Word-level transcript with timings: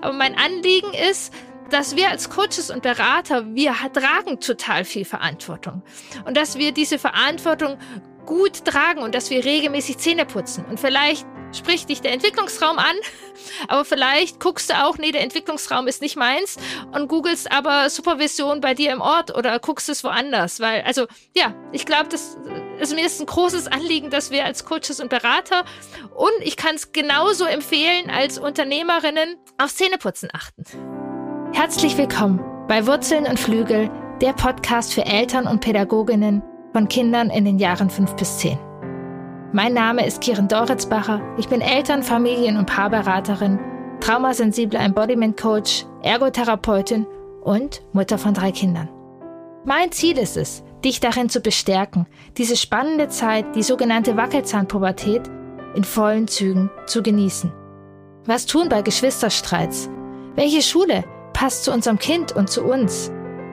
Aber 0.00 0.12
mein 0.12 0.36
Anliegen 0.36 0.92
ist, 1.10 1.32
dass 1.70 1.96
wir 1.96 2.10
als 2.10 2.30
Coaches 2.30 2.70
und 2.70 2.82
Berater, 2.82 3.54
wir 3.54 3.74
tragen 3.92 4.40
total 4.40 4.84
viel 4.84 5.04
Verantwortung. 5.04 5.82
Und 6.24 6.36
dass 6.36 6.58
wir 6.58 6.72
diese 6.72 6.98
Verantwortung 6.98 7.78
gut 8.26 8.64
tragen 8.64 9.02
und 9.02 9.14
dass 9.14 9.30
wir 9.30 9.44
regelmäßig 9.44 9.98
Zähne 9.98 10.26
putzen. 10.26 10.64
Und 10.64 10.80
vielleicht 10.80 11.26
spricht 11.52 11.88
dich 11.88 12.00
der 12.00 12.12
Entwicklungsraum 12.12 12.78
an, 12.78 12.96
aber 13.68 13.84
vielleicht 13.84 14.40
guckst 14.40 14.70
du 14.70 14.84
auch, 14.84 14.98
nee, 14.98 15.12
der 15.12 15.22
Entwicklungsraum 15.22 15.86
ist 15.86 16.02
nicht 16.02 16.16
meins 16.16 16.56
und 16.92 17.08
googelst 17.08 17.50
aber 17.50 17.90
Supervision 17.90 18.60
bei 18.60 18.74
dir 18.74 18.92
im 18.92 19.00
Ort 19.00 19.36
oder 19.36 19.58
guckst 19.58 19.88
es 19.88 20.04
woanders, 20.04 20.60
weil, 20.60 20.82
also, 20.82 21.06
ja, 21.34 21.54
ich 21.72 21.86
glaube, 21.86 22.08
das, 22.08 22.36
also 22.78 22.94
mir 22.94 23.06
ist 23.06 23.20
ein 23.20 23.26
großes 23.26 23.66
Anliegen, 23.68 24.10
dass 24.10 24.30
wir 24.30 24.44
als 24.44 24.64
Coaches 24.64 25.00
und 25.00 25.10
Berater 25.10 25.64
und 26.14 26.32
ich 26.42 26.56
kann 26.56 26.74
es 26.74 26.92
genauso 26.92 27.44
empfehlen, 27.44 28.10
als 28.10 28.38
Unternehmerinnen 28.38 29.36
auf 29.58 29.74
Zähneputzen 29.74 30.28
achten. 30.32 30.64
Herzlich 31.52 31.96
willkommen 31.98 32.44
bei 32.68 32.86
Wurzeln 32.86 33.26
und 33.26 33.40
Flügel, 33.40 33.90
der 34.20 34.32
Podcast 34.32 34.94
für 34.94 35.04
Eltern 35.04 35.46
und 35.46 35.60
Pädagoginnen 35.60 36.42
von 36.72 36.88
Kindern 36.88 37.30
in 37.30 37.44
den 37.44 37.58
Jahren 37.58 37.90
5 37.90 38.14
bis 38.14 38.38
10. 38.38 38.69
Mein 39.52 39.74
Name 39.74 40.06
ist 40.06 40.20
Kiren 40.20 40.46
Doritzbacher. 40.46 41.20
Ich 41.36 41.48
bin 41.48 41.60
Eltern-, 41.60 42.04
Familien- 42.04 42.56
und 42.56 42.66
Paarberaterin, 42.66 43.58
traumasensible 43.98 44.78
Embodiment 44.78 45.36
Coach, 45.36 45.86
Ergotherapeutin 46.02 47.04
und 47.42 47.82
Mutter 47.92 48.16
von 48.16 48.32
drei 48.32 48.52
Kindern. 48.52 48.88
Mein 49.64 49.90
Ziel 49.90 50.18
ist 50.18 50.36
es, 50.36 50.62
dich 50.84 51.00
darin 51.00 51.28
zu 51.28 51.40
bestärken, 51.40 52.06
diese 52.38 52.54
spannende 52.54 53.08
Zeit, 53.08 53.56
die 53.56 53.64
sogenannte 53.64 54.16
Wackelzahnpubertät, 54.16 55.28
in 55.74 55.82
vollen 55.82 56.28
Zügen 56.28 56.70
zu 56.86 57.02
genießen. 57.02 57.52
Was 58.26 58.46
tun 58.46 58.68
bei 58.68 58.82
Geschwisterstreits? 58.82 59.90
Welche 60.36 60.62
Schule 60.62 61.02
passt 61.32 61.64
zu 61.64 61.72
unserem 61.72 61.98
Kind 61.98 62.30
und 62.36 62.50
zu 62.50 62.62
uns? 62.62 63.10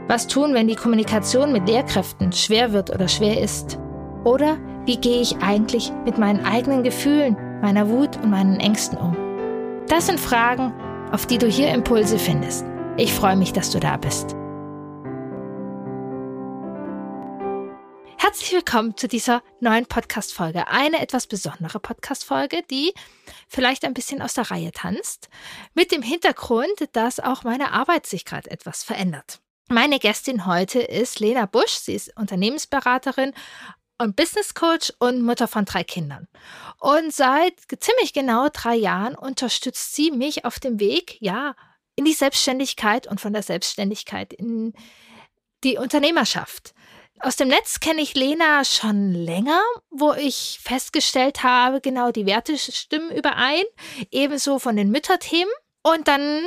Was 0.08 0.28
tun, 0.28 0.54
wenn 0.54 0.68
die 0.68 0.76
Kommunikation 0.76 1.52
mit 1.52 1.68
Lehrkräften 1.68 2.32
schwer 2.34 2.72
wird 2.72 2.92
oder 2.92 3.08
schwer 3.08 3.42
ist? 3.42 3.80
Oder 4.26 4.58
wie 4.88 4.98
gehe 4.98 5.22
ich 5.22 5.38
eigentlich 5.40 5.92
mit 6.06 6.18
meinen 6.18 6.46
eigenen 6.46 6.82
Gefühlen, 6.82 7.36
meiner 7.62 7.90
Wut 7.90 8.16
und 8.16 8.30
meinen 8.30 8.62
Ängsten 8.62 8.98
um? 8.98 9.18
Das 9.88 10.06
sind 10.06 10.18
Fragen, 10.18 10.74
auf 11.12 11.26
die 11.26 11.38
du 11.38 11.46
hier 11.46 11.74
Impulse 11.74 12.18
findest. 12.18 12.66
Ich 12.96 13.14
freue 13.14 13.36
mich, 13.36 13.52
dass 13.52 13.70
du 13.70 13.82
da 13.82 13.98
bist. 13.98 14.34
Herzlich 18.18 18.54
willkommen 18.54 18.96
zu 18.96 19.10
dieser 19.10 19.44
neuen 19.60 19.88
Podcast-Folge. 19.88 20.70
Eine 20.70 21.02
etwas 21.02 21.28
besondere 21.28 21.82
Podcast-Folge, 21.82 22.64
die 22.72 22.94
vielleicht 23.50 23.84
ein 23.84 23.94
bisschen 23.94 24.22
aus 24.22 24.36
der 24.36 24.50
Reihe 24.52 24.72
tanzt, 24.72 25.28
mit 25.74 25.92
dem 25.92 26.02
Hintergrund, 26.02 26.72
dass 26.94 27.20
auch 27.20 27.44
meine 27.44 27.74
Arbeit 27.74 28.06
sich 28.06 28.24
gerade 28.24 28.50
etwas 28.50 28.84
verändert. 28.84 29.42
Meine 29.70 30.00
Gästin 30.00 30.46
heute 30.46 30.80
ist 30.80 31.20
Lena 31.20 31.46
Busch. 31.46 31.74
Sie 31.74 31.94
ist 31.94 32.16
Unternehmensberaterin 32.16 33.34
und 33.98 34.16
Business 34.16 34.54
Coach 34.54 34.94
und 35.00 35.22
Mutter 35.22 35.48
von 35.48 35.66
drei 35.66 35.84
Kindern. 35.84 36.28
Und 36.80 37.14
seit 37.14 37.54
ziemlich 37.80 38.14
genau 38.14 38.48
drei 38.52 38.76
Jahren 38.76 39.16
unterstützt 39.16 39.96
sie 39.96 40.12
mich 40.12 40.46
auf 40.46 40.60
dem 40.60 40.80
Weg, 40.80 41.18
ja, 41.20 41.56
in 41.96 42.06
die 42.06 42.14
Selbstständigkeit 42.14 43.08
und 43.08 43.20
von 43.20 43.34
der 43.34 43.44
Selbstständigkeit 43.44 44.34
in 44.34 44.74
die 45.64 45.78
Unternehmerschaft. 45.78 46.74
Aus 47.20 47.36
dem 47.36 47.48
Netz 47.48 47.80
kenne 47.80 48.02
ich 48.02 48.14
Lena 48.14 48.64
schon 48.64 49.12
länger, 49.12 49.62
wo 49.90 50.14
ich 50.14 50.60
festgestellt 50.62 51.42
habe, 51.42 51.82
genau 51.82 52.12
die 52.12 52.28
Werte 52.28 52.58
stimmen 52.60 53.10
überein, 53.10 53.64
ebenso 54.12 54.60
von 54.60 54.76
den 54.76 54.92
Mütterthemen. 54.92 55.52
Und 55.94 56.10
dann, 56.10 56.44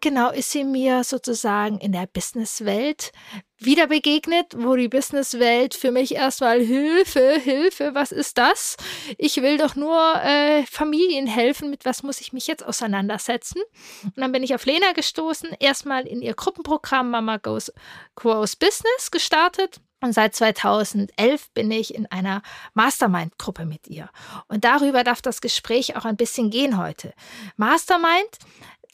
genau, 0.00 0.30
ist 0.30 0.52
sie 0.52 0.62
mir 0.62 1.02
sozusagen 1.02 1.78
in 1.78 1.90
der 1.90 2.06
Businesswelt 2.06 3.10
wieder 3.58 3.88
begegnet, 3.88 4.54
wo 4.56 4.76
die 4.76 4.86
Businesswelt 4.86 5.74
für 5.74 5.90
mich 5.90 6.14
erstmal 6.14 6.60
Hilfe, 6.60 7.40
Hilfe, 7.42 7.96
was 7.96 8.12
ist 8.12 8.38
das? 8.38 8.76
Ich 9.18 9.42
will 9.42 9.58
doch 9.58 9.74
nur 9.74 9.98
äh, 10.22 10.64
Familien 10.66 11.26
helfen, 11.26 11.68
mit 11.68 11.84
was 11.84 12.04
muss 12.04 12.20
ich 12.20 12.32
mich 12.32 12.46
jetzt 12.46 12.64
auseinandersetzen? 12.64 13.60
Und 14.04 14.18
dann 14.18 14.30
bin 14.30 14.44
ich 14.44 14.54
auf 14.54 14.66
Lena 14.66 14.92
gestoßen, 14.92 15.50
erstmal 15.58 16.06
in 16.06 16.22
ihr 16.22 16.34
Gruppenprogramm 16.34 17.10
Mama 17.10 17.38
Goes 17.38 17.72
Grows 18.14 18.54
Business 18.54 19.10
gestartet. 19.10 19.80
Und 20.02 20.12
seit 20.12 20.34
2011 20.34 21.50
bin 21.52 21.70
ich 21.70 21.94
in 21.94 22.06
einer 22.06 22.42
Mastermind-Gruppe 22.74 23.64
mit 23.64 23.88
ihr. 23.88 24.10
Und 24.46 24.64
darüber 24.64 25.04
darf 25.04 25.22
das 25.22 25.40
Gespräch 25.40 25.96
auch 25.96 26.04
ein 26.04 26.18
bisschen 26.18 26.50
gehen 26.50 26.76
heute. 26.76 27.14
Mastermind 27.56 28.28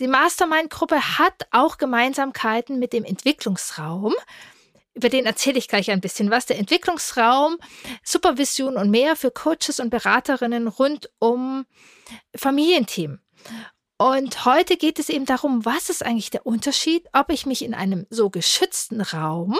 die 0.01 0.09
Mastermind-Gruppe 0.09 1.19
hat 1.19 1.47
auch 1.51 1.79
Gemeinsamkeiten 1.79 2.79
mit 2.79 2.93
dem 2.93 3.05
Entwicklungsraum. 3.05 4.15
Über 4.95 5.09
den 5.09 5.25
erzähle 5.25 5.59
ich 5.59 5.69
gleich 5.69 5.91
ein 5.91 6.01
bisschen 6.01 6.31
was. 6.31 6.47
Der 6.47 6.59
Entwicklungsraum, 6.59 7.57
Supervision 8.05 8.77
und 8.77 8.91
mehr 8.91 9.17
für 9.17 9.31
Coaches 9.31 9.81
und 9.81 9.91
Beraterinnen 9.91 10.69
rund 10.69 11.11
um 11.19 11.65
Familienthemen. 12.35 13.23
Und 13.97 14.45
heute 14.45 14.77
geht 14.77 14.99
es 14.99 15.09
eben 15.09 15.27
darum, 15.27 15.65
was 15.65 15.89
ist 15.89 16.05
eigentlich 16.05 16.31
der 16.31 16.45
Unterschied, 16.45 17.07
ob 17.13 17.31
ich 17.31 17.47
mich 17.47 17.65
in 17.65 17.73
einem 17.73 18.07
so 18.11 18.31
geschützten 18.31 19.01
Raum 19.01 19.59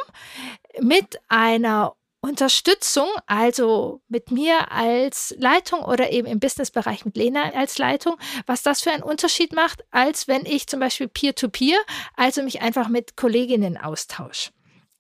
mit 0.81 1.21
einer 1.29 1.95
Unterstützung, 2.25 3.09
also 3.27 4.01
mit 4.09 4.31
mir 4.31 4.71
als 4.71 5.35
Leitung 5.39 5.81
oder 5.81 6.13
eben 6.13 6.29
im 6.29 6.39
Businessbereich 6.39 7.05
mit 7.05 7.17
Lena 7.17 7.51
als 7.51 7.79
Leitung, 7.79 8.17
was 8.47 8.63
das 8.63 8.81
für 8.81 8.93
einen 8.93 9.03
Unterschied 9.03 9.53
macht, 9.53 9.83
als 9.91 10.29
wenn 10.29 10.47
ich 10.47 10.69
zum 10.69 10.79
Beispiel 10.79 11.09
Peer-to-Peer, 11.09 11.79
-Peer, 11.79 11.95
also 12.17 12.43
mich 12.43 12.63
einfach 12.63 12.89
mit 12.89 13.17
Kolleginnen 13.17 13.77
austausche. 13.77 14.51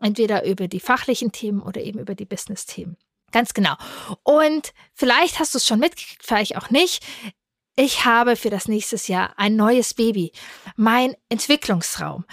Entweder 0.00 0.44
über 0.44 0.66
die 0.66 0.80
fachlichen 0.80 1.30
Themen 1.30 1.62
oder 1.62 1.80
eben 1.80 2.00
über 2.00 2.16
die 2.16 2.24
Business-Themen. 2.24 2.96
Ganz 3.30 3.54
genau. 3.54 3.76
Und 4.24 4.72
vielleicht 4.92 5.38
hast 5.38 5.54
du 5.54 5.58
es 5.58 5.66
schon 5.66 5.78
mitgekriegt, 5.78 6.24
vielleicht 6.24 6.56
auch 6.56 6.70
nicht. 6.70 7.04
Ich 7.76 8.04
habe 8.04 8.34
für 8.34 8.50
das 8.50 8.66
nächste 8.66 8.96
Jahr 9.10 9.32
ein 9.38 9.54
neues 9.54 9.94
Baby, 9.94 10.32
mein 10.74 11.14
Entwicklungsraum. 11.28 12.26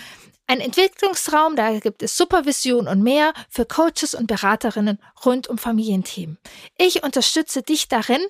Ein 0.49 0.61
Entwicklungsraum, 0.61 1.55
da 1.55 1.77
gibt 1.77 2.01
es 2.01 2.17
Supervision 2.17 2.87
und 2.87 3.03
mehr 3.03 3.33
für 3.49 3.67
Coaches 3.67 4.15
und 4.15 4.25
Beraterinnen 4.25 4.97
rund 5.23 5.47
um 5.47 5.59
Familienthemen. 5.59 6.39
Ich 6.75 7.03
unterstütze 7.03 7.61
dich 7.61 7.87
darin, 7.87 8.21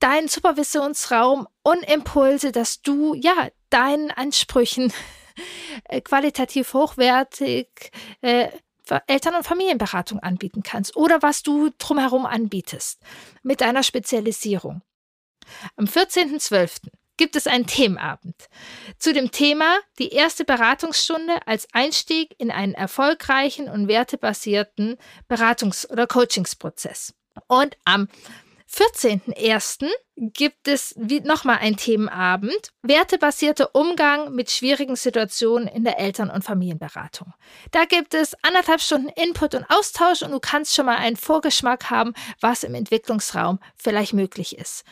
deinen 0.00 0.26
Supervisionsraum 0.26 1.46
und 1.62 1.84
Impulse, 1.84 2.50
dass 2.50 2.82
du 2.82 3.14
ja 3.14 3.48
deinen 3.70 4.10
Ansprüchen 4.10 4.92
äh, 5.84 6.00
qualitativ 6.00 6.74
hochwertig 6.74 7.92
äh, 8.22 8.48
Eltern- 9.06 9.36
und 9.36 9.46
Familienberatung 9.46 10.18
anbieten 10.18 10.64
kannst 10.64 10.96
oder 10.96 11.22
was 11.22 11.44
du 11.44 11.70
drumherum 11.78 12.26
anbietest 12.26 12.98
mit 13.44 13.60
deiner 13.60 13.84
Spezialisierung. 13.84 14.82
Am 15.76 15.84
14.12 15.84 16.88
gibt 17.22 17.36
es 17.36 17.46
einen 17.46 17.68
Themenabend 17.68 18.48
zu 18.98 19.12
dem 19.12 19.30
Thema 19.30 19.78
die 20.00 20.08
erste 20.08 20.44
Beratungsstunde 20.44 21.46
als 21.46 21.68
Einstieg 21.72 22.34
in 22.36 22.50
einen 22.50 22.74
erfolgreichen 22.74 23.68
und 23.68 23.86
wertebasierten 23.86 24.96
Beratungs- 25.30 25.88
oder 25.88 26.08
Coachingsprozess. 26.08 27.14
Und 27.46 27.76
am 27.84 28.08
14.01. 28.68 29.88
gibt 30.16 30.66
es 30.66 30.96
nochmal 30.96 31.58
einen 31.58 31.76
Themenabend, 31.76 32.72
wertebasierter 32.82 33.72
Umgang 33.72 34.34
mit 34.34 34.50
schwierigen 34.50 34.96
Situationen 34.96 35.68
in 35.68 35.84
der 35.84 36.00
Eltern- 36.00 36.30
und 36.30 36.42
Familienberatung. 36.42 37.34
Da 37.70 37.84
gibt 37.84 38.14
es 38.14 38.34
anderthalb 38.42 38.80
Stunden 38.80 39.10
Input 39.10 39.54
und 39.54 39.66
Austausch 39.68 40.22
und 40.22 40.32
du 40.32 40.40
kannst 40.40 40.74
schon 40.74 40.86
mal 40.86 40.96
einen 40.96 41.16
Vorgeschmack 41.16 41.88
haben, 41.88 42.14
was 42.40 42.64
im 42.64 42.74
Entwicklungsraum 42.74 43.60
vielleicht 43.76 44.12
möglich 44.12 44.58
ist. 44.58 44.82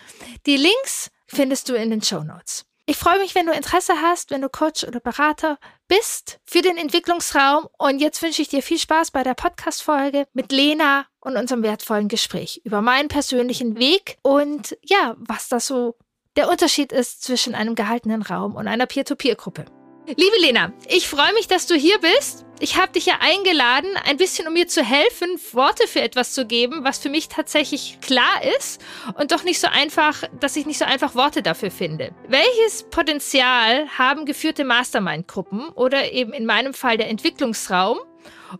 Die 0.46 0.56
Links 0.56 1.10
findest 1.30 1.68
du 1.68 1.74
in 1.74 1.90
den 1.90 2.02
Show 2.02 2.22
Notes. 2.22 2.64
Ich 2.86 2.96
freue 2.96 3.20
mich, 3.20 3.36
wenn 3.36 3.46
du 3.46 3.52
Interesse 3.52 3.94
hast, 4.02 4.32
wenn 4.32 4.42
du 4.42 4.48
Coach 4.48 4.82
oder 4.82 4.98
Berater 4.98 5.58
bist 5.86 6.40
für 6.44 6.60
den 6.60 6.76
Entwicklungsraum. 6.76 7.68
Und 7.78 8.00
jetzt 8.00 8.20
wünsche 8.20 8.42
ich 8.42 8.48
dir 8.48 8.62
viel 8.62 8.78
Spaß 8.78 9.12
bei 9.12 9.22
der 9.22 9.34
Podcast-Folge 9.34 10.26
mit 10.32 10.50
Lena 10.50 11.06
und 11.20 11.36
unserem 11.36 11.62
wertvollen 11.62 12.08
Gespräch 12.08 12.60
über 12.64 12.82
meinen 12.82 13.08
persönlichen 13.08 13.78
Weg 13.78 14.16
und 14.22 14.76
ja, 14.82 15.14
was 15.18 15.48
das 15.48 15.68
so 15.68 15.96
der 16.36 16.48
Unterschied 16.48 16.90
ist 16.90 17.22
zwischen 17.22 17.54
einem 17.54 17.76
gehaltenen 17.76 18.22
Raum 18.22 18.56
und 18.56 18.66
einer 18.66 18.86
Peer-to-Peer-Gruppe. 18.86 19.66
Liebe 20.06 20.36
Lena, 20.40 20.72
ich 20.88 21.06
freue 21.08 21.32
mich, 21.34 21.46
dass 21.46 21.66
du 21.66 21.74
hier 21.74 21.98
bist. 22.00 22.44
Ich 22.58 22.76
habe 22.76 22.92
dich 22.92 23.06
ja 23.06 23.18
eingeladen, 23.20 23.96
ein 24.04 24.16
bisschen 24.16 24.46
um 24.46 24.54
mir 24.54 24.66
zu 24.66 24.82
helfen, 24.82 25.28
Worte 25.52 25.86
für 25.86 26.00
etwas 26.00 26.32
zu 26.32 26.46
geben, 26.46 26.84
was 26.84 26.98
für 26.98 27.08
mich 27.08 27.28
tatsächlich 27.28 27.98
klar 28.00 28.42
ist 28.58 28.82
und 29.14 29.32
doch 29.32 29.44
nicht 29.44 29.60
so 29.60 29.68
einfach, 29.68 30.24
dass 30.40 30.56
ich 30.56 30.66
nicht 30.66 30.78
so 30.78 30.84
einfach 30.84 31.14
Worte 31.14 31.42
dafür 31.42 31.70
finde. 31.70 32.12
Welches 32.28 32.82
Potenzial 32.90 33.88
haben 33.96 34.26
geführte 34.26 34.64
Mastermind-Gruppen 34.64 35.68
oder 35.70 36.12
eben 36.12 36.32
in 36.32 36.44
meinem 36.44 36.74
Fall 36.74 36.96
der 36.96 37.08
Entwicklungsraum? 37.08 37.98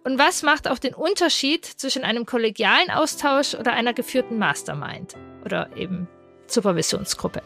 Und 0.05 0.19
was 0.19 0.43
macht 0.43 0.69
auch 0.69 0.79
den 0.79 0.95
Unterschied 0.95 1.65
zwischen 1.65 2.05
einem 2.05 2.25
kollegialen 2.25 2.91
Austausch 2.91 3.55
oder 3.55 3.73
einer 3.73 3.93
geführten 3.93 4.39
Mastermind 4.39 5.15
oder 5.45 5.69
eben 5.77 6.09
Supervisionsgruppe? 6.47 7.43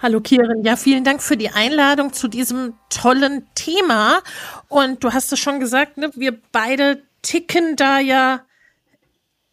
Hallo 0.00 0.20
Kirin, 0.20 0.64
ja, 0.64 0.76
vielen 0.76 1.04
Dank 1.04 1.22
für 1.22 1.36
die 1.36 1.50
Einladung 1.50 2.12
zu 2.12 2.28
diesem 2.28 2.74
tollen 2.88 3.46
Thema. 3.54 4.22
Und 4.68 5.04
du 5.04 5.12
hast 5.12 5.32
es 5.32 5.38
schon 5.38 5.60
gesagt, 5.60 5.96
ne, 5.96 6.10
wir 6.14 6.38
beide 6.52 7.02
ticken 7.22 7.76
da 7.76 7.98
ja 7.98 8.44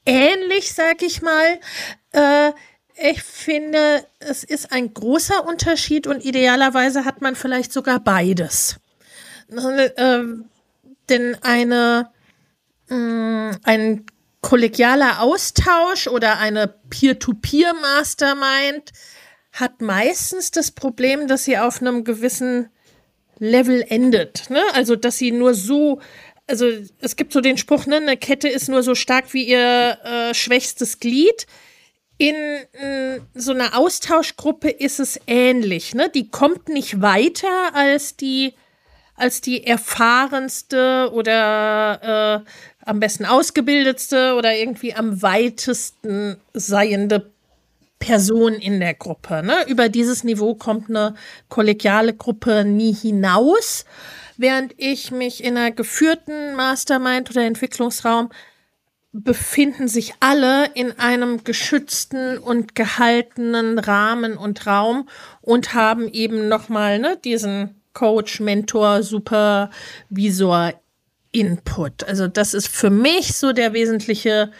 ähnlich, 0.05 0.73
sag 0.73 1.01
ich 1.01 1.21
mal. 1.21 1.59
Äh, 2.11 2.51
ich 2.95 3.23
finde, 3.23 4.05
es 4.19 4.43
ist 4.43 4.71
ein 4.71 4.93
großer 4.93 5.45
Unterschied 5.45 6.07
und 6.07 6.23
idealerweise 6.23 7.03
hat 7.03 7.21
man 7.21 7.35
vielleicht 7.35 7.73
sogar 7.73 7.99
beides. 7.99 8.77
Äh, 9.49 10.23
denn 11.09 11.37
eine, 11.41 12.09
mh, 12.87 12.97
mm, 12.97 13.51
ein 13.63 14.05
kollegialer 14.41 15.21
Austausch 15.21 16.07
oder 16.07 16.37
eine 16.37 16.67
Peer-to-Peer-Mastermind 16.89 18.93
hat 19.55 19.81
meistens 19.81 20.51
das 20.51 20.71
Problem, 20.71 21.27
dass 21.27 21.45
sie 21.45 21.57
auf 21.57 21.81
einem 21.81 22.03
gewissen 22.03 22.69
Level 23.39 23.83
endet. 23.87 24.49
Ne? 24.49 24.61
Also, 24.73 24.95
dass 24.95 25.17
sie 25.17 25.31
nur 25.31 25.53
so, 25.53 25.99
also 26.45 26.67
es 26.99 27.15
gibt 27.15 27.33
so 27.33 27.41
den 27.41 27.57
Spruch, 27.57 27.85
ne, 27.85 27.97
eine 27.97 28.17
Kette 28.17 28.49
ist 28.49 28.69
nur 28.69 28.83
so 28.83 28.95
stark 28.95 29.33
wie 29.33 29.45
ihr 29.45 29.97
äh, 30.03 30.33
schwächstes 30.33 30.99
Glied. 30.99 31.47
In 32.17 32.35
äh, 32.35 33.19
so 33.33 33.51
einer 33.51 33.77
Austauschgruppe 33.77 34.69
ist 34.69 34.99
es 34.99 35.19
ähnlich. 35.25 35.95
Ne? 35.95 36.09
Die 36.13 36.29
kommt 36.29 36.69
nicht 36.69 37.01
weiter 37.01 37.73
als 37.73 38.15
die, 38.15 38.53
als 39.15 39.39
die 39.41 39.65
erfahrenste 39.65 41.11
oder 41.13 42.43
äh, 42.45 42.49
am 42.85 42.99
besten 42.99 43.25
ausgebildetste 43.25 44.35
oder 44.35 44.55
irgendwie 44.55 44.93
am 44.93 45.21
weitesten 45.21 46.37
seiende 46.53 47.31
Person 48.05 48.53
in 48.53 48.79
der 48.79 48.93
Gruppe. 48.93 49.41
Ne? 49.41 49.65
Über 49.67 49.89
dieses 49.89 50.23
Niveau 50.23 50.53
kommt 50.53 50.89
eine 50.89 51.15
kollegiale 51.49 52.13
Gruppe 52.13 52.63
nie 52.63 52.93
hinaus, 52.93 53.83
während 54.37 54.75
ich 54.77 55.09
mich 55.09 55.43
in 55.43 55.57
einer 55.57 55.71
geführten 55.71 56.53
Mastermind 56.55 57.31
oder 57.31 57.43
Entwicklungsraum 57.45 58.29
befinden 59.11 59.87
sich 59.87 60.13
alle 60.19 60.69
in 60.75 60.99
einem 60.99 61.43
geschützten 61.45 62.37
und 62.37 62.75
gehaltenen 62.75 63.79
Rahmen 63.79 64.37
und 64.37 64.67
Raum 64.67 65.09
und 65.41 65.73
haben 65.73 66.07
eben 66.07 66.47
nochmal 66.47 66.99
ne, 66.99 67.17
diesen 67.23 67.81
Coach, 67.93 68.39
Mentor, 68.39 69.01
Supervisor 69.01 70.73
Input. 71.31 72.03
Also 72.03 72.27
das 72.27 72.53
ist 72.53 72.67
für 72.67 72.91
mich 72.91 73.35
so 73.35 73.51
der 73.51 73.73
wesentliche 73.73 74.51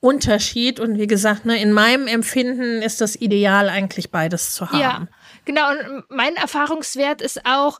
Unterschied. 0.00 0.80
Und 0.80 0.98
wie 0.98 1.06
gesagt, 1.06 1.44
ne, 1.44 1.60
in 1.60 1.72
meinem 1.72 2.06
Empfinden 2.06 2.82
ist 2.82 3.00
das 3.00 3.16
ideal, 3.16 3.68
eigentlich 3.68 4.10
beides 4.10 4.54
zu 4.54 4.70
haben. 4.70 4.80
Ja, 4.80 5.08
genau. 5.44 5.70
Und 5.70 6.04
mein 6.08 6.36
Erfahrungswert 6.36 7.20
ist 7.20 7.44
auch, 7.46 7.78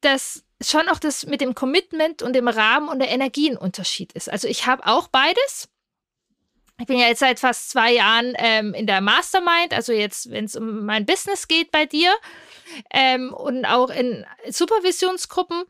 dass 0.00 0.44
schon 0.60 0.88
auch 0.88 0.98
das 0.98 1.26
mit 1.26 1.40
dem 1.40 1.54
Commitment 1.54 2.22
und 2.22 2.34
dem 2.34 2.48
Rahmen 2.48 2.88
und 2.88 2.98
der 2.98 3.10
Energie 3.10 3.50
ein 3.50 3.56
Unterschied 3.56 4.12
ist. 4.12 4.30
Also 4.30 4.48
ich 4.48 4.66
habe 4.66 4.86
auch 4.86 5.08
beides. 5.08 5.68
Ich 6.80 6.86
bin 6.86 6.98
ja 6.98 7.06
jetzt 7.06 7.20
seit 7.20 7.38
fast 7.38 7.70
zwei 7.70 7.92
Jahren 7.92 8.34
ähm, 8.38 8.74
in 8.74 8.86
der 8.86 9.00
Mastermind, 9.00 9.72
also 9.72 9.92
jetzt, 9.92 10.30
wenn 10.30 10.46
es 10.46 10.56
um 10.56 10.84
mein 10.84 11.06
Business 11.06 11.46
geht 11.46 11.70
bei 11.70 11.86
dir 11.86 12.12
ähm, 12.92 13.32
und 13.32 13.64
auch 13.64 13.90
in 13.90 14.26
Supervisionsgruppen. 14.48 15.64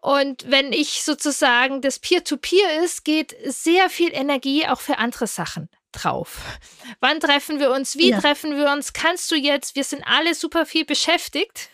Und 0.00 0.50
wenn 0.50 0.72
ich 0.72 1.02
sozusagen 1.02 1.80
das 1.80 1.98
Peer-to-Peer 1.98 2.68
-Peer 2.68 2.84
ist, 2.84 3.04
geht 3.04 3.36
sehr 3.44 3.90
viel 3.90 4.12
Energie 4.12 4.66
auch 4.66 4.80
für 4.80 4.98
andere 4.98 5.26
Sachen 5.26 5.68
drauf. 5.92 6.40
Wann 7.00 7.20
treffen 7.20 7.58
wir 7.58 7.70
uns? 7.70 7.96
Wie 7.96 8.10
ja. 8.10 8.20
treffen 8.20 8.56
wir 8.56 8.70
uns? 8.70 8.92
Kannst 8.92 9.30
du 9.30 9.36
jetzt? 9.36 9.74
Wir 9.74 9.84
sind 9.84 10.02
alle 10.04 10.34
super 10.34 10.66
viel 10.66 10.84
beschäftigt. 10.84 11.68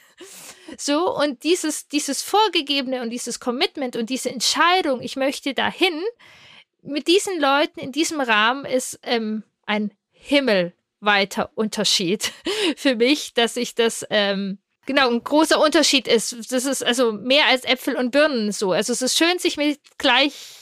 So, 0.78 1.14
und 1.14 1.44
dieses, 1.44 1.88
dieses 1.88 2.23
Vorgegebene 2.23 3.02
und 3.02 3.11
dieses 3.11 3.38
Commitment 3.38 3.96
und 3.96 4.11
diese 4.11 4.31
Entscheidung, 4.31 5.00
ich 5.00 5.17
möchte 5.17 5.55
dahin, 5.55 6.02
mit 6.82 7.08
diesen 7.08 7.40
Leuten 7.40 7.81
in 7.81 7.93
diesem 7.93 8.20
Rahmen 8.20 8.64
ist 8.64 8.99
ähm, 9.02 9.43
ein 9.67 9.93
himmelweiter 10.12 11.50
Unterschied 11.55 12.32
für 12.76 12.96
mich, 12.96 13.34
dass 13.34 13.56
ich 13.56 13.75
das 13.75 14.06
ähm, 14.11 14.58
Genau, 14.87 15.11
ein 15.11 15.23
großer 15.23 15.61
Unterschied 15.61 16.09
ist, 16.09 16.53
das 16.53 16.65
ist 16.65 16.85
also 16.85 17.12
mehr 17.12 17.47
als 17.47 17.65
Äpfel 17.65 17.97
und 17.97 18.12
Birnen 18.12 18.53
so. 18.53 18.73
Also 18.73 18.93
es 18.93 19.03
ist 19.03 19.19
schön, 19.19 19.38
sich 19.38 19.56
mit 19.56 19.81
gleich 19.99 20.56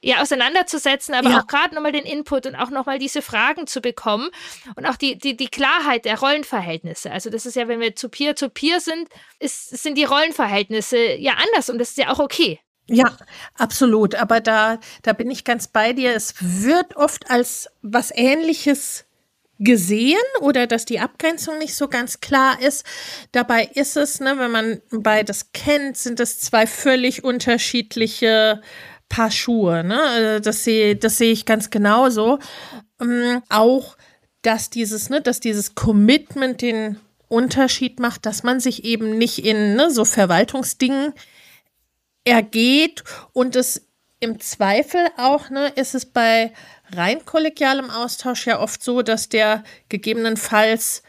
ja, 0.00 0.22
auseinanderzusetzen, 0.22 1.14
aber 1.14 1.30
ja. 1.30 1.40
auch 1.40 1.46
gerade 1.46 1.74
nochmal 1.74 1.92
den 1.92 2.04
Input 2.04 2.46
und 2.46 2.54
auch 2.54 2.70
nochmal 2.70 2.98
diese 2.98 3.20
Fragen 3.20 3.66
zu 3.66 3.80
bekommen 3.80 4.30
und 4.74 4.86
auch 4.86 4.96
die, 4.96 5.18
die, 5.18 5.36
die 5.36 5.48
Klarheit 5.48 6.06
der 6.06 6.18
Rollenverhältnisse. 6.18 7.10
Also 7.10 7.28
das 7.28 7.44
ist 7.44 7.56
ja, 7.56 7.68
wenn 7.68 7.80
wir 7.80 7.94
zu 7.94 8.08
Peer 8.08 8.36
zu 8.36 8.48
Peer 8.48 8.80
sind, 8.80 9.08
ist, 9.38 9.70
sind 9.70 9.96
die 9.98 10.04
Rollenverhältnisse 10.04 11.16
ja 11.16 11.34
anders 11.34 11.68
und 11.68 11.78
das 11.78 11.90
ist 11.90 11.98
ja 11.98 12.10
auch 12.10 12.18
okay. 12.18 12.60
Ja, 12.88 13.16
absolut. 13.54 14.14
Aber 14.14 14.40
da, 14.40 14.78
da 15.02 15.12
bin 15.12 15.30
ich 15.30 15.44
ganz 15.44 15.68
bei 15.68 15.92
dir. 15.92 16.14
Es 16.14 16.34
wird 16.38 16.96
oft 16.96 17.30
als 17.30 17.68
was 17.82 18.12
Ähnliches 18.14 19.05
gesehen 19.58 20.18
oder 20.40 20.66
dass 20.66 20.84
die 20.84 21.00
Abgrenzung 21.00 21.58
nicht 21.58 21.74
so 21.74 21.88
ganz 21.88 22.20
klar 22.20 22.60
ist. 22.60 22.84
Dabei 23.32 23.64
ist 23.74 23.96
es, 23.96 24.20
ne, 24.20 24.38
wenn 24.38 24.50
man 24.50 24.82
beides 24.90 25.52
kennt, 25.52 25.96
sind 25.96 26.20
es 26.20 26.40
zwei 26.40 26.66
völlig 26.66 27.24
unterschiedliche 27.24 28.60
Paar 29.08 29.30
Schuhe. 29.30 29.84
Ne? 29.84 30.00
Also 30.02 30.40
das 30.40 30.64
sehe 30.64 30.96
das 30.96 31.18
sehe 31.18 31.32
ich 31.32 31.46
ganz 31.46 31.70
genauso. 31.70 32.38
Ähm, 33.00 33.42
auch, 33.48 33.96
dass 34.42 34.68
dieses, 34.70 35.10
ne, 35.10 35.20
dass 35.20 35.40
dieses 35.40 35.74
Commitment 35.74 36.60
den 36.60 36.98
Unterschied 37.28 37.98
macht, 37.98 38.26
dass 38.26 38.42
man 38.42 38.60
sich 38.60 38.84
eben 38.84 39.16
nicht 39.16 39.44
in 39.44 39.74
ne, 39.74 39.90
so 39.90 40.04
Verwaltungsdingen 40.04 41.12
ergeht 42.24 43.04
und 43.32 43.56
es 43.56 43.86
im 44.20 44.40
Zweifel 44.40 45.06
auch, 45.16 45.50
ne, 45.50 45.68
ist 45.76 45.94
es 45.94 46.06
bei 46.06 46.52
rein 46.94 47.24
kollegialem 47.24 47.90
Austausch 47.90 48.46
ja 48.46 48.60
oft 48.60 48.82
so, 48.82 49.02
dass 49.02 49.28
der 49.28 49.64
gegebenenfalls 49.88 51.02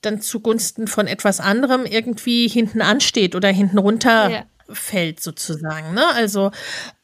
dann 0.00 0.20
zugunsten 0.20 0.86
von 0.86 1.06
etwas 1.06 1.40
anderem 1.40 1.84
irgendwie 1.84 2.48
hinten 2.48 2.80
ansteht 2.80 3.34
oder 3.34 3.48
hinten 3.48 3.78
runterfällt 3.78 5.16
ja. 5.18 5.22
sozusagen. 5.22 5.94
Ne? 5.94 6.06
Also 6.14 6.50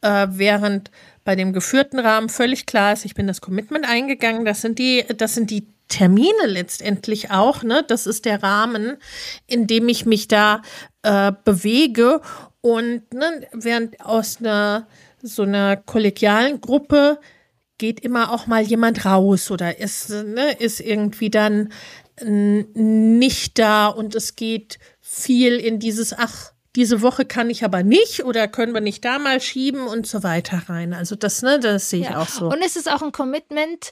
äh, 0.01 0.27
während 0.31 0.91
bei 1.23 1.35
dem 1.35 1.53
geführten 1.53 1.99
Rahmen 1.99 2.29
völlig 2.29 2.65
klar 2.65 2.93
ist, 2.93 3.05
ich 3.05 3.13
bin 3.13 3.27
das 3.27 3.41
Commitment 3.41 3.87
eingegangen, 3.87 4.45
das 4.45 4.61
sind 4.61 4.79
die, 4.79 5.05
das 5.17 5.35
sind 5.35 5.51
die 5.51 5.67
Termine 5.89 6.45
letztendlich 6.47 7.31
auch, 7.31 7.63
ne? 7.63 7.83
Das 7.87 8.07
ist 8.07 8.25
der 8.25 8.43
Rahmen, 8.43 8.97
in 9.45 9.67
dem 9.67 9.87
ich 9.87 10.05
mich 10.05 10.27
da 10.27 10.61
äh, 11.03 11.31
bewege. 11.45 12.21
Und 12.59 13.13
ne, 13.13 13.47
während 13.53 14.01
aus 14.05 14.37
einer 14.39 14.87
so 15.21 15.43
einer 15.43 15.77
kollegialen 15.77 16.61
Gruppe 16.61 17.19
geht 17.77 17.99
immer 17.99 18.31
auch 18.31 18.47
mal 18.47 18.61
jemand 18.61 19.05
raus 19.05 19.51
oder 19.51 19.79
ist, 19.79 20.09
ne, 20.09 20.53
ist 20.59 20.79
irgendwie 20.79 21.29
dann 21.29 21.69
nicht 22.23 23.59
da 23.59 23.87
und 23.87 24.15
es 24.15 24.35
geht 24.35 24.79
viel 24.99 25.57
in 25.57 25.79
dieses, 25.79 26.13
ach, 26.13 26.51
diese 26.75 27.01
Woche 27.01 27.25
kann 27.25 27.49
ich 27.49 27.63
aber 27.63 27.83
nicht 27.83 28.23
oder 28.23 28.47
können 28.47 28.73
wir 28.73 28.81
nicht 28.81 29.05
da 29.05 29.19
mal 29.19 29.41
schieben 29.41 29.87
und 29.87 30.07
so 30.07 30.23
weiter 30.23 30.63
rein. 30.67 30.93
Also 30.93 31.15
das, 31.15 31.41
ne, 31.41 31.59
das 31.59 31.89
sehe 31.89 32.01
ich 32.01 32.09
ja. 32.09 32.21
auch 32.21 32.27
so. 32.27 32.47
Und 32.49 32.61
es 32.63 32.75
ist 32.75 32.91
auch 32.91 33.01
ein 33.01 33.11
Commitment, 33.11 33.91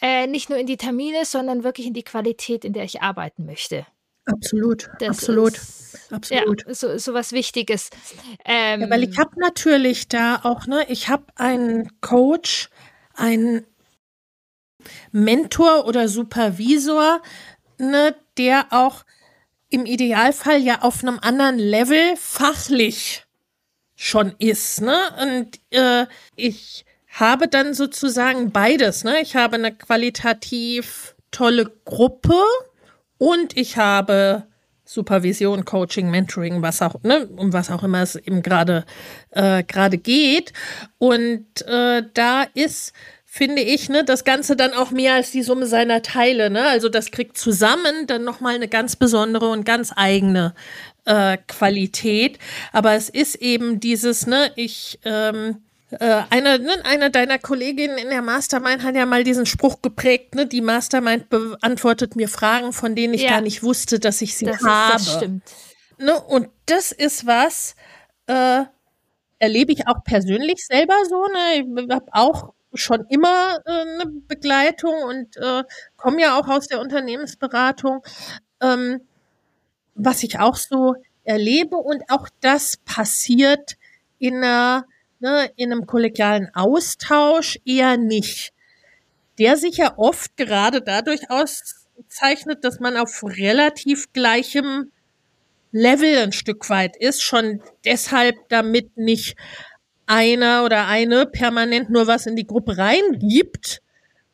äh, 0.00 0.26
nicht 0.26 0.50
nur 0.50 0.58
in 0.58 0.66
die 0.66 0.76
Termine, 0.76 1.24
sondern 1.24 1.64
wirklich 1.64 1.86
in 1.86 1.94
die 1.94 2.02
Qualität, 2.02 2.64
in 2.64 2.72
der 2.72 2.84
ich 2.84 3.02
arbeiten 3.02 3.46
möchte. 3.46 3.86
Absolut, 4.26 4.90
das 4.98 5.10
absolut, 5.10 5.56
ist, 5.56 6.12
absolut. 6.12 6.64
Ja, 6.66 6.74
so, 6.74 6.98
so 6.98 7.14
was 7.14 7.32
Wichtiges. 7.32 7.90
Ähm, 8.44 8.82
ja, 8.82 8.90
weil 8.90 9.04
ich 9.04 9.16
habe 9.18 9.38
natürlich 9.38 10.08
da 10.08 10.40
auch, 10.42 10.66
ne, 10.66 10.84
ich 10.88 11.08
habe 11.08 11.24
einen 11.36 12.00
Coach, 12.00 12.68
einen 13.16 13.66
Mentor 15.12 15.86
oder 15.86 16.08
Supervisor, 16.08 17.22
ne, 17.78 18.14
der 18.36 18.66
auch 18.70 19.04
im 19.70 19.84
Idealfall 19.86 20.58
ja 20.58 20.82
auf 20.82 21.02
einem 21.02 21.18
anderen 21.20 21.58
Level 21.58 22.16
fachlich 22.16 23.24
schon 23.96 24.34
ist, 24.38 24.80
ne? 24.82 24.98
Und 25.20 25.60
äh, 25.70 26.06
ich 26.36 26.84
habe 27.08 27.48
dann 27.48 27.74
sozusagen 27.74 28.52
beides, 28.52 29.04
ne? 29.04 29.20
Ich 29.22 29.34
habe 29.34 29.56
eine 29.56 29.74
qualitativ 29.74 31.16
tolle 31.30 31.72
Gruppe, 31.84 32.42
und 33.18 33.56
ich 33.56 33.76
habe 33.76 34.46
Supervision, 34.86 35.64
Coaching, 35.64 36.10
Mentoring, 36.10 36.62
was 36.62 36.80
auch, 36.80 37.02
ne, 37.02 37.26
um 37.36 37.52
was 37.52 37.70
auch 37.70 37.82
immer 37.82 38.02
es 38.02 38.14
eben 38.14 38.40
gerade 38.40 38.84
äh, 39.30 39.64
gerade 39.64 39.98
geht. 39.98 40.52
Und 40.98 41.44
äh, 41.66 42.04
da 42.14 42.44
ist, 42.54 42.92
finde 43.24 43.62
ich, 43.62 43.88
ne, 43.88 44.04
das 44.04 44.24
Ganze 44.24 44.54
dann 44.54 44.72
auch 44.72 44.92
mehr 44.92 45.14
als 45.14 45.32
die 45.32 45.42
Summe 45.42 45.66
seiner 45.66 46.02
Teile. 46.02 46.50
Ne? 46.50 46.66
Also 46.68 46.88
das 46.88 47.10
kriegt 47.10 47.36
zusammen 47.36 48.06
dann 48.06 48.24
nochmal 48.24 48.54
eine 48.54 48.68
ganz 48.68 48.94
besondere 48.94 49.48
und 49.48 49.64
ganz 49.64 49.92
eigene 49.94 50.54
äh, 51.04 51.36
Qualität. 51.48 52.38
Aber 52.72 52.94
es 52.94 53.08
ist 53.08 53.34
eben 53.34 53.80
dieses, 53.80 54.26
ne, 54.28 54.52
ich 54.54 55.00
ähm, 55.04 55.65
äh, 55.90 56.22
eine, 56.30 56.58
ne, 56.58 56.72
eine 56.84 57.10
deiner 57.10 57.38
Kolleginnen 57.38 57.96
in 57.98 58.10
der 58.10 58.22
Mastermind 58.22 58.82
hat 58.82 58.96
ja 58.96 59.06
mal 59.06 59.22
diesen 59.22 59.46
Spruch 59.46 59.82
geprägt, 59.82 60.34
ne? 60.34 60.46
Die 60.46 60.60
Mastermind 60.60 61.28
beantwortet 61.28 62.16
mir 62.16 62.28
Fragen, 62.28 62.72
von 62.72 62.94
denen 62.94 63.14
ich 63.14 63.22
ja. 63.22 63.30
gar 63.30 63.40
nicht 63.40 63.62
wusste, 63.62 64.00
dass 64.00 64.20
ich 64.20 64.36
sie 64.36 64.46
das 64.46 64.62
habe. 64.64 64.96
Ist, 64.96 65.06
das 65.06 65.16
stimmt. 65.16 65.42
Ne? 65.98 66.20
Und 66.20 66.48
das 66.66 66.90
ist 66.90 67.26
was, 67.26 67.76
äh, 68.26 68.64
erlebe 69.38 69.72
ich 69.72 69.86
auch 69.86 70.02
persönlich 70.02 70.66
selber 70.66 70.94
so. 71.08 71.24
Ne? 71.26 71.84
Ich 71.86 71.90
habe 71.90 72.06
auch 72.10 72.52
schon 72.74 73.06
immer 73.08 73.60
äh, 73.64 73.70
eine 73.70 74.06
Begleitung 74.06 74.94
und 75.04 75.36
äh, 75.36 75.62
komme 75.96 76.20
ja 76.20 76.38
auch 76.38 76.48
aus 76.48 76.66
der 76.66 76.80
Unternehmensberatung. 76.80 78.02
Ähm, 78.60 79.02
was 79.94 80.22
ich 80.22 80.38
auch 80.38 80.56
so 80.56 80.94
erlebe 81.24 81.76
und 81.76 82.02
auch 82.08 82.28
das 82.40 82.76
passiert 82.76 83.76
in 84.18 84.36
einer 84.36 84.84
ne, 85.20 85.50
in 85.56 85.72
einem 85.72 85.86
kollegialen 85.86 86.48
Austausch 86.54 87.58
eher 87.64 87.96
nicht. 87.96 88.52
Der 89.38 89.56
sich 89.56 89.76
ja 89.76 89.94
oft 89.98 90.36
gerade 90.36 90.80
dadurch 90.80 91.30
auszeichnet, 91.30 92.64
dass 92.64 92.80
man 92.80 92.96
auf 92.96 93.22
relativ 93.22 94.12
gleichem 94.12 94.90
Level 95.72 96.16
ein 96.18 96.32
Stück 96.32 96.70
weit 96.70 96.96
ist, 96.96 97.22
schon 97.22 97.60
deshalb, 97.84 98.36
damit 98.48 98.96
nicht 98.96 99.36
einer 100.06 100.64
oder 100.64 100.86
eine 100.86 101.26
permanent 101.26 101.90
nur 101.90 102.06
was 102.06 102.26
in 102.26 102.36
die 102.36 102.46
Gruppe 102.46 102.78
reingibt 102.78 103.82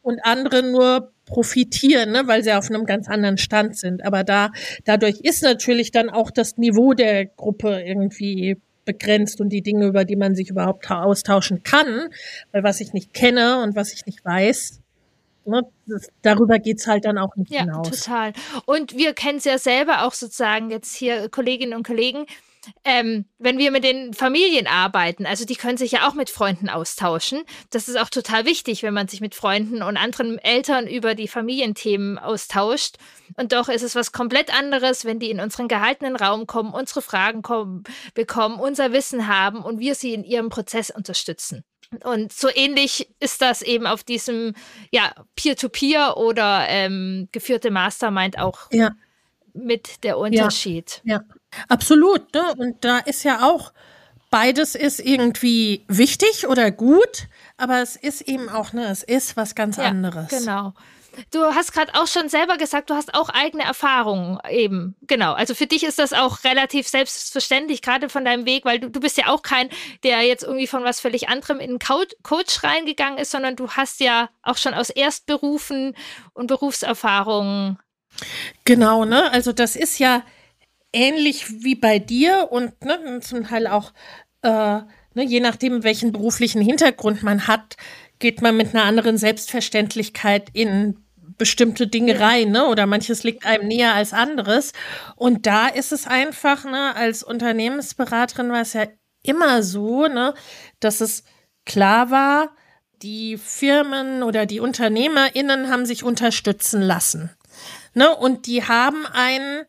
und 0.03 0.25
andere 0.25 0.63
nur 0.63 1.13
profitieren, 1.25 2.13
ne, 2.13 2.27
weil 2.27 2.45
sie 2.45 2.53
auf 2.53 2.69
einem 2.69 2.85
ganz 2.85 3.09
anderen 3.09 3.39
Stand 3.39 3.77
sind. 3.77 4.05
Aber 4.05 4.23
da, 4.23 4.51
dadurch 4.85 5.21
ist 5.21 5.43
natürlich 5.43 5.91
dann 5.91 6.11
auch 6.11 6.31
das 6.31 6.59
Niveau 6.59 6.93
der 6.93 7.27
Gruppe 7.27 7.83
irgendwie 7.85 8.59
begrenzt 8.85 9.41
und 9.41 9.51
die 9.51 9.63
Dinge, 9.63 9.87
über 9.87 10.05
die 10.05 10.17
man 10.17 10.35
sich 10.35 10.51
überhaupt 10.51 10.91
austauschen 10.91 11.63
kann, 11.63 12.09
weil 12.53 12.63
was 12.63 12.81
ich 12.81 12.93
nicht 12.93 13.13
kenne 13.15 13.63
und 13.63 13.77
was 13.77 13.93
ich 13.93 14.07
nicht 14.07 14.25
weiß, 14.25 14.81
ne, 15.45 15.63
das, 15.87 16.09
darüber 16.23 16.59
geht's 16.59 16.87
halt 16.87 17.05
dann 17.05 17.19
auch 17.19 17.37
nicht 17.37 17.53
ja, 17.53 17.61
hinaus. 17.61 17.89
Ja, 17.89 17.93
total. 17.93 18.33
Und 18.67 18.97
wir 18.97 19.13
kennen 19.15 19.39
es 19.39 19.45
ja 19.45 19.59
selber 19.59 20.05
auch 20.05 20.13
sozusagen 20.13 20.71
jetzt 20.71 20.95
hier 20.95 21.29
Kolleginnen 21.29 21.75
und 21.75 21.87
Kollegen, 21.87 22.27
ähm, 22.85 23.25
wenn 23.39 23.59
wir 23.59 23.71
mit 23.71 23.85
den 23.85 24.15
Familien 24.15 24.67
arbeiten, 24.67 25.27
also 25.27 25.45
die 25.45 25.57
können 25.57 25.77
sich 25.77 25.93
ja 25.93 26.09
auch 26.09 26.15
mit 26.15 26.31
Freunden 26.31 26.69
austauschen. 26.69 27.43
Das 27.71 27.89
ist 27.89 27.99
auch 27.99 28.09
total 28.09 28.45
wichtig, 28.45 28.83
wenn 28.83 28.95
man 28.95 29.09
sich 29.09 29.21
mit 29.21 29.35
Freunden 29.35 29.83
und 29.83 29.97
anderen 29.97 30.39
Eltern 30.39 30.87
über 30.87 31.15
die 31.15 31.29
Familienthemen 31.29 32.19
austauscht. 32.19 32.97
Und 33.37 33.53
doch 33.53 33.69
ist 33.69 33.83
es 33.83 33.97
was 33.97 34.13
komplett 34.13 34.57
anderes, 34.57 35.05
wenn 35.05 35.19
die 35.19 35.31
in 35.31 35.41
unseren 35.41 35.69
gehaltenen 35.69 36.17
Raum 36.17 36.47
kommen, 36.47 36.73
unsere 36.73 37.03
Fragen 37.03 37.43
kommen, 37.43 37.85
bekommen, 38.15 38.61
unser 38.61 38.93
Wissen 38.93 39.27
haben 39.27 39.63
und 39.63 39.81
wir 39.81 39.95
sie 39.95 40.15
in 40.15 40.25
ihrem 40.25 40.49
Prozess 40.49 40.91
unterstützen. 40.91 41.65
Und 42.05 42.33
so 42.33 42.49
ähnlich 42.49 43.11
ist 43.21 43.43
das 43.43 43.61
eben 43.63 43.87
auf 43.87 44.03
diesem 44.03 44.55
ja, 44.91 45.13
Peer-to-Peer 45.37 46.13
-Peer 46.13 46.17
oder 46.17 46.67
ähm, 46.69 47.29
geführte 47.33 47.71
Mastermind 47.71 48.39
auch 48.39 48.71
ja. 48.71 48.93
mit 49.53 50.03
der 50.05 50.17
Unterschied. 50.17 51.03
Ja, 51.05 51.17
ja. 51.17 51.25
Absolut. 51.69 52.35
Ne? 52.35 52.55
Und 52.57 52.85
da 52.85 52.99
ist 52.99 53.25
ja 53.25 53.43
auch, 53.43 53.73
beides 54.31 54.75
ist 54.75 54.99
irgendwie 54.99 55.85
wichtig 55.89 56.49
oder 56.49 56.71
gut, 56.71 57.29
aber 57.57 57.83
es 57.83 57.97
ist 57.97 58.23
eben 58.23 58.49
auch, 58.49 58.73
ne, 58.73 58.87
es 58.87 59.03
ist 59.03 59.37
was 59.37 59.55
ganz 59.55 59.77
ja, 59.77 59.85
anderes. 59.85 60.29
Genau. 60.29 60.73
Du 61.31 61.43
hast 61.43 61.73
gerade 61.73 61.95
auch 61.95 62.07
schon 62.07 62.31
selber 62.31 62.57
gesagt, 62.57 62.89
du 62.89 62.95
hast 62.95 63.15
auch 63.15 63.29
eigene 63.29 63.65
Erfahrungen 63.65 64.39
eben. 64.49 64.97
Genau. 65.03 65.35
Also 65.35 65.55
für 65.55 65.67
dich 65.67 65.85
ist 65.85 65.99
das 65.99 66.15
auch 66.15 66.43
relativ 66.45 66.89
selbstverständlich, 66.89 67.83
gerade 67.83 68.09
von 68.09 68.25
deinem 68.25 68.47
Weg, 68.47 68.65
weil 68.65 68.81
du, 68.81 68.91
du 68.91 68.99
bist 68.99 69.19
ja 69.19 69.27
auch 69.27 69.43
kein, 69.43 69.69
der 70.05 70.23
jetzt 70.23 70.43
irgendwie 70.43 70.67
von 70.67 70.85
was 70.85 71.01
völlig 71.01 71.29
anderem 71.29 71.61
in 71.61 71.71
einen 71.71 72.13
Coach 72.23 72.65
reingegangen 72.65 73.19
ist, 73.19 73.31
sondern 73.31 73.57
du 73.57 73.69
hast 73.71 74.01
ja 74.01 74.31
auch 74.43 74.57
schon 74.57 74.73
aus 74.73 74.89
Erstberufen 74.89 75.95
und 76.33 76.47
Berufserfahrungen. 76.47 77.79
Genau, 78.65 79.05
ne? 79.05 79.31
Also 79.33 79.53
das 79.53 79.77
ist 79.77 79.99
ja 79.99 80.23
ähnlich 80.93 81.63
wie 81.63 81.75
bei 81.75 81.99
dir 81.99 82.49
und 82.51 82.85
ne, 82.85 83.21
zum 83.21 83.47
Teil 83.47 83.67
auch, 83.67 83.93
äh, 84.43 84.49
ne, 85.15 85.25
je 85.25 85.41
nachdem, 85.41 85.85
welchen 85.85 86.13
beruflichen 86.13 86.63
Hintergrund 86.63 87.23
man 87.23 87.47
hat, 87.47 87.77
geht 88.19 88.43
man 88.43 88.57
mit 88.57 88.75
einer 88.75 88.85
anderen 88.85 89.19
Selbstverständlichkeit 89.19 90.49
in 90.53 90.97
bestimmte 91.39 91.87
Dinge 91.87 92.21
rein, 92.21 92.51
ne? 92.51 92.67
Oder 92.67 92.87
manches 92.87 93.25
liegt 93.25 93.47
einem 93.47 93.67
näher 93.67 93.95
als 93.95 94.13
anderes. 94.13 94.73
Und 95.17 95.47
da 95.47 95.67
ist 95.67 95.93
es 95.93 96.07
einfach, 96.07 96.65
ne, 96.65 96.95
als 96.95 97.23
Unternehmensberaterin 97.23 98.51
war 98.51 98.61
es 98.61 98.75
ja 98.75 98.87
immer 99.23 99.63
so, 99.63 100.07
ne, 100.07 100.35
dass 100.81 101.01
es 101.01 101.25
klar 101.65 102.11
war, 102.11 102.51
die 103.03 103.37
Firmen 103.37 104.23
oder 104.23 104.47
die 104.47 104.61
UnternehmerInnen 104.61 105.69
haben 105.69 105.87
sich 105.87 106.05
unterstützen 106.05 106.81
lassen. 106.81 107.31
Ne? 107.95 108.15
Und 108.15 108.47
die 108.47 108.65
haben 108.65 109.07
einen, 109.07 109.65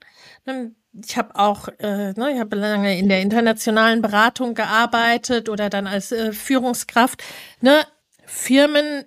ne, 0.45 0.75
ich 0.93 1.17
habe 1.17 1.35
auch, 1.35 1.67
äh, 1.79 2.13
ne, 2.13 2.31
ich 2.33 2.39
habe 2.39 2.55
lange 2.55 2.97
in 2.97 3.09
der 3.09 3.21
internationalen 3.21 4.01
Beratung 4.01 4.53
gearbeitet 4.53 5.49
oder 5.49 5.69
dann 5.69 5.87
als 5.87 6.11
äh, 6.11 6.33
Führungskraft. 6.33 7.23
Ne? 7.61 7.83
Firmen 8.25 9.05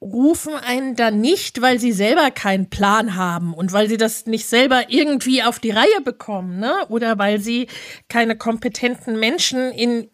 rufen 0.00 0.54
einen 0.54 0.94
dann 0.96 1.20
nicht, 1.20 1.62
weil 1.62 1.78
sie 1.78 1.92
selber 1.92 2.30
keinen 2.30 2.68
Plan 2.68 3.14
haben 3.14 3.54
und 3.54 3.72
weil 3.72 3.88
sie 3.88 3.96
das 3.96 4.26
nicht 4.26 4.46
selber 4.46 4.84
irgendwie 4.88 5.42
auf 5.42 5.58
die 5.58 5.70
Reihe 5.70 6.00
bekommen, 6.04 6.58
ne? 6.58 6.86
Oder 6.88 7.18
weil 7.18 7.40
sie 7.40 7.68
keine 8.08 8.36
kompetenten 8.36 9.18
Menschen 9.18 9.72
in 9.72 10.10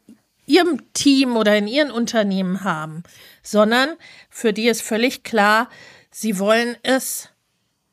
ihrem 0.46 0.92
Team 0.92 1.36
oder 1.36 1.56
in 1.56 1.66
ihren 1.66 1.90
Unternehmen 1.90 2.62
haben, 2.62 3.02
sondern 3.42 3.90
für 4.30 4.52
die 4.52 4.68
ist 4.68 4.82
völlig 4.82 5.24
klar, 5.24 5.68
sie 6.10 6.38
wollen 6.38 6.76
es 6.82 7.28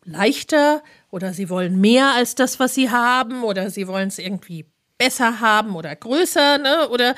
leichter 0.04 0.84
oder 1.12 1.34
sie 1.34 1.50
wollen 1.50 1.80
mehr 1.80 2.14
als 2.14 2.36
das, 2.36 2.60
was 2.60 2.76
sie 2.76 2.90
haben 2.90 3.44
oder 3.44 3.70
sie 3.70 3.88
wollen 3.88 4.10
es 4.10 4.20
irgendwie 4.20 4.66
besser 4.98 5.40
haben 5.40 5.76
oder 5.76 5.96
größer, 5.96 6.58
ne? 6.58 6.90
Oder 6.90 7.16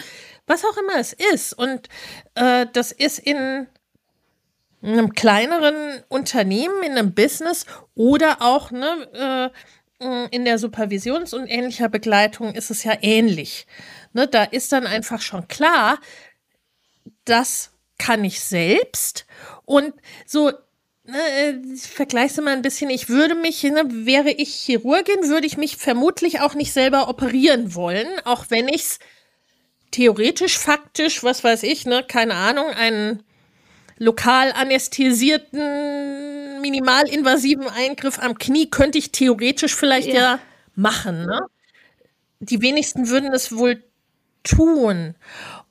was 0.47 0.63
auch 0.63 0.77
immer 0.77 0.97
es 0.97 1.13
ist. 1.13 1.53
Und 1.53 1.89
äh, 2.35 2.67
das 2.71 2.91
ist 2.91 3.19
in 3.19 3.67
einem 4.81 5.13
kleineren 5.13 6.03
Unternehmen, 6.07 6.83
in 6.83 6.91
einem 6.93 7.13
Business 7.13 7.65
oder 7.95 8.41
auch 8.41 8.71
ne, 8.71 9.51
äh, 10.01 10.27
in 10.31 10.45
der 10.45 10.57
Supervisions- 10.57 11.35
und 11.35 11.47
ähnlicher 11.47 11.89
Begleitung 11.89 12.53
ist 12.53 12.71
es 12.71 12.83
ja 12.83 12.97
ähnlich. 13.01 13.67
Ne, 14.13 14.27
da 14.27 14.43
ist 14.43 14.71
dann 14.71 14.87
einfach 14.87 15.21
schon 15.21 15.47
klar, 15.47 15.99
das 17.25 17.71
kann 17.99 18.23
ich 18.23 18.41
selbst. 18.41 19.27
Und 19.65 19.93
so, 20.25 20.51
ne, 21.05 21.61
ich 21.73 21.83
vergleiche 21.83 22.39
es 22.39 22.45
mal 22.45 22.53
ein 22.53 22.61
bisschen, 22.61 22.89
ich 22.89 23.09
würde 23.09 23.35
mich, 23.35 23.63
ne, 23.63 23.83
wäre 23.87 24.31
ich 24.31 24.53
Chirurgin, 24.53 25.29
würde 25.29 25.47
ich 25.47 25.57
mich 25.57 25.77
vermutlich 25.77 26.41
auch 26.41 26.53
nicht 26.53 26.73
selber 26.73 27.09
operieren 27.09 27.75
wollen, 27.75 28.07
auch 28.25 28.45
wenn 28.49 28.67
ich 28.67 28.83
es 28.83 28.99
theoretisch, 29.91 30.57
faktisch, 30.57 31.23
was 31.23 31.43
weiß 31.43 31.63
ich, 31.63 31.85
ne, 31.85 32.03
keine 32.07 32.35
Ahnung, 32.35 32.69
einen 32.69 33.23
lokal 33.97 34.51
anästhesierten, 34.53 36.61
minimalinvasiven 36.61 37.67
Eingriff 37.67 38.19
am 38.19 38.37
Knie 38.37 38.69
könnte 38.69 38.97
ich 38.97 39.11
theoretisch 39.11 39.75
vielleicht 39.75 40.07
ja, 40.07 40.13
ja 40.13 40.39
machen. 40.75 41.25
Ne? 41.25 41.39
Die 42.39 42.61
wenigsten 42.61 43.09
würden 43.09 43.31
es 43.31 43.55
wohl 43.55 43.83
tun. 44.43 45.15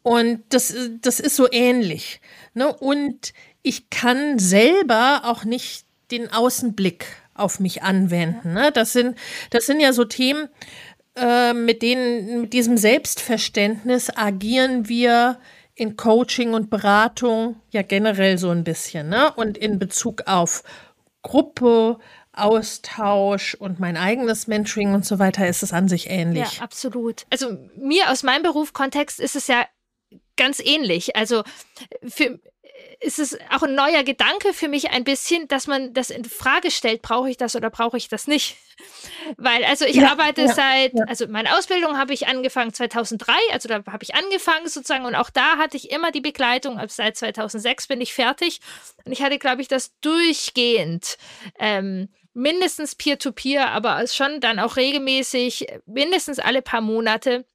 Und 0.03 0.45
das, 0.51 0.75
das 1.01 1.19
ist 1.19 1.37
so 1.37 1.51
ähnlich. 1.51 2.21
Ne? 2.55 2.73
Und 2.73 3.33
ich 3.63 3.91
kann 3.91 4.39
selber 4.39 5.23
auch 5.25 5.45
nicht 5.45 5.85
den 6.11 6.33
Außenblick 6.33 7.07
auf 7.35 7.61
mich 7.61 7.83
anwenden. 7.83 8.53
Ne? 8.53 8.71
Das, 8.73 8.93
sind, 8.93 9.17
das 9.51 9.67
sind 9.67 9.81
ja 9.81 9.93
so 9.93 10.05
Themen, 10.05 10.49
äh, 11.17 11.53
mit 11.53 11.83
denen, 11.83 12.43
mit 12.43 12.53
diesem 12.53 12.77
Selbstverständnis 12.77 14.11
agieren 14.15 14.89
wir 14.89 15.39
in 15.75 15.97
Coaching 15.97 16.53
und 16.53 16.71
Beratung 16.71 17.57
ja 17.71 17.83
generell 17.83 18.39
so 18.39 18.51
ein 18.51 18.65
bisschen, 18.65 19.09
ne? 19.09 19.33
Und 19.35 19.57
in 19.57 19.79
Bezug 19.79 20.27
auf 20.27 20.63
Gruppe, 21.23 21.99
Austausch 22.33 23.55
und 23.55 23.81
mein 23.81 23.97
eigenes 23.97 24.47
Mentoring 24.47 24.95
und 24.95 25.05
so 25.05 25.19
weiter 25.19 25.49
ist 25.49 25.63
es 25.63 25.73
an 25.73 25.89
sich 25.89 26.09
ähnlich. 26.11 26.59
Ja, 26.59 26.63
absolut. 26.63 27.27
Also 27.31 27.57
mir 27.77 28.11
aus 28.11 28.23
meinem 28.23 28.43
Berufskontext 28.43 29.19
ist 29.21 29.37
es 29.37 29.47
ja 29.47 29.67
ganz 30.37 30.61
ähnlich. 30.61 31.17
Also 31.17 31.43
für, 32.07 32.39
ist 33.01 33.19
es 33.19 33.39
auch 33.51 33.63
ein 33.63 33.75
neuer 33.75 34.05
Gedanke 34.05 34.53
für 34.53 34.69
mich 34.69 34.91
ein 34.91 35.05
bisschen, 35.05 35.49
dass 35.49 35.67
man 35.67 35.95
das 35.95 36.11
in 36.11 36.25
Frage 36.25 36.71
stellt, 36.71 37.01
brauche 37.01 37.31
ich 37.31 37.39
das 37.39 37.57
oder 37.57 37.71
brauche 37.71 37.97
ich 37.97 38.09
das 38.09 38.27
nicht? 38.27 38.57
Weil, 39.39 39.65
also 39.65 39.87
ich 39.87 39.97
ja, 39.97 40.11
arbeite 40.11 40.43
ja, 40.43 40.53
seit, 40.53 40.93
ja. 40.93 41.05
also 41.07 41.27
meine 41.27 41.57
Ausbildung 41.57 41.97
habe 41.97 42.13
ich 42.13 42.29
angefangen 42.29 42.75
2003, 42.75 43.33
also 43.53 43.69
da 43.69 43.83
habe 43.91 44.03
ich 44.03 44.15
angefangen 44.15 44.69
sozusagen 44.69 45.07
und 45.07 45.15
auch 45.15 45.31
da 45.31 45.57
hatte 45.57 45.79
ich 45.79 45.91
immer 45.91 46.13
die 46.13 46.21
Begleitung, 46.21 46.79
also 46.79 46.95
seit 46.95 47.17
2006 47.17 47.87
bin 47.89 48.03
ich 48.03 48.13
fertig 48.13 48.61
und 49.05 49.13
ich 49.13 49.23
hatte, 49.23 49.39
glaube 49.39 49.63
ich, 49.63 49.69
das 49.69 49.99
durchgehend. 50.01 51.17
Ähm, 51.59 52.11
mindestens 52.35 52.95
Peer-to-Peer, 52.95 53.63
-Peer, 53.63 53.71
aber 53.71 54.07
schon 54.07 54.41
dann 54.41 54.59
auch 54.59 54.77
regelmäßig, 54.77 55.67
mindestens 55.87 56.39
alle 56.39 56.61
paar 56.61 56.83
Monate. 56.83 57.47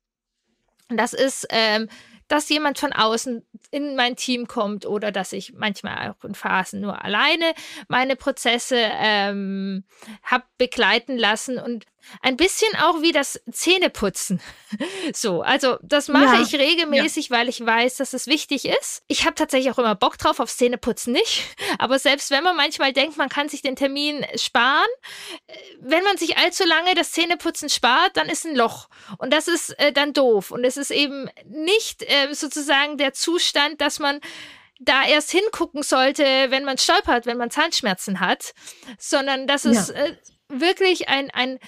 Das 0.89 1.13
ist 1.13 1.47
ähm, 1.49 1.87
dass 2.27 2.49
jemand 2.49 2.79
von 2.79 2.91
außen 2.93 3.45
in 3.71 3.95
mein 3.95 4.15
Team 4.15 4.47
kommt 4.47 4.85
oder 4.85 5.11
dass 5.11 5.31
ich 5.31 5.53
manchmal 5.53 6.11
auch 6.11 6.23
in 6.23 6.35
Phasen 6.35 6.81
nur 6.81 7.03
alleine 7.03 7.53
meine 7.87 8.15
Prozesse 8.15 8.77
ähm, 8.77 9.83
habe 10.23 10.43
begleiten 10.57 11.17
lassen 11.17 11.59
und 11.59 11.85
ein 12.21 12.37
bisschen 12.37 12.73
auch 12.77 13.01
wie 13.01 13.11
das 13.11 13.39
Zähneputzen. 13.51 14.41
So, 15.13 15.41
also 15.41 15.77
das 15.81 16.09
mache 16.09 16.35
ja, 16.35 16.41
ich 16.41 16.53
regelmäßig, 16.53 17.29
ja. 17.29 17.37
weil 17.37 17.47
ich 17.47 17.65
weiß, 17.65 17.97
dass 17.97 18.13
es 18.13 18.27
wichtig 18.27 18.65
ist. 18.65 19.03
Ich 19.07 19.25
habe 19.25 19.35
tatsächlich 19.35 19.71
auch 19.71 19.77
immer 19.77 19.95
Bock 19.95 20.17
drauf, 20.17 20.39
aufs 20.39 20.57
Zähneputzen 20.57 21.13
nicht. 21.13 21.43
Aber 21.77 21.97
selbst 21.99 22.31
wenn 22.31 22.43
man 22.43 22.57
manchmal 22.57 22.91
denkt, 22.91 23.15
man 23.15 23.29
kann 23.29 23.47
sich 23.47 23.61
den 23.61 23.75
Termin 23.75 24.25
sparen, 24.35 24.87
äh, 25.47 25.53
wenn 25.79 26.03
man 26.03 26.17
sich 26.17 26.37
allzu 26.37 26.65
lange 26.65 26.93
das 26.95 27.11
Zähneputzen 27.11 27.69
spart, 27.69 28.17
dann 28.17 28.27
ist 28.27 28.45
ein 28.45 28.55
Loch. 28.55 28.89
Und 29.17 29.31
das 29.31 29.47
ist 29.47 29.69
äh, 29.79 29.93
dann 29.93 30.11
doof. 30.13 30.51
Und 30.51 30.65
es 30.65 30.75
ist 30.75 30.91
eben 30.91 31.29
nicht 31.45 32.03
äh, 32.03 32.33
sozusagen 32.33 32.97
der 32.97 33.13
Zustand, 33.13 33.79
dass 33.79 33.99
man 33.99 34.19
da 34.79 35.05
erst 35.05 35.31
hingucken 35.31 35.83
sollte, 35.83 36.23
wenn 36.23 36.65
man 36.65 36.77
stolpert, 36.77 37.25
wenn 37.25 37.37
man 37.37 37.51
Zahnschmerzen 37.51 38.19
hat, 38.19 38.53
sondern 38.97 39.47
dass 39.47 39.65
es 39.65 39.89
ja. 39.89 39.95
äh, 39.95 40.17
wirklich 40.49 41.07
ein, 41.09 41.31
ein 41.31 41.59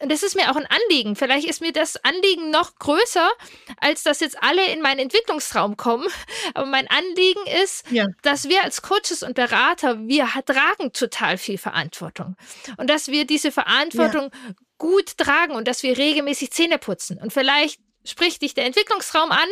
und 0.00 0.12
das 0.12 0.22
ist 0.22 0.36
mir 0.36 0.50
auch 0.50 0.56
ein 0.56 0.66
Anliegen. 0.66 1.16
Vielleicht 1.16 1.48
ist 1.48 1.62
mir 1.62 1.72
das 1.72 1.96
Anliegen 2.04 2.50
noch 2.50 2.78
größer, 2.78 3.30
als 3.78 4.02
dass 4.02 4.20
jetzt 4.20 4.42
alle 4.42 4.70
in 4.70 4.82
meinen 4.82 5.00
Entwicklungsraum 5.00 5.76
kommen. 5.76 6.06
Aber 6.54 6.66
mein 6.66 6.86
Anliegen 6.88 7.40
ist, 7.62 7.90
ja. 7.90 8.06
dass 8.22 8.48
wir 8.48 8.62
als 8.62 8.82
Coaches 8.82 9.22
und 9.22 9.34
Berater, 9.34 10.06
wir 10.06 10.28
tragen 10.44 10.92
total 10.92 11.38
viel 11.38 11.56
Verantwortung. 11.56 12.36
Und 12.76 12.90
dass 12.90 13.08
wir 13.08 13.26
diese 13.26 13.50
Verantwortung 13.50 14.30
ja. 14.32 14.54
gut 14.76 15.16
tragen 15.16 15.54
und 15.54 15.66
dass 15.66 15.82
wir 15.82 15.96
regelmäßig 15.96 16.50
Zähne 16.52 16.78
putzen. 16.78 17.18
Und 17.18 17.32
vielleicht 17.32 17.80
spricht 18.06 18.42
dich 18.42 18.54
der 18.54 18.66
Entwicklungsraum 18.66 19.30
an, 19.30 19.48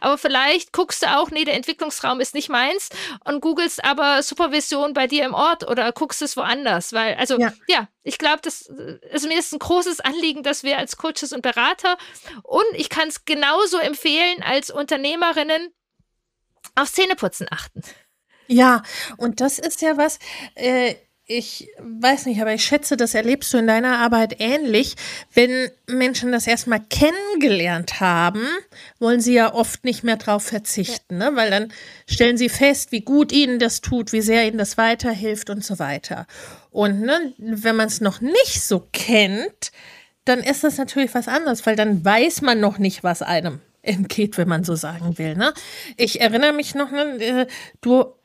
aber 0.00 0.18
vielleicht 0.18 0.72
guckst 0.72 1.02
du 1.02 1.16
auch, 1.16 1.30
nee, 1.30 1.44
der 1.44 1.54
Entwicklungsraum 1.54 2.20
ist 2.20 2.34
nicht 2.34 2.48
meins 2.48 2.88
und 3.24 3.40
googelst 3.40 3.84
aber 3.84 4.22
Supervision 4.22 4.92
bei 4.92 5.06
dir 5.06 5.24
im 5.24 5.34
Ort 5.34 5.68
oder 5.68 5.92
guckst 5.92 6.22
es 6.22 6.36
woanders, 6.36 6.92
weil, 6.92 7.14
also, 7.14 7.38
ja, 7.38 7.52
ja 7.68 7.88
ich 8.02 8.18
glaube, 8.18 8.40
das 8.42 8.62
ist 8.62 9.26
mir 9.26 9.38
ist 9.38 9.52
ein 9.52 9.58
großes 9.58 10.00
Anliegen, 10.00 10.42
dass 10.42 10.62
wir 10.62 10.78
als 10.78 10.96
Coaches 10.96 11.32
und 11.32 11.42
Berater 11.42 11.96
und 12.42 12.66
ich 12.74 12.88
kann 12.88 13.08
es 13.08 13.24
genauso 13.24 13.78
empfehlen 13.78 14.42
als 14.42 14.70
Unternehmerinnen 14.70 15.72
auf 16.74 16.92
Zähneputzen 16.92 17.46
achten. 17.50 17.82
Ja, 18.48 18.82
und 19.16 19.40
das 19.40 19.58
ist 19.58 19.82
ja 19.82 19.96
was, 19.96 20.18
äh, 20.54 20.94
ich 21.28 21.68
weiß 21.80 22.26
nicht, 22.26 22.40
aber 22.40 22.54
ich 22.54 22.64
schätze, 22.64 22.96
das 22.96 23.14
erlebst 23.14 23.52
du 23.52 23.58
in 23.58 23.66
deiner 23.66 23.98
Arbeit 23.98 24.36
ähnlich. 24.38 24.94
Wenn 25.34 25.70
Menschen 25.88 26.30
das 26.30 26.46
erstmal 26.46 26.80
kennengelernt 26.80 27.98
haben, 27.98 28.46
wollen 29.00 29.20
sie 29.20 29.34
ja 29.34 29.52
oft 29.52 29.84
nicht 29.84 30.04
mehr 30.04 30.16
drauf 30.16 30.44
verzichten, 30.44 31.20
ja. 31.20 31.30
ne? 31.30 31.36
weil 31.36 31.50
dann 31.50 31.72
stellen 32.08 32.36
sie 32.36 32.48
fest, 32.48 32.92
wie 32.92 33.00
gut 33.00 33.32
ihnen 33.32 33.58
das 33.58 33.80
tut, 33.80 34.12
wie 34.12 34.20
sehr 34.20 34.46
ihnen 34.46 34.58
das 34.58 34.78
weiterhilft 34.78 35.50
und 35.50 35.64
so 35.64 35.80
weiter. 35.80 36.28
Und 36.70 37.00
ne, 37.00 37.34
wenn 37.38 37.74
man 37.74 37.88
es 37.88 38.00
noch 38.00 38.20
nicht 38.20 38.62
so 38.62 38.86
kennt, 38.92 39.72
dann 40.24 40.40
ist 40.40 40.62
das 40.62 40.78
natürlich 40.78 41.14
was 41.14 41.26
anderes, 41.26 41.66
weil 41.66 41.74
dann 41.74 42.04
weiß 42.04 42.42
man 42.42 42.60
noch 42.60 42.78
nicht, 42.78 43.02
was 43.02 43.22
einem 43.22 43.60
entgeht, 43.82 44.38
wenn 44.38 44.48
man 44.48 44.64
so 44.64 44.74
sagen 44.74 45.18
will. 45.18 45.34
Ne? 45.36 45.52
Ich 45.96 46.20
erinnere 46.20 46.52
mich 46.52 46.74
noch, 46.74 46.90
ne, 46.90 47.16
äh, 47.18 47.46
du 47.80 48.15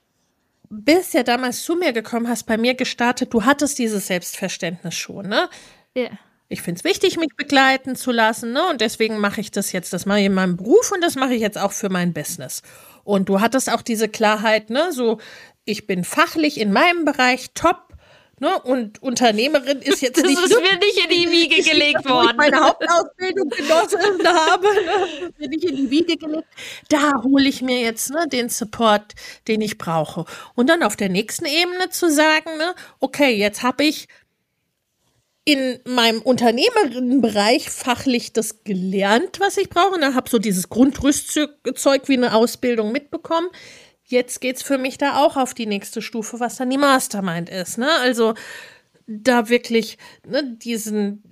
bist 0.71 1.13
ja 1.13 1.23
damals 1.23 1.63
zu 1.63 1.75
mir 1.75 1.91
gekommen, 1.91 2.29
hast 2.29 2.45
bei 2.45 2.57
mir 2.57 2.73
gestartet, 2.73 3.33
du 3.33 3.43
hattest 3.43 3.77
dieses 3.77 4.07
Selbstverständnis 4.07 4.95
schon, 4.95 5.27
ne? 5.27 5.49
Ja. 5.95 6.09
Ich 6.47 6.61
finde 6.61 6.79
es 6.79 6.83
wichtig, 6.83 7.17
mich 7.17 7.35
begleiten 7.37 7.95
zu 7.95 8.11
lassen, 8.11 8.53
ne? 8.53 8.61
Und 8.69 8.81
deswegen 8.81 9.19
mache 9.19 9.41
ich 9.41 9.51
das 9.51 9.71
jetzt. 9.71 9.93
Das 9.93 10.05
mache 10.05 10.19
ich 10.19 10.25
in 10.25 10.33
meinem 10.33 10.57
Beruf 10.57 10.91
und 10.91 11.01
das 11.01 11.15
mache 11.15 11.33
ich 11.33 11.41
jetzt 11.41 11.57
auch 11.57 11.71
für 11.71 11.89
mein 11.89 12.13
Business. 12.13 12.61
Und 13.03 13.29
du 13.29 13.39
hattest 13.39 13.71
auch 13.71 13.81
diese 13.81 14.09
Klarheit, 14.09 14.69
ne? 14.69 14.91
So, 14.91 15.19
ich 15.65 15.87
bin 15.87 16.03
fachlich 16.03 16.59
in 16.59 16.71
meinem 16.71 17.05
Bereich 17.05 17.51
top 17.53 17.90
Ne? 18.41 18.59
Und 18.63 19.03
Unternehmerin 19.03 19.83
ist 19.83 20.01
jetzt 20.01 20.17
das 20.17 20.25
nicht. 20.25 20.35
Das 20.41 20.49
ist 20.49 20.59
mir 20.59 20.77
nicht 20.79 20.97
in 20.97 21.09
die 21.11 21.31
Wiege 21.31 21.61
gelegt 21.61 22.09
worden. 22.09 22.29
Ich 22.31 22.37
meine 22.37 22.59
Hauptausbildung 22.59 23.49
genossen 23.49 23.99
habe, 24.25 24.65
ne? 24.65 25.31
mir 25.37 25.47
nicht 25.47 25.63
in 25.63 25.75
die 25.75 25.91
Wiege 25.91 26.17
gelegt. 26.17 26.47
Da 26.89 27.21
hole 27.21 27.47
ich 27.47 27.61
mir 27.61 27.79
jetzt 27.79 28.09
ne, 28.09 28.27
den 28.27 28.49
Support, 28.49 29.13
den 29.47 29.61
ich 29.61 29.77
brauche. 29.77 30.25
Und 30.55 30.71
dann 30.71 30.81
auf 30.81 30.95
der 30.95 31.09
nächsten 31.09 31.45
Ebene 31.45 31.91
zu 31.91 32.09
sagen, 32.09 32.57
ne, 32.57 32.73
okay, 32.99 33.29
jetzt 33.29 33.61
habe 33.61 33.83
ich 33.83 34.07
in 35.45 35.79
meinem 35.85 36.23
Unternehmerinnenbereich 36.23 37.69
fachlich 37.69 38.33
das 38.33 38.63
gelernt, 38.63 39.39
was 39.39 39.57
ich 39.57 39.69
brauche. 39.69 39.93
Und 39.93 40.01
dann 40.01 40.15
habe 40.15 40.27
so 40.31 40.39
dieses 40.39 40.69
Grundrüstzeug 40.69 42.07
wie 42.07 42.17
eine 42.17 42.33
Ausbildung 42.33 42.91
mitbekommen 42.91 43.49
jetzt 44.11 44.41
geht 44.41 44.57
es 44.57 44.61
für 44.61 44.77
mich 44.77 44.97
da 44.97 45.17
auch 45.17 45.37
auf 45.37 45.53
die 45.53 45.65
nächste 45.65 46.01
Stufe, 46.01 46.39
was 46.39 46.57
dann 46.57 46.69
die 46.69 46.77
Mastermind 46.77 47.49
ist. 47.49 47.77
Ne? 47.77 47.89
Also 48.01 48.33
da 49.07 49.49
wirklich 49.49 49.97
ne, 50.27 50.55
diesen, 50.57 51.23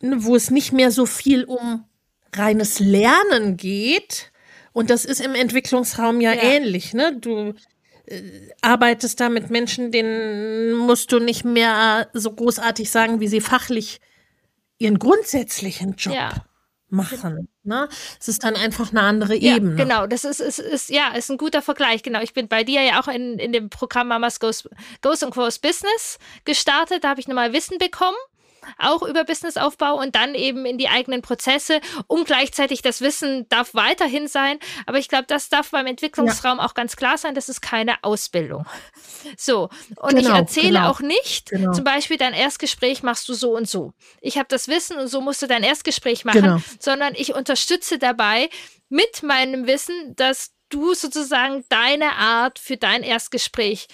ne, 0.00 0.24
wo 0.24 0.36
es 0.36 0.50
nicht 0.50 0.72
mehr 0.72 0.90
so 0.90 1.06
viel 1.06 1.44
um 1.44 1.84
reines 2.34 2.78
Lernen 2.80 3.56
geht. 3.56 4.32
Und 4.72 4.90
das 4.90 5.04
ist 5.04 5.20
im 5.20 5.34
Entwicklungsraum 5.34 6.20
ja, 6.20 6.32
ja. 6.32 6.42
ähnlich. 6.42 6.94
Ne? 6.94 7.16
Du 7.18 7.54
äh, 8.06 8.22
arbeitest 8.60 9.20
da 9.20 9.28
mit 9.28 9.50
Menschen, 9.50 9.92
denen 9.92 10.76
musst 10.76 11.12
du 11.12 11.18
nicht 11.18 11.44
mehr 11.44 12.08
so 12.12 12.32
großartig 12.32 12.90
sagen, 12.90 13.20
wie 13.20 13.28
sie 13.28 13.40
fachlich 13.40 14.00
ihren 14.78 14.98
grundsätzlichen 14.98 15.94
Job 15.96 16.14
ja 16.14 16.44
machen. 16.92 17.48
Ne? 17.64 17.88
Es 18.20 18.28
ist 18.28 18.44
dann 18.44 18.54
einfach 18.54 18.90
eine 18.90 19.02
andere 19.02 19.36
ja, 19.36 19.56
Ebene. 19.56 19.76
Genau, 19.76 20.06
das 20.06 20.24
ist, 20.24 20.40
ist, 20.40 20.58
ist, 20.58 20.90
ja, 20.90 21.14
ist 21.14 21.30
ein 21.30 21.38
guter 21.38 21.62
Vergleich. 21.62 22.02
Genau, 22.02 22.20
ich 22.20 22.34
bin 22.34 22.48
bei 22.48 22.64
dir 22.64 22.82
ja 22.82 23.00
auch 23.00 23.08
in, 23.08 23.38
in 23.38 23.52
dem 23.52 23.70
Programm 23.70 24.08
Mamas 24.08 24.40
Goes, 24.40 24.68
Goes 25.00 25.22
and 25.22 25.32
Grows 25.32 25.58
Business 25.58 26.18
gestartet. 26.44 27.04
Da 27.04 27.10
habe 27.10 27.20
ich 27.20 27.28
nochmal 27.28 27.52
Wissen 27.52 27.78
bekommen 27.78 28.16
auch 28.78 29.02
über 29.02 29.24
Businessaufbau 29.24 29.94
und 29.94 30.14
dann 30.14 30.34
eben 30.34 30.66
in 30.66 30.78
die 30.78 30.88
eigenen 30.88 31.22
Prozesse 31.22 31.80
und 32.06 32.26
gleichzeitig 32.26 32.82
das 32.82 33.00
Wissen 33.00 33.48
darf 33.48 33.74
weiterhin 33.74 34.28
sein. 34.28 34.58
Aber 34.86 34.98
ich 34.98 35.08
glaube, 35.08 35.24
das 35.26 35.48
darf 35.48 35.70
beim 35.70 35.86
Entwicklungsraum 35.86 36.58
ja. 36.58 36.64
auch 36.64 36.74
ganz 36.74 36.96
klar 36.96 37.18
sein, 37.18 37.34
das 37.34 37.48
ist 37.48 37.60
keine 37.62 38.02
Ausbildung. 38.02 38.66
So. 39.36 39.68
Und 39.96 40.16
genau, 40.16 40.20
ich 40.20 40.28
erzähle 40.28 40.78
genau. 40.78 40.90
auch 40.90 41.00
nicht, 41.00 41.50
genau. 41.50 41.72
zum 41.72 41.84
Beispiel 41.84 42.16
dein 42.16 42.34
Erstgespräch 42.34 43.02
machst 43.02 43.28
du 43.28 43.34
so 43.34 43.56
und 43.56 43.68
so. 43.68 43.92
Ich 44.20 44.38
habe 44.38 44.48
das 44.48 44.68
Wissen 44.68 44.98
und 44.98 45.08
so 45.08 45.20
musst 45.20 45.42
du 45.42 45.46
dein 45.46 45.62
Erstgespräch 45.62 46.24
machen, 46.24 46.42
genau. 46.42 46.58
sondern 46.78 47.14
ich 47.14 47.34
unterstütze 47.34 47.98
dabei 47.98 48.48
mit 48.88 49.22
meinem 49.22 49.66
Wissen, 49.66 50.14
dass 50.16 50.52
du 50.68 50.94
sozusagen 50.94 51.64
deine 51.68 52.12
Art 52.12 52.58
für 52.58 52.76
dein 52.76 53.02
Erstgespräch 53.02 53.88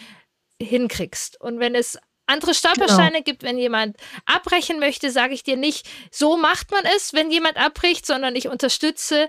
hinkriegst. 0.60 1.40
Und 1.40 1.60
wenn 1.60 1.74
es 1.74 1.98
andere 2.28 2.54
Stolpersteine 2.54 3.12
genau. 3.12 3.24
gibt, 3.24 3.42
wenn 3.42 3.58
jemand 3.58 3.96
abbrechen 4.26 4.78
möchte, 4.78 5.10
sage 5.10 5.34
ich 5.34 5.42
dir 5.42 5.56
nicht, 5.56 5.88
so 6.10 6.36
macht 6.36 6.70
man 6.70 6.84
es, 6.96 7.12
wenn 7.12 7.30
jemand 7.30 7.56
abbricht, 7.56 8.06
sondern 8.06 8.36
ich 8.36 8.48
unterstütze 8.48 9.28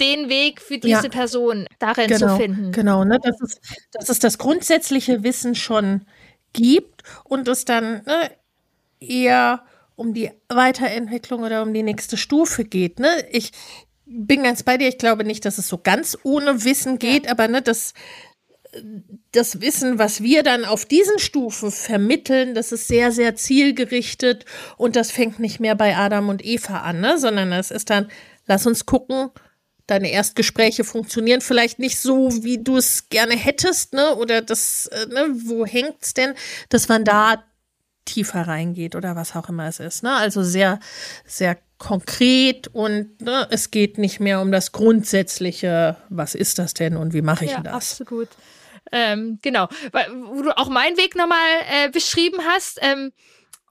den 0.00 0.28
Weg 0.28 0.60
für 0.60 0.78
diese 0.78 1.04
ja. 1.04 1.08
Person 1.08 1.66
darin 1.78 2.08
genau, 2.08 2.28
zu 2.28 2.36
finden. 2.36 2.72
Genau, 2.72 3.04
ne? 3.04 3.18
dass, 3.22 3.40
es, 3.40 3.60
dass 3.92 4.08
es 4.08 4.18
das 4.18 4.38
grundsätzliche 4.38 5.22
Wissen 5.22 5.54
schon 5.54 6.06
gibt 6.52 7.02
und 7.24 7.48
es 7.48 7.64
dann 7.64 8.02
ne, 8.04 8.30
eher 8.98 9.64
um 9.96 10.14
die 10.14 10.30
Weiterentwicklung 10.48 11.42
oder 11.42 11.62
um 11.62 11.74
die 11.74 11.82
nächste 11.82 12.16
Stufe 12.16 12.64
geht. 12.64 12.98
Ne? 12.98 13.26
Ich 13.30 13.52
bin 14.06 14.42
ganz 14.42 14.62
bei 14.62 14.78
dir. 14.78 14.88
Ich 14.88 14.98
glaube 14.98 15.24
nicht, 15.24 15.44
dass 15.44 15.58
es 15.58 15.68
so 15.68 15.78
ganz 15.78 16.16
ohne 16.22 16.64
Wissen 16.64 16.98
geht, 16.98 17.26
ja. 17.26 17.32
aber 17.32 17.48
ne, 17.48 17.62
das 17.62 17.92
das 19.32 19.60
Wissen, 19.60 19.98
was 19.98 20.22
wir 20.22 20.42
dann 20.42 20.64
auf 20.64 20.84
diesen 20.84 21.18
Stufen 21.18 21.70
vermitteln, 21.70 22.54
das 22.54 22.72
ist 22.72 22.88
sehr, 22.88 23.12
sehr 23.12 23.34
zielgerichtet 23.36 24.44
und 24.76 24.96
das 24.96 25.10
fängt 25.10 25.38
nicht 25.38 25.60
mehr 25.60 25.74
bei 25.74 25.96
Adam 25.96 26.28
und 26.28 26.44
Eva 26.44 26.80
an, 26.80 27.00
ne? 27.00 27.18
sondern 27.18 27.52
es 27.52 27.70
ist 27.70 27.90
dann, 27.90 28.10
lass 28.46 28.66
uns 28.66 28.86
gucken, 28.86 29.30
deine 29.86 30.10
Erstgespräche 30.10 30.84
funktionieren 30.84 31.40
vielleicht 31.40 31.78
nicht 31.78 31.98
so, 31.98 32.30
wie 32.44 32.62
du 32.62 32.76
es 32.76 33.08
gerne 33.08 33.34
hättest, 33.34 33.92
ne? 33.92 34.14
Oder 34.14 34.40
das, 34.40 34.86
äh, 34.86 35.06
ne, 35.06 35.26
wo 35.46 35.66
hängt's 35.66 36.14
denn, 36.14 36.34
dass 36.68 36.88
man 36.88 37.04
da 37.04 37.42
tiefer 38.04 38.42
reingeht 38.42 38.94
oder 38.94 39.16
was 39.16 39.34
auch 39.34 39.48
immer 39.48 39.66
es 39.66 39.80
ist, 39.80 40.04
ne? 40.04 40.14
Also 40.14 40.44
sehr, 40.44 40.78
sehr 41.26 41.58
konkret 41.78 42.68
und 42.68 43.20
ne, 43.20 43.48
es 43.50 43.70
geht 43.70 43.98
nicht 43.98 44.20
mehr 44.20 44.40
um 44.40 44.52
das 44.52 44.70
Grundsätzliche, 44.70 45.96
was 46.08 46.34
ist 46.36 46.58
das 46.58 46.74
denn 46.74 46.96
und 46.96 47.12
wie 47.12 47.22
mache 47.22 47.46
ich 47.46 47.52
ja, 47.52 47.60
das? 47.60 48.00
Absolut. 48.00 48.28
Ähm, 48.92 49.38
genau, 49.42 49.68
wo 50.32 50.42
du 50.42 50.56
auch 50.56 50.68
meinen 50.68 50.96
Weg 50.96 51.16
nochmal 51.16 51.38
äh, 51.70 51.88
beschrieben 51.90 52.38
hast. 52.46 52.78
Ähm, 52.82 53.12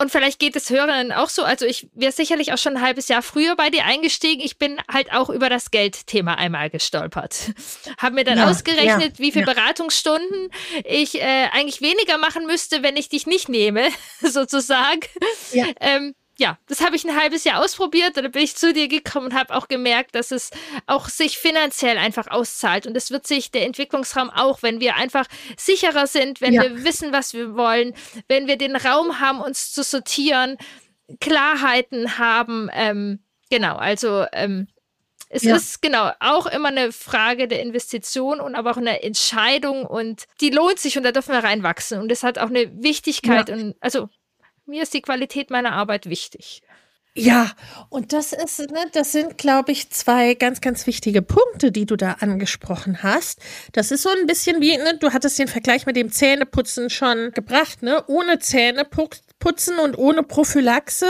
und 0.02 0.12
vielleicht 0.12 0.40
geht 0.40 0.56
es 0.56 0.70
Hörerinnen 0.70 1.12
auch 1.12 1.28
so. 1.28 1.44
Also 1.44 1.66
ich 1.66 1.90
wäre 1.94 2.14
sicherlich 2.14 2.54
auch 2.54 2.58
schon 2.58 2.78
ein 2.78 2.82
halbes 2.82 3.10
Jahr 3.10 3.22
früher 3.22 3.58
bei 3.58 3.70
dir 3.70 3.84
eingestiegen. 3.84 4.42
Ich 4.42 4.58
bin 4.58 4.78
halt 4.90 5.12
auch 5.12 5.30
über 5.30 5.50
das 5.50 5.72
Geldthema 5.72 6.36
einmal 6.36 6.70
gestolpert. 6.70 7.52
Habe 7.98 8.16
mir 8.16 8.24
dann 8.24 8.38
ja, 8.38 8.50
ausgerechnet, 8.50 9.18
ja, 9.18 9.20
wie 9.20 9.34
viele 9.34 9.46
ja. 9.46 9.54
Beratungsstunden 9.54 10.52
ich 10.86 11.16
äh, 11.22 11.48
eigentlich 11.52 11.82
weniger 11.82 12.18
machen 12.18 12.46
müsste, 12.46 12.82
wenn 12.82 12.96
ich 12.96 13.10
dich 13.10 13.28
nicht 13.28 13.50
nehme, 13.50 13.90
sozusagen. 14.22 15.02
Ähm, 15.82 16.16
ja, 16.40 16.58
das 16.68 16.82
habe 16.82 16.96
ich 16.96 17.04
ein 17.06 17.20
halbes 17.20 17.44
Jahr 17.44 17.62
ausprobiert 17.62 18.16
und 18.16 18.24
dann 18.24 18.32
bin 18.32 18.44
ich 18.44 18.56
zu 18.56 18.72
dir 18.72 18.88
gekommen 18.88 19.28
und 19.28 19.34
habe 19.34 19.54
auch 19.54 19.68
gemerkt, 19.68 20.16
dass 20.16 20.32
es 20.32 20.52
auch 20.88 21.10
sich 21.10 21.38
finanziell 21.38 21.98
einfach 21.98 22.28
auszahlt. 22.28 22.88
Und 22.88 22.96
es 22.96 23.12
wird 23.12 23.28
sich 23.28 23.52
der 23.52 23.66
Entwicklungsraum 23.66 24.30
auch, 24.30 24.64
wenn 24.64 24.80
wir 24.80 24.96
einfach 24.96 25.26
sicherer 25.58 26.08
sind, 26.08 26.40
wenn 26.40 26.54
ja. 26.54 26.64
wir 26.64 26.86
wissen, 26.86 27.12
was 27.12 27.34
wir 27.34 27.56
wollen, 27.56 27.94
wenn 28.30 28.48
wir 28.48 28.58
den 28.58 28.78
Raum 28.78 29.20
haben, 29.20 29.42
uns 29.42 29.74
zu 29.74 29.84
sortieren, 29.84 30.58
Klarheiten 31.20 32.18
haben. 32.18 32.70
Ähm, 32.74 33.20
genau, 33.50 33.76
also 33.76 34.26
ähm, 34.32 34.68
es 35.28 35.44
ja. 35.44 35.58
ist 35.58 35.82
genau 35.82 36.12
auch 36.22 36.46
immer 36.46 36.70
eine 36.70 36.94
Frage 36.94 37.50
der 37.50 37.62
Investition 37.62 38.40
und 38.40 38.56
aber 38.56 38.72
auch 38.72 38.78
eine 38.78 39.04
Entscheidung 39.04 39.86
und 39.86 40.24
die 40.40 40.52
lohnt 40.52 40.80
sich 40.80 40.98
und 40.98 41.04
da 41.04 41.12
dürfen 41.12 41.34
wir 41.34 41.44
reinwachsen 41.44 42.02
und 42.02 42.12
es 42.12 42.24
hat 42.24 42.40
auch 42.40 42.48
eine 42.48 42.72
Wichtigkeit 42.82 43.50
ja. 43.50 43.56
und 43.56 43.76
also 43.82 44.10
mir 44.70 44.84
ist 44.84 44.94
die 44.94 45.02
Qualität 45.02 45.50
meiner 45.50 45.74
Arbeit 45.74 46.10
wichtig. 46.10 46.62
Ja, 47.16 47.52
und 47.90 48.14
das 48.14 48.34
ist, 48.34 48.60
ne, 48.60 48.86
das 48.94 49.12
sind, 49.12 49.38
glaube 49.38 49.72
ich, 49.72 49.90
zwei 49.90 50.36
ganz, 50.36 50.62
ganz 50.62 50.88
wichtige 50.88 51.22
Punkte, 51.22 51.72
die 51.72 51.86
du 51.86 51.96
da 51.96 52.18
angesprochen 52.20 53.04
hast. 53.04 53.42
Das 53.74 53.92
ist 53.92 54.04
so 54.04 54.10
ein 54.10 54.28
bisschen 54.28 54.62
wie, 54.62 54.78
ne, 54.78 54.98
du 54.98 55.12
hattest 55.12 55.38
den 55.40 55.48
Vergleich 55.48 55.86
mit 55.86 55.96
dem 55.96 56.12
Zähneputzen 56.12 56.90
schon 56.90 57.32
gebracht, 57.32 57.82
ne? 57.82 58.04
Ohne 58.08 58.40
Zähneputzen 58.40 59.80
und 59.80 59.98
ohne 59.98 60.24
Prophylaxe 60.24 61.08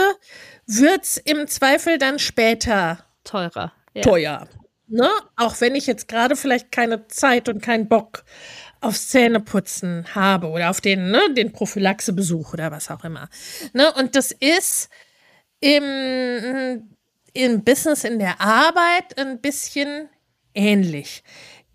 wird 0.66 1.04
es 1.04 1.16
im 1.18 1.46
Zweifel 1.46 1.98
dann 1.98 2.18
später 2.18 3.04
teurer. 3.22 3.72
Ja. 3.94 4.02
Teuer. 4.02 4.48
Ne? 4.88 5.08
Auch 5.36 5.60
wenn 5.60 5.76
ich 5.76 5.86
jetzt 5.86 6.08
gerade 6.08 6.34
vielleicht 6.34 6.72
keine 6.72 7.06
Zeit 7.06 7.48
und 7.48 7.62
keinen 7.62 7.88
Bock 7.88 8.24
aufs 8.80 9.08
Zähneputzen 9.08 10.06
habe 10.14 10.48
oder 10.48 10.70
auf 10.70 10.80
den, 10.80 11.10
ne, 11.10 11.20
den 11.36 11.52
Prophylaxebesuch 11.52 12.54
oder 12.54 12.70
was 12.70 12.90
auch 12.90 13.04
immer. 13.04 13.28
Ne? 13.72 13.92
Und 13.94 14.16
das 14.16 14.32
ist 14.32 14.88
im, 15.60 16.90
im 17.34 17.64
Business, 17.64 18.04
in 18.04 18.18
der 18.18 18.40
Arbeit 18.40 19.18
ein 19.18 19.40
bisschen 19.40 20.08
ähnlich. 20.54 21.22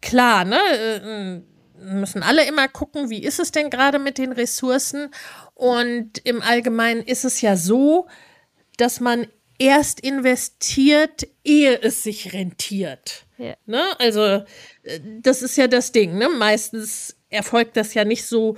Klar, 0.02 0.46
ne, 0.46 0.60
äh, 0.74 1.42
müssen 1.84 2.24
alle 2.24 2.48
immer 2.48 2.68
gucken, 2.68 3.10
wie 3.10 3.24
ist 3.24 3.40
es 3.40 3.52
denn 3.52 3.70
gerade 3.70 4.00
mit 4.00 4.18
den 4.18 4.32
Ressourcen? 4.32 5.12
Und 5.54 6.18
im 6.26 6.42
Allgemeinen 6.42 7.02
ist 7.02 7.26
es 7.26 7.42
ja 7.42 7.56
so, 7.56 8.08
dass 8.78 9.00
man 9.00 9.28
erst 9.60 10.00
investiert, 10.00 11.28
ehe 11.44 11.82
es 11.82 12.04
sich 12.04 12.34
rentiert. 12.34 13.26
Ja. 13.38 13.56
Ne? 13.66 13.84
Also 14.00 14.22
äh, 14.84 15.00
das 15.22 15.42
ist 15.42 15.58
ja 15.58 15.68
das 15.68 15.92
Ding. 15.92 16.18
Ne? 16.18 16.30
Meistens 16.30 17.16
erfolgt 17.30 17.78
das 17.78 17.94
ja 17.94 18.06
nicht 18.06 18.26
so 18.26 18.58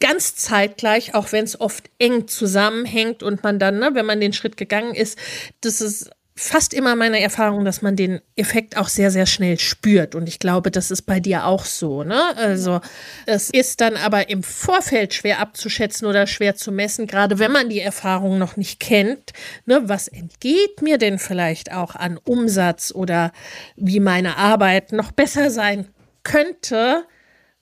ganz 0.00 0.34
zeitgleich, 0.34 1.14
auch 1.14 1.30
wenn 1.32 1.44
es 1.44 1.60
oft 1.60 1.90
eng 1.98 2.26
zusammenhängt 2.26 3.22
und 3.22 3.42
man 3.42 3.58
dann, 3.58 3.78
ne, 3.78 3.90
wenn 3.92 4.06
man 4.06 4.20
den 4.20 4.32
Schritt 4.32 4.56
gegangen 4.56 4.94
ist, 4.94 5.18
das 5.60 5.80
ist 5.82 6.10
fast 6.40 6.72
immer 6.72 6.96
meine 6.96 7.20
Erfahrung, 7.20 7.66
dass 7.66 7.82
man 7.82 7.96
den 7.96 8.22
Effekt 8.34 8.78
auch 8.78 8.88
sehr, 8.88 9.10
sehr 9.10 9.26
schnell 9.26 9.58
spürt. 9.58 10.14
Und 10.14 10.26
ich 10.26 10.38
glaube, 10.38 10.70
das 10.70 10.90
ist 10.90 11.02
bei 11.02 11.20
dir 11.20 11.44
auch 11.44 11.66
so. 11.66 12.02
Ne? 12.02 12.34
Also 12.34 12.80
es 13.26 13.50
ist 13.50 13.82
dann 13.82 13.96
aber 13.98 14.30
im 14.30 14.42
Vorfeld 14.42 15.12
schwer 15.12 15.40
abzuschätzen 15.40 16.08
oder 16.08 16.26
schwer 16.26 16.54
zu 16.54 16.72
messen, 16.72 17.06
gerade 17.06 17.38
wenn 17.38 17.52
man 17.52 17.68
die 17.68 17.80
Erfahrung 17.80 18.38
noch 18.38 18.56
nicht 18.56 18.80
kennt. 18.80 19.34
Ne? 19.66 19.82
Was 19.84 20.08
entgeht 20.08 20.80
mir 20.80 20.96
denn 20.96 21.18
vielleicht 21.18 21.72
auch 21.72 21.94
an 21.94 22.16
Umsatz 22.16 22.90
oder 22.90 23.32
wie 23.76 24.00
meine 24.00 24.38
Arbeit 24.38 24.92
noch 24.92 25.12
besser 25.12 25.50
sein 25.50 25.88
könnte, 26.22 27.04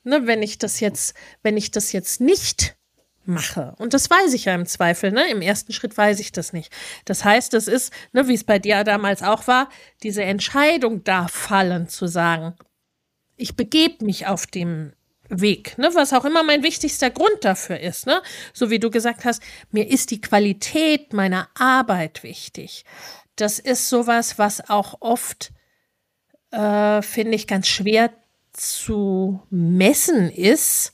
ne? 0.04 0.28
wenn 0.28 0.40
ich 0.40 0.56
das 0.58 0.78
jetzt, 0.78 1.14
wenn 1.42 1.56
ich 1.56 1.72
das 1.72 1.90
jetzt 1.90 2.20
nicht 2.20 2.77
mache. 3.28 3.74
Und 3.78 3.94
das 3.94 4.10
weiß 4.10 4.32
ich 4.32 4.46
ja 4.46 4.54
im 4.54 4.66
Zweifel, 4.66 5.12
ne? 5.12 5.30
Im 5.30 5.42
ersten 5.42 5.72
Schritt 5.72 5.96
weiß 5.96 6.18
ich 6.20 6.32
das 6.32 6.52
nicht. 6.52 6.72
Das 7.04 7.24
heißt, 7.24 7.54
es 7.54 7.68
ist, 7.68 7.92
ne, 8.12 8.26
wie 8.28 8.34
es 8.34 8.44
bei 8.44 8.58
dir 8.58 8.82
damals 8.84 9.22
auch 9.22 9.46
war, 9.46 9.68
diese 10.02 10.22
Entscheidung 10.22 11.04
da 11.04 11.28
fallen 11.28 11.88
zu 11.88 12.06
sagen, 12.06 12.54
ich 13.36 13.54
begebe 13.54 14.04
mich 14.04 14.26
auf 14.26 14.46
dem 14.46 14.92
Weg, 15.28 15.76
ne, 15.76 15.90
was 15.94 16.12
auch 16.12 16.24
immer 16.24 16.42
mein 16.42 16.62
wichtigster 16.62 17.10
Grund 17.10 17.38
dafür 17.42 17.78
ist, 17.80 18.06
ne? 18.06 18.22
So 18.52 18.70
wie 18.70 18.78
du 18.78 18.90
gesagt 18.90 19.24
hast, 19.24 19.42
mir 19.70 19.88
ist 19.88 20.10
die 20.10 20.20
Qualität 20.20 21.12
meiner 21.12 21.48
Arbeit 21.54 22.22
wichtig. 22.22 22.84
Das 23.36 23.58
ist 23.58 23.88
sowas, 23.88 24.38
was 24.38 24.68
auch 24.70 24.96
oft, 25.00 25.52
äh, 26.50 27.02
finde 27.02 27.34
ich, 27.34 27.46
ganz 27.46 27.68
schwer 27.68 28.10
zu 28.52 29.42
messen 29.50 30.30
ist, 30.30 30.92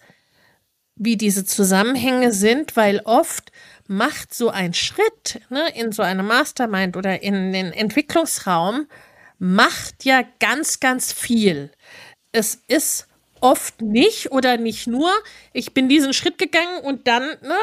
wie 0.96 1.16
diese 1.16 1.44
Zusammenhänge 1.44 2.32
sind, 2.32 2.76
weil 2.76 3.00
oft 3.04 3.50
macht 3.86 4.32
so 4.32 4.50
ein 4.50 4.74
Schritt 4.74 5.40
ne, 5.50 5.68
in 5.74 5.92
so 5.92 6.02
eine 6.02 6.22
Mastermind 6.22 6.96
oder 6.96 7.22
in 7.22 7.52
den 7.52 7.72
Entwicklungsraum, 7.72 8.86
macht 9.38 10.04
ja 10.04 10.22
ganz, 10.40 10.80
ganz 10.80 11.12
viel. 11.12 11.70
Es 12.32 12.62
ist 12.68 13.08
oft 13.40 13.82
nicht 13.82 14.32
oder 14.32 14.56
nicht 14.56 14.86
nur, 14.86 15.10
ich 15.52 15.74
bin 15.74 15.88
diesen 15.88 16.12
Schritt 16.14 16.38
gegangen 16.38 16.80
und 16.82 17.06
dann, 17.06 17.22
ne, 17.42 17.56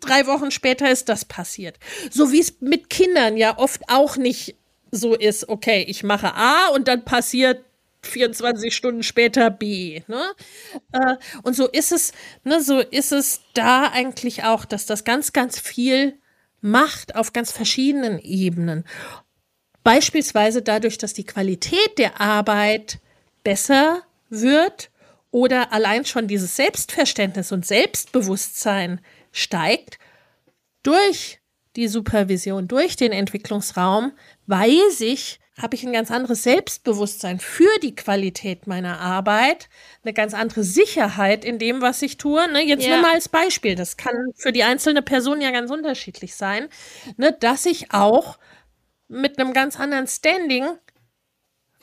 drei 0.00 0.26
Wochen 0.26 0.50
später 0.50 0.90
ist 0.90 1.08
das 1.08 1.24
passiert. 1.24 1.78
So 2.10 2.32
wie 2.32 2.40
es 2.40 2.60
mit 2.60 2.90
Kindern 2.90 3.36
ja 3.36 3.56
oft 3.58 3.82
auch 3.88 4.16
nicht 4.16 4.56
so 4.90 5.14
ist, 5.14 5.48
okay, 5.48 5.84
ich 5.88 6.02
mache 6.02 6.34
A 6.34 6.68
und 6.74 6.86
dann 6.86 7.04
passiert 7.04 7.64
24 8.02 8.74
Stunden 8.74 9.02
später 9.02 9.50
B. 9.50 10.02
Ne? 10.06 10.32
Äh, 10.92 11.16
und 11.42 11.54
so 11.54 11.68
ist 11.68 11.92
es, 11.92 12.12
ne, 12.44 12.62
so 12.62 12.80
ist 12.80 13.12
es 13.12 13.42
da 13.54 13.90
eigentlich 13.92 14.44
auch, 14.44 14.64
dass 14.64 14.86
das 14.86 15.04
ganz, 15.04 15.32
ganz 15.32 15.58
viel 15.58 16.18
macht 16.60 17.16
auf 17.16 17.32
ganz 17.32 17.52
verschiedenen 17.52 18.18
Ebenen. 18.18 18.84
Beispielsweise 19.84 20.62
dadurch, 20.62 20.98
dass 20.98 21.12
die 21.12 21.24
Qualität 21.24 21.98
der 21.98 22.20
Arbeit 22.20 23.00
besser 23.42 24.02
wird 24.30 24.90
oder 25.30 25.72
allein 25.72 26.04
schon 26.04 26.28
dieses 26.28 26.56
Selbstverständnis 26.56 27.52
und 27.52 27.66
Selbstbewusstsein 27.66 29.00
steigt 29.32 29.98
durch 30.82 31.40
die 31.74 31.88
Supervision, 31.88 32.68
durch 32.68 32.96
den 32.96 33.12
Entwicklungsraum, 33.12 34.12
weiß 34.46 35.00
ich, 35.00 35.40
habe 35.60 35.74
ich 35.74 35.84
ein 35.84 35.92
ganz 35.92 36.10
anderes 36.10 36.44
Selbstbewusstsein 36.44 37.38
für 37.38 37.68
die 37.82 37.94
Qualität 37.94 38.66
meiner 38.66 39.00
Arbeit, 39.00 39.68
eine 40.02 40.14
ganz 40.14 40.32
andere 40.32 40.64
Sicherheit 40.64 41.44
in 41.44 41.58
dem, 41.58 41.82
was 41.82 42.00
ich 42.00 42.16
tue. 42.16 42.50
Ne, 42.50 42.62
jetzt 42.62 42.86
ja. 42.86 42.94
nur 42.94 43.02
mal 43.02 43.14
als 43.14 43.28
Beispiel, 43.28 43.74
das 43.74 43.96
kann 43.96 44.14
für 44.34 44.52
die 44.52 44.64
einzelne 44.64 45.02
Person 45.02 45.40
ja 45.40 45.50
ganz 45.50 45.70
unterschiedlich 45.70 46.34
sein, 46.34 46.68
ne, 47.16 47.36
dass 47.38 47.66
ich 47.66 47.92
auch 47.92 48.38
mit 49.08 49.38
einem 49.38 49.52
ganz 49.52 49.78
anderen 49.78 50.06
Standing 50.06 50.64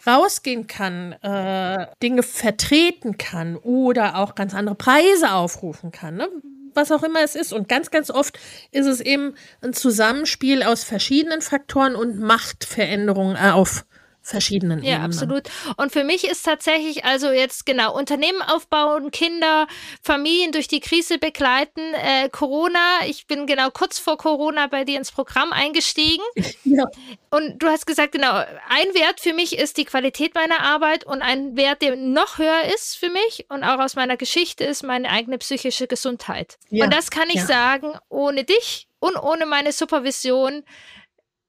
rausgehen 0.08 0.66
kann, 0.68 1.12
äh, 1.22 1.88
Dinge 2.02 2.24
vertreten 2.24 3.18
kann 3.18 3.56
oder 3.58 4.18
auch 4.18 4.34
ganz 4.34 4.54
andere 4.56 4.76
Preise 4.76 5.32
aufrufen 5.34 5.92
kann. 5.92 6.16
Ne? 6.16 6.30
Was 6.74 6.92
auch 6.92 7.04
immer 7.04 7.22
es 7.24 7.36
ist. 7.36 7.54
Und 7.54 7.68
ganz, 7.68 7.92
ganz 7.92 8.10
oft 8.10 8.38
ist 8.72 8.86
es 8.86 9.02
eben 9.02 9.36
ein 9.62 9.74
Zusammenspiel 9.74 10.64
aus 10.64 10.84
verschiedenen 10.84 11.42
Faktoren 11.42 11.96
und 11.96 12.20
Machtveränderungen 12.20 13.38
auf 13.38 13.86
verschiedenen 14.30 14.84
ja, 14.84 14.96
Ebenen. 14.96 15.02
Ja, 15.02 15.06
absolut. 15.06 15.50
Und 15.78 15.92
für 15.92 16.04
mich 16.04 16.24
ist 16.26 16.44
tatsächlich 16.44 17.06
also 17.06 17.32
jetzt 17.32 17.66
genau 17.66 17.96
Unternehmen 17.98 18.42
aufbauen, 18.42 19.12
Kinder, 19.12 19.68
Familien 20.02 20.52
durch 20.52 20.68
die 20.68 20.80
Krise 20.80 21.18
begleiten, 21.18 21.82
äh, 21.94 22.30
Corona. 22.30 22.80
Ich 23.08 23.28
bin 23.28 23.48
genau 23.48 23.70
kurz 23.72 24.00
vor 24.00 24.18
Corona 24.18 24.68
bei 24.68 24.84
dir 24.84 24.98
ins 24.98 25.12
Programm 25.12 25.52
eingestiegen. 25.54 26.24
Ja. 26.66 26.86
Und 27.32 27.60
du 27.60 27.68
hast 27.68 27.88
gesagt, 27.88 28.12
genau, 28.12 28.32
ein 28.34 28.94
Wert 28.94 29.20
für 29.20 29.34
mich 29.34 29.58
ist 29.58 29.78
die 29.78 29.86
Qualität 29.86 30.36
meiner 30.36 30.60
Arbeit 30.62 31.04
und 31.04 31.22
ein 31.22 31.56
Wert, 31.56 31.82
der 31.82 31.96
noch 31.96 32.38
höher 32.38 32.64
ist 32.76 32.96
für 32.96 33.10
mich 33.10 33.46
und 33.50 33.64
auch 33.64 33.80
aus 33.80 33.96
meiner 33.96 34.18
Geschichte 34.18 34.66
ist 34.66 34.84
meine 34.84 35.10
eigene 35.10 35.38
psychische 35.40 35.88
Gesundheit. 35.88 36.58
Ja. 36.70 36.86
Und 36.86 36.94
das 36.94 37.10
kann 37.10 37.30
ich 37.30 37.36
ja. 37.36 37.46
sagen, 37.46 37.94
ohne 38.10 38.44
dich 38.44 38.88
und 39.00 39.16
ohne 39.16 39.46
meine 39.46 39.72
Supervision 39.72 40.64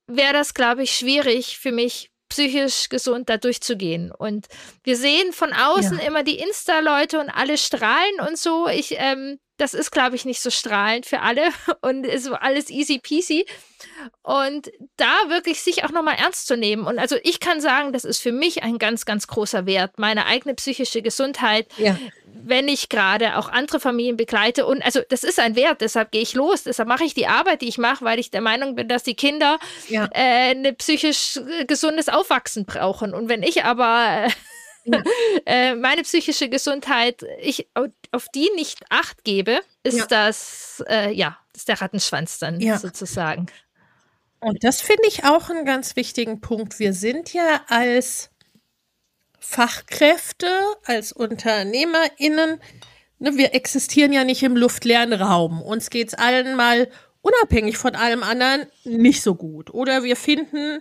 wäre 0.07 0.33
das, 0.33 0.55
glaube 0.55 0.83
ich, 0.83 0.93
schwierig 0.93 1.59
für 1.59 1.73
mich, 1.73 2.10
psychisch 2.31 2.88
gesund 2.88 3.29
da 3.29 3.37
durchzugehen. 3.37 4.11
Und 4.11 4.47
wir 4.83 4.97
sehen 4.97 5.33
von 5.33 5.53
außen 5.53 5.99
ja. 5.99 6.07
immer 6.07 6.23
die 6.23 6.38
Insta-Leute 6.38 7.21
und 7.21 7.29
alle 7.29 7.59
strahlen 7.59 8.21
und 8.27 8.38
so. 8.38 8.66
Ich, 8.69 8.95
ähm, 8.97 9.38
das 9.59 9.75
ist, 9.75 9.90
glaube 9.90 10.16
ich, 10.16 10.25
nicht 10.25 10.40
so 10.40 10.49
strahlend 10.49 11.05
für 11.05 11.21
alle 11.21 11.51
und 11.83 12.07
ist 12.07 12.29
alles 12.29 12.71
easy 12.71 12.99
peasy. 12.99 13.45
Und 14.23 14.71
da 14.97 15.29
wirklich 15.29 15.61
sich 15.61 15.85
auch 15.85 15.90
nochmal 15.90 16.16
ernst 16.19 16.47
zu 16.47 16.57
nehmen. 16.57 16.87
Und 16.87 16.99
also 16.99 17.16
ich 17.23 17.40
kann 17.40 17.61
sagen, 17.61 17.93
das 17.93 18.05
ist 18.05 18.21
für 18.23 18.33
mich 18.33 18.62
ein 18.62 18.79
ganz, 18.79 19.05
ganz 19.05 19.27
großer 19.27 19.66
Wert, 19.66 19.99
meine 19.99 20.25
eigene 20.25 20.55
psychische 20.55 21.03
Gesundheit. 21.03 21.66
Ja 21.77 21.99
wenn 22.50 22.68
ich 22.68 22.90
gerade 22.90 23.38
auch 23.38 23.48
andere 23.48 23.80
Familien 23.80 24.18
begleite. 24.18 24.66
Und 24.66 24.82
also 24.82 25.00
das 25.08 25.24
ist 25.24 25.38
ein 25.38 25.56
Wert, 25.56 25.80
deshalb 25.80 26.12
gehe 26.12 26.20
ich 26.20 26.34
los, 26.34 26.64
deshalb 26.64 26.88
mache 26.88 27.04
ich 27.04 27.14
die 27.14 27.26
Arbeit, 27.26 27.62
die 27.62 27.68
ich 27.68 27.78
mache, 27.78 28.04
weil 28.04 28.18
ich 28.18 28.30
der 28.30 28.42
Meinung 28.42 28.74
bin, 28.74 28.88
dass 28.88 29.02
die 29.02 29.14
Kinder 29.14 29.58
ja. 29.88 30.08
äh, 30.12 30.54
ein 30.54 30.76
psychisch 30.76 31.40
gesundes 31.66 32.08
Aufwachsen 32.08 32.66
brauchen. 32.66 33.14
Und 33.14 33.28
wenn 33.28 33.42
ich 33.42 33.64
aber 33.64 34.26
äh, 34.26 34.30
ja. 34.84 35.02
äh, 35.46 35.74
meine 35.74 36.02
psychische 36.02 36.48
Gesundheit, 36.50 37.24
ich 37.40 37.68
auf 38.12 38.26
die 38.34 38.50
nicht 38.54 38.80
Acht 38.90 39.24
gebe, 39.24 39.60
ist 39.82 39.98
ja. 39.98 40.06
das, 40.06 40.84
äh, 40.88 41.12
ja, 41.12 41.38
ist 41.54 41.68
der 41.68 41.80
Rattenschwanz 41.80 42.38
dann 42.38 42.60
sozusagen. 42.78 43.46
Und 44.40 44.64
das 44.64 44.80
finde 44.80 45.06
ich 45.06 45.24
auch 45.24 45.50
einen 45.50 45.64
ganz 45.64 45.96
wichtigen 45.96 46.40
Punkt. 46.40 46.78
Wir 46.78 46.94
sind 46.94 47.32
ja 47.32 47.60
als 47.68 48.30
Fachkräfte, 49.40 50.48
als 50.85 51.12
UnternehmerInnen, 51.12 52.61
ne, 53.18 53.37
wir 53.37 53.55
existieren 53.55 54.12
ja 54.12 54.24
nicht 54.24 54.42
im 54.42 54.57
luftleeren 54.57 55.12
Raum. 55.12 55.61
Uns 55.62 55.90
geht 55.90 56.09
es 56.09 56.14
allen 56.14 56.57
mal 56.57 56.88
unabhängig 57.22 57.76
von 57.76 57.94
allem 57.96 58.22
anderen 58.22 58.66
nicht 58.85 59.22
so 59.22 59.35
gut. 59.35 59.70
Oder 59.70 60.03
wir 60.05 60.16
finden 60.16 60.81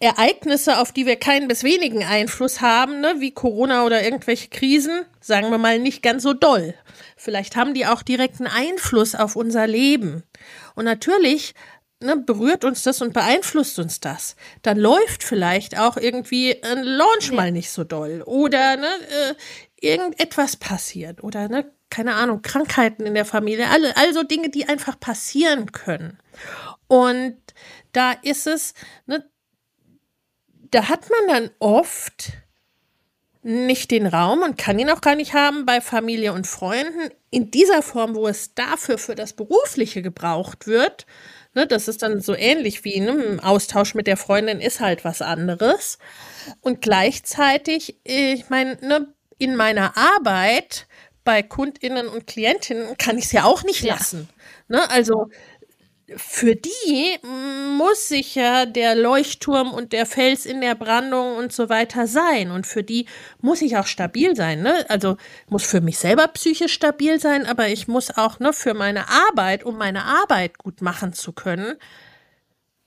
Ereignisse, 0.00 0.78
auf 0.78 0.92
die 0.92 1.06
wir 1.06 1.16
keinen 1.16 1.48
bis 1.48 1.64
wenigen 1.64 2.04
Einfluss 2.04 2.60
haben, 2.60 3.00
ne, 3.00 3.16
wie 3.18 3.32
Corona 3.32 3.84
oder 3.84 4.02
irgendwelche 4.04 4.48
Krisen, 4.48 5.04
sagen 5.20 5.50
wir 5.50 5.58
mal, 5.58 5.80
nicht 5.80 6.02
ganz 6.02 6.22
so 6.22 6.34
doll. 6.34 6.74
Vielleicht 7.16 7.56
haben 7.56 7.74
die 7.74 7.86
auch 7.86 8.02
direkten 8.02 8.46
Einfluss 8.46 9.16
auf 9.16 9.34
unser 9.34 9.66
Leben. 9.66 10.22
Und 10.76 10.84
natürlich 10.84 11.54
ne, 12.00 12.16
berührt 12.16 12.64
uns 12.64 12.82
das 12.82 13.00
und 13.00 13.12
beeinflusst 13.12 13.78
uns 13.78 14.00
das. 14.00 14.36
Dann 14.62 14.78
läuft 14.78 15.22
vielleicht 15.22 15.78
auch 15.78 15.96
irgendwie 15.96 16.62
ein 16.62 16.82
Launch 16.82 17.32
mal 17.32 17.52
nicht 17.52 17.70
so 17.70 17.84
doll. 17.84 18.22
Oder 18.24 18.76
ne, 18.76 18.86
äh, 18.86 19.34
irgendetwas 19.80 20.56
passiert. 20.56 21.22
Oder 21.22 21.48
ne, 21.48 21.70
keine 21.90 22.14
Ahnung, 22.14 22.42
Krankheiten 22.42 23.06
in 23.06 23.14
der 23.14 23.24
Familie. 23.24 23.68
Alle, 23.68 23.96
also 23.96 24.22
Dinge, 24.22 24.50
die 24.50 24.68
einfach 24.68 24.98
passieren 24.98 25.72
können. 25.72 26.18
Und 26.86 27.36
da 27.92 28.12
ist 28.12 28.46
es, 28.46 28.74
ne, 29.06 29.28
da 30.70 30.88
hat 30.88 31.08
man 31.10 31.28
dann 31.28 31.50
oft 31.58 32.32
nicht 33.42 33.90
den 33.90 34.06
Raum 34.06 34.42
und 34.42 34.58
kann 34.58 34.78
ihn 34.78 34.90
auch 34.90 35.00
gar 35.00 35.14
nicht 35.14 35.32
haben 35.32 35.64
bei 35.64 35.80
Familie 35.80 36.32
und 36.32 36.46
Freunden 36.46 37.10
in 37.30 37.50
dieser 37.50 37.82
Form, 37.82 38.14
wo 38.14 38.26
es 38.28 38.54
dafür 38.54 38.98
für 38.98 39.14
das 39.14 39.32
Berufliche 39.32 40.02
gebraucht 40.02 40.66
wird. 40.66 41.06
Ne, 41.58 41.66
das 41.66 41.88
ist 41.88 42.04
dann 42.04 42.20
so 42.20 42.36
ähnlich 42.36 42.84
wie 42.84 43.00
ne, 43.00 43.10
ein 43.10 43.40
Austausch 43.40 43.96
mit 43.96 44.06
der 44.06 44.16
Freundin 44.16 44.60
ist 44.60 44.78
halt 44.78 45.04
was 45.04 45.22
anderes. 45.22 45.98
Und 46.60 46.80
gleichzeitig, 46.80 47.98
ich 48.04 48.48
meine, 48.48 48.78
ne, 48.80 49.12
in 49.38 49.56
meiner 49.56 49.96
Arbeit 49.96 50.86
bei 51.24 51.42
KundInnen 51.42 52.06
und 52.06 52.28
Klientinnen 52.28 52.96
kann 52.96 53.18
ich 53.18 53.24
es 53.24 53.32
ja 53.32 53.42
auch 53.42 53.64
nicht 53.64 53.82
ja. 53.82 53.94
lassen. 53.94 54.28
Ne, 54.68 54.88
also 54.88 55.30
für 56.16 56.56
die 56.56 57.18
muss 57.76 58.08
sich 58.08 58.34
ja 58.34 58.64
der 58.64 58.94
Leuchtturm 58.94 59.72
und 59.72 59.92
der 59.92 60.06
Fels 60.06 60.46
in 60.46 60.60
der 60.60 60.74
Brandung 60.74 61.36
und 61.36 61.52
so 61.52 61.68
weiter 61.68 62.06
sein. 62.06 62.50
Und 62.50 62.66
für 62.66 62.82
die 62.82 63.06
muss 63.40 63.60
ich 63.60 63.76
auch 63.76 63.86
stabil 63.86 64.34
sein. 64.34 64.62
Ne? 64.62 64.86
Also 64.88 65.18
muss 65.48 65.64
für 65.64 65.82
mich 65.82 65.98
selber 65.98 66.26
psychisch 66.28 66.72
stabil 66.72 67.20
sein, 67.20 67.44
aber 67.44 67.68
ich 67.68 67.88
muss 67.88 68.16
auch 68.16 68.40
ne, 68.40 68.52
für 68.54 68.72
meine 68.72 69.08
Arbeit, 69.08 69.64
um 69.64 69.76
meine 69.76 70.04
Arbeit 70.04 70.56
gut 70.56 70.80
machen 70.80 71.12
zu 71.12 71.32
können, 71.32 71.76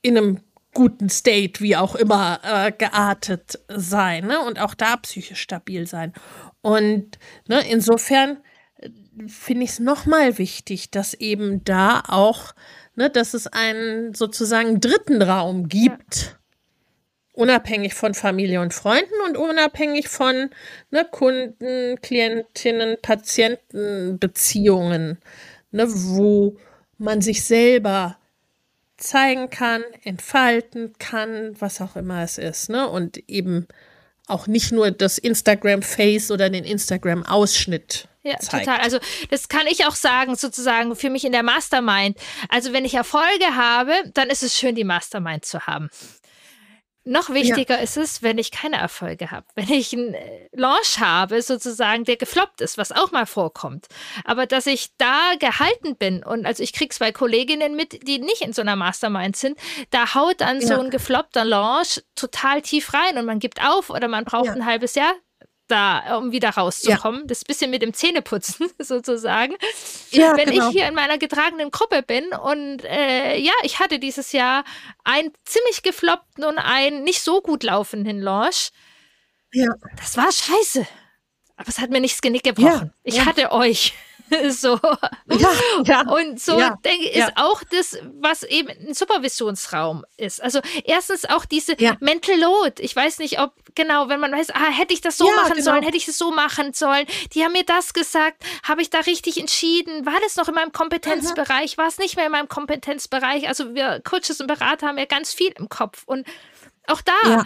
in 0.02 0.18
einem 0.18 0.40
guten 0.74 1.08
State, 1.08 1.60
wie 1.60 1.76
auch 1.76 1.94
immer, 1.94 2.40
äh, 2.42 2.72
geartet 2.72 3.60
sein. 3.68 4.26
Ne? 4.26 4.40
Und 4.40 4.58
auch 4.58 4.74
da 4.74 4.96
psychisch 4.96 5.40
stabil 5.40 5.86
sein. 5.86 6.12
Und 6.60 7.18
ne, 7.46 7.62
insofern 7.70 8.38
äh, 8.78 8.88
finde 9.28 9.62
ich 9.62 9.70
es 9.70 9.78
nochmal 9.78 10.38
wichtig, 10.38 10.90
dass 10.90 11.14
eben 11.14 11.62
da 11.62 12.02
auch 12.08 12.54
ne, 12.94 13.10
dass 13.10 13.34
es 13.34 13.46
einen 13.46 14.14
sozusagen 14.14 14.80
dritten 14.80 15.20
Raum 15.22 15.68
gibt. 15.68 16.22
Ja. 16.22 16.30
Unabhängig 17.34 17.94
von 17.94 18.12
Familie 18.12 18.60
und 18.60 18.74
Freunden 18.74 19.14
und 19.26 19.38
unabhängig 19.38 20.08
von 20.08 20.50
ne, 20.90 21.06
Kunden, 21.10 21.98
Klientinnen, 22.02 22.98
Patientenbeziehungen, 23.00 25.16
ne, 25.70 25.86
wo 25.88 26.58
man 26.98 27.22
sich 27.22 27.42
selber 27.44 28.18
zeigen 28.98 29.48
kann, 29.50 29.82
entfalten 30.04 30.92
kann, 30.98 31.56
was 31.58 31.80
auch 31.80 31.96
immer 31.96 32.22
es 32.22 32.36
ist, 32.38 32.68
ne? 32.68 32.88
Und 32.88 33.16
eben 33.28 33.66
auch 34.26 34.46
nicht 34.46 34.72
nur 34.72 34.90
das 34.90 35.18
Instagram-Face 35.18 36.30
oder 36.30 36.48
den 36.48 36.64
Instagram-Ausschnitt 36.64 38.08
ja, 38.22 38.38
zeigt. 38.38 38.66
total. 38.66 38.80
Also 38.80 38.98
das 39.30 39.48
kann 39.48 39.66
ich 39.66 39.86
auch 39.86 39.94
sagen, 39.94 40.36
sozusagen 40.36 40.94
für 40.96 41.10
mich 41.10 41.24
in 41.24 41.32
der 41.32 41.42
Mastermind. 41.42 42.16
Also 42.48 42.72
wenn 42.72 42.84
ich 42.84 42.94
Erfolge 42.94 43.54
habe, 43.54 43.92
dann 44.14 44.30
ist 44.30 44.42
es 44.42 44.56
schön, 44.56 44.74
die 44.74 44.84
Mastermind 44.84 45.44
zu 45.44 45.66
haben. 45.66 45.90
Noch 47.04 47.30
wichtiger 47.30 47.76
ja. 47.76 47.82
ist 47.82 47.96
es, 47.96 48.22
wenn 48.22 48.38
ich 48.38 48.52
keine 48.52 48.76
Erfolge 48.76 49.30
habe. 49.30 49.46
Wenn 49.56 49.70
ich 49.70 49.92
einen 49.92 50.14
äh, 50.14 50.48
Launch 50.52 51.00
habe, 51.00 51.42
sozusagen, 51.42 52.04
der 52.04 52.16
gefloppt 52.16 52.60
ist, 52.60 52.78
was 52.78 52.92
auch 52.92 53.10
mal 53.10 53.26
vorkommt. 53.26 53.88
Aber 54.24 54.46
dass 54.46 54.66
ich 54.66 54.90
da 54.98 55.34
gehalten 55.38 55.96
bin 55.96 56.22
und 56.22 56.46
also 56.46 56.62
ich 56.62 56.72
kriege 56.72 56.94
zwei 56.94 57.10
Kolleginnen 57.10 57.74
mit, 57.74 58.06
die 58.06 58.18
nicht 58.18 58.42
in 58.42 58.52
so 58.52 58.62
einer 58.62 58.76
Mastermind 58.76 59.36
sind, 59.36 59.58
da 59.90 60.14
haut 60.14 60.40
dann 60.40 60.60
ja. 60.60 60.66
so 60.66 60.80
ein 60.80 60.90
gefloppter 60.90 61.44
Launch 61.44 62.02
total 62.14 62.62
tief 62.62 62.94
rein 62.94 63.18
und 63.18 63.24
man 63.24 63.40
gibt 63.40 63.60
auf 63.64 63.90
oder 63.90 64.06
man 64.06 64.24
braucht 64.24 64.46
ja. 64.46 64.52
ein 64.52 64.66
halbes 64.66 64.94
Jahr 64.94 65.12
da, 65.72 66.18
um 66.18 66.32
wieder 66.32 66.50
rauszukommen. 66.50 67.22
Ja. 67.22 67.26
Das 67.26 67.44
bisschen 67.44 67.70
mit 67.70 67.82
dem 67.82 67.94
Zähneputzen 67.94 68.70
sozusagen. 68.78 69.54
Ja, 70.10 70.36
Wenn 70.36 70.50
genau. 70.50 70.68
ich 70.68 70.72
hier 70.72 70.86
in 70.86 70.94
meiner 70.94 71.18
getragenen 71.18 71.70
Gruppe 71.70 72.02
bin 72.02 72.28
und 72.32 72.84
äh, 72.84 73.36
ja, 73.38 73.52
ich 73.62 73.80
hatte 73.80 73.98
dieses 73.98 74.32
Jahr 74.32 74.64
einen 75.04 75.32
ziemlich 75.44 75.82
gefloppten 75.82 76.44
und 76.44 76.58
einen 76.58 77.02
nicht 77.02 77.22
so 77.22 77.40
gut 77.40 77.62
laufenden 77.62 78.20
Launch. 78.20 78.70
Ja. 79.52 79.68
Das 79.96 80.16
war 80.16 80.30
scheiße. 80.30 80.86
Aber 81.56 81.68
es 81.68 81.78
hat 81.78 81.90
mir 81.90 82.00
nichts 82.00 82.20
Genick 82.20 82.44
gebrochen. 82.44 82.92
Ja, 82.92 83.00
ich 83.04 83.24
hatte 83.24 83.52
euch. 83.52 83.94
so. 84.50 84.78
Ja, 85.28 85.50
ja, 85.84 86.00
und 86.10 86.40
so 86.40 86.58
ja, 86.58 86.78
denke 86.84 87.08
ich, 87.08 87.16
ist 87.16 87.32
auch 87.36 87.62
das, 87.70 87.98
was 88.20 88.42
eben 88.42 88.68
ein 88.68 88.94
Supervisionsraum 88.94 90.04
ist. 90.16 90.42
Also 90.42 90.60
erstens 90.84 91.24
auch 91.24 91.44
diese 91.44 91.76
Mental 92.00 92.38
Load. 92.38 92.82
Ich 92.82 92.94
weiß 92.94 93.18
nicht, 93.18 93.40
ob 93.40 93.52
genau, 93.74 94.08
wenn 94.08 94.20
man 94.20 94.32
weiß, 94.32 94.50
ah, 94.50 94.70
hätte 94.70 94.94
ich 94.94 95.00
das 95.00 95.18
so 95.18 95.30
machen 95.32 95.54
genau. 95.54 95.64
sollen, 95.64 95.82
hätte 95.82 95.96
ich 95.96 96.08
es 96.08 96.18
so 96.18 96.30
machen 96.30 96.72
sollen. 96.72 97.06
Die 97.34 97.44
haben 97.44 97.52
mir 97.52 97.64
das 97.64 97.92
gesagt, 97.94 98.44
habe 98.62 98.82
ich 98.82 98.90
da 98.90 99.00
richtig 99.00 99.38
entschieden? 99.38 100.06
War 100.06 100.20
das 100.22 100.36
noch 100.36 100.48
in 100.48 100.54
meinem 100.54 100.72
Kompetenzbereich? 100.72 101.78
War 101.78 101.88
es 101.88 101.98
nicht 101.98 102.16
mehr 102.16 102.26
in 102.26 102.32
meinem 102.32 102.48
Kompetenzbereich? 102.48 103.48
Also 103.48 103.74
wir 103.74 104.00
Coaches 104.00 104.40
und 104.40 104.46
Berater 104.46 104.88
haben 104.88 104.98
ja 104.98 105.06
ganz 105.06 105.32
viel 105.32 105.52
im 105.58 105.68
Kopf 105.68 106.02
und 106.06 106.26
auch 106.86 107.00
da 107.00 107.44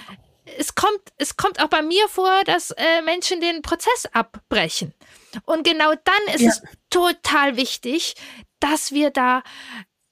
es 0.59 0.75
kommt, 0.75 1.01
es 1.19 1.37
kommt 1.37 1.61
auch 1.61 1.69
bei 1.69 1.83
mir 1.83 2.09
vor, 2.09 2.45
dass 2.45 2.71
äh, 2.71 3.03
Menschen 3.03 3.41
den 3.41 3.62
Prozess 3.62 4.07
abbrechen. 4.12 4.95
Und 5.44 5.66
genau 5.66 5.92
dann 6.05 6.35
ist 6.35 6.42
ja. 6.42 6.51
es 6.51 6.62
total 6.90 7.57
wichtig, 7.57 8.14
dass 8.61 8.92
wir 8.92 9.11
da 9.11 9.42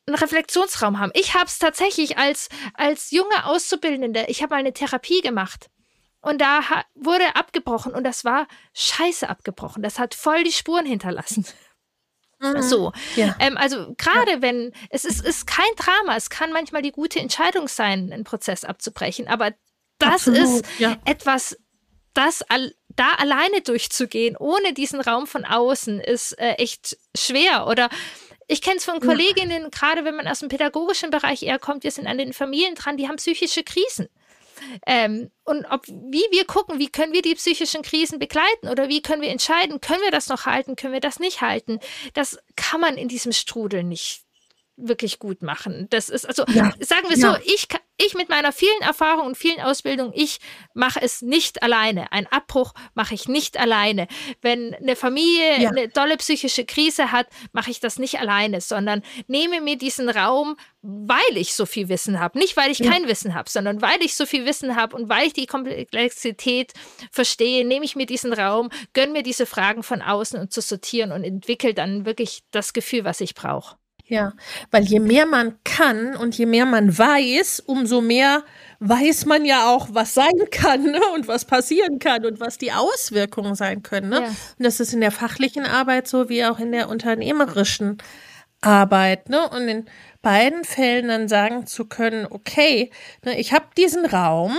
einen 0.06 0.16
Reflexionsraum 0.16 0.98
haben. 0.98 1.12
Ich 1.14 1.34
habe 1.34 1.46
es 1.46 1.58
tatsächlich 1.58 2.18
als, 2.18 2.48
als 2.74 3.10
junge 3.10 3.46
Auszubildende, 3.46 4.26
ich 4.28 4.42
habe 4.42 4.54
mal 4.54 4.60
eine 4.60 4.72
Therapie 4.72 5.20
gemacht. 5.22 5.70
Und 6.20 6.40
da 6.40 6.60
wurde 6.94 7.36
abgebrochen 7.36 7.92
und 7.92 8.04
das 8.04 8.24
war 8.24 8.46
scheiße 8.72 9.28
abgebrochen. 9.28 9.82
Das 9.82 9.98
hat 9.98 10.14
voll 10.14 10.42
die 10.42 10.52
Spuren 10.52 10.86
hinterlassen. 10.86 11.46
Mhm. 12.40 12.62
So. 12.62 12.92
Ja. 13.16 13.36
Ähm, 13.38 13.56
also 13.56 13.94
gerade 13.96 14.32
ja. 14.32 14.42
wenn, 14.42 14.72
es 14.90 15.04
ist, 15.04 15.24
ist 15.24 15.46
kein 15.46 15.66
Drama, 15.76 16.16
es 16.16 16.30
kann 16.30 16.52
manchmal 16.52 16.82
die 16.82 16.92
gute 16.92 17.20
Entscheidung 17.20 17.68
sein, 17.68 18.12
einen 18.12 18.24
Prozess 18.24 18.64
abzubrechen, 18.64 19.28
aber 19.28 19.52
das 19.98 20.26
Absolut, 20.26 20.38
ist 20.38 20.64
ja. 20.78 20.96
etwas, 21.04 21.56
das 22.14 22.42
all, 22.42 22.74
da 22.96 23.14
alleine 23.14 23.60
durchzugehen, 23.62 24.36
ohne 24.36 24.72
diesen 24.72 25.00
Raum 25.00 25.26
von 25.26 25.44
außen, 25.44 26.00
ist 26.00 26.32
äh, 26.38 26.54
echt 26.54 26.96
schwer. 27.16 27.66
Oder 27.66 27.88
ich 28.46 28.60
kenne 28.60 28.76
es 28.76 28.84
von 28.84 29.00
Kolleginnen, 29.00 29.62
ja. 29.62 29.68
gerade 29.68 30.04
wenn 30.04 30.16
man 30.16 30.28
aus 30.28 30.40
dem 30.40 30.48
pädagogischen 30.48 31.10
Bereich 31.10 31.42
eher 31.42 31.58
kommt, 31.58 31.84
wir 31.84 31.90
sind 31.90 32.06
an 32.06 32.18
den 32.18 32.32
Familien 32.32 32.74
dran, 32.74 32.96
die 32.96 33.08
haben 33.08 33.16
psychische 33.16 33.64
Krisen. 33.64 34.08
Ähm, 34.86 35.30
und 35.44 35.66
ob, 35.66 35.86
wie 35.88 36.24
wir 36.30 36.44
gucken, 36.44 36.78
wie 36.78 36.88
können 36.88 37.12
wir 37.12 37.22
die 37.22 37.34
psychischen 37.34 37.82
Krisen 37.82 38.18
begleiten 38.18 38.68
oder 38.68 38.88
wie 38.88 39.02
können 39.02 39.22
wir 39.22 39.30
entscheiden, 39.30 39.80
können 39.80 40.02
wir 40.02 40.10
das 40.10 40.28
noch 40.28 40.46
halten, 40.46 40.76
können 40.76 40.92
wir 40.92 41.00
das 41.00 41.18
nicht 41.18 41.40
halten, 41.40 41.80
das 42.14 42.38
kann 42.56 42.80
man 42.80 42.96
in 42.96 43.08
diesem 43.08 43.32
Strudel 43.32 43.82
nicht 43.82 44.23
wirklich 44.76 45.18
gut 45.18 45.42
machen. 45.42 45.86
Das 45.90 46.08
ist 46.08 46.26
also, 46.26 46.44
ja, 46.48 46.72
sagen 46.80 47.08
wir 47.08 47.16
ja. 47.16 47.32
so, 47.34 47.38
ich, 47.44 47.68
ich 47.96 48.14
mit 48.14 48.28
meiner 48.28 48.52
vielen 48.52 48.80
Erfahrung 48.80 49.26
und 49.26 49.36
vielen 49.36 49.60
Ausbildung, 49.60 50.12
ich 50.14 50.38
mache 50.74 51.00
es 51.00 51.22
nicht 51.22 51.62
alleine. 51.62 52.10
Ein 52.12 52.26
Abbruch 52.26 52.74
mache 52.94 53.14
ich 53.14 53.28
nicht 53.28 53.58
alleine. 53.58 54.08
Wenn 54.42 54.74
eine 54.74 54.96
Familie 54.96 55.60
ja. 55.60 55.70
eine 55.70 55.92
tolle 55.92 56.16
psychische 56.16 56.64
Krise 56.64 57.12
hat, 57.12 57.28
mache 57.52 57.70
ich 57.70 57.80
das 57.80 57.98
nicht 57.98 58.18
alleine, 58.18 58.60
sondern 58.60 59.02
nehme 59.28 59.60
mir 59.60 59.78
diesen 59.78 60.08
Raum, 60.08 60.56
weil 60.82 61.36
ich 61.36 61.54
so 61.54 61.66
viel 61.66 61.88
Wissen 61.88 62.18
habe. 62.18 62.38
Nicht, 62.38 62.56
weil 62.56 62.70
ich 62.70 62.82
kein 62.82 63.06
Wissen 63.06 63.34
habe, 63.34 63.48
sondern 63.48 63.80
weil 63.80 64.02
ich 64.02 64.16
so 64.16 64.26
viel 64.26 64.44
Wissen 64.44 64.76
habe 64.76 64.96
und 64.96 65.08
weil 65.08 65.28
ich 65.28 65.32
die 65.32 65.46
Komplexität 65.46 66.72
verstehe, 67.12 67.64
nehme 67.64 67.84
ich 67.84 67.94
mir 67.96 68.06
diesen 68.06 68.32
Raum, 68.32 68.70
gönne 68.92 69.12
mir 69.12 69.22
diese 69.22 69.46
Fragen 69.46 69.82
von 69.82 70.02
außen 70.02 70.38
und 70.38 70.52
zu 70.52 70.60
sortieren 70.60 71.12
und 71.12 71.22
entwickle 71.22 71.74
dann 71.74 72.04
wirklich 72.04 72.42
das 72.50 72.72
Gefühl, 72.72 73.04
was 73.04 73.20
ich 73.20 73.34
brauche. 73.34 73.76
Ja, 74.06 74.34
weil 74.70 74.84
je 74.84 75.00
mehr 75.00 75.24
man 75.24 75.58
kann 75.64 76.14
und 76.14 76.36
je 76.36 76.44
mehr 76.44 76.66
man 76.66 76.96
weiß, 76.96 77.60
umso 77.60 78.02
mehr 78.02 78.44
weiß 78.80 79.24
man 79.24 79.46
ja 79.46 79.70
auch, 79.74 79.88
was 79.92 80.12
sein 80.12 80.50
kann 80.50 80.82
ne? 80.82 81.00
und 81.14 81.26
was 81.26 81.46
passieren 81.46 81.98
kann 81.98 82.26
und 82.26 82.38
was 82.38 82.58
die 82.58 82.72
Auswirkungen 82.72 83.54
sein 83.54 83.82
können. 83.82 84.10
Ne? 84.10 84.20
Ja. 84.20 84.26
Und 84.26 84.36
das 84.58 84.78
ist 84.78 84.92
in 84.92 85.00
der 85.00 85.10
fachlichen 85.10 85.64
Arbeit 85.64 86.06
so 86.06 86.28
wie 86.28 86.44
auch 86.44 86.58
in 86.58 86.72
der 86.72 86.90
unternehmerischen 86.90 87.96
Arbeit, 88.60 89.28
ne? 89.28 89.48
Und 89.50 89.68
in 89.68 89.86
beiden 90.22 90.64
Fällen 90.64 91.08
dann 91.08 91.28
sagen 91.28 91.66
zu 91.66 91.84
können, 91.84 92.26
okay, 92.28 92.90
ne, 93.24 93.38
ich 93.38 93.52
habe 93.52 93.66
diesen 93.76 94.06
Raum, 94.06 94.56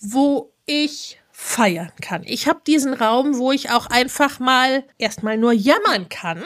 wo 0.00 0.52
ich 0.66 1.20
feiern 1.30 1.92
kann. 2.00 2.22
Ich 2.24 2.48
habe 2.48 2.60
diesen 2.66 2.94
Raum, 2.94 3.38
wo 3.38 3.52
ich 3.52 3.70
auch 3.70 3.86
einfach 3.86 4.40
mal 4.40 4.84
erstmal 4.98 5.36
nur 5.36 5.52
jammern 5.52 6.08
kann, 6.08 6.44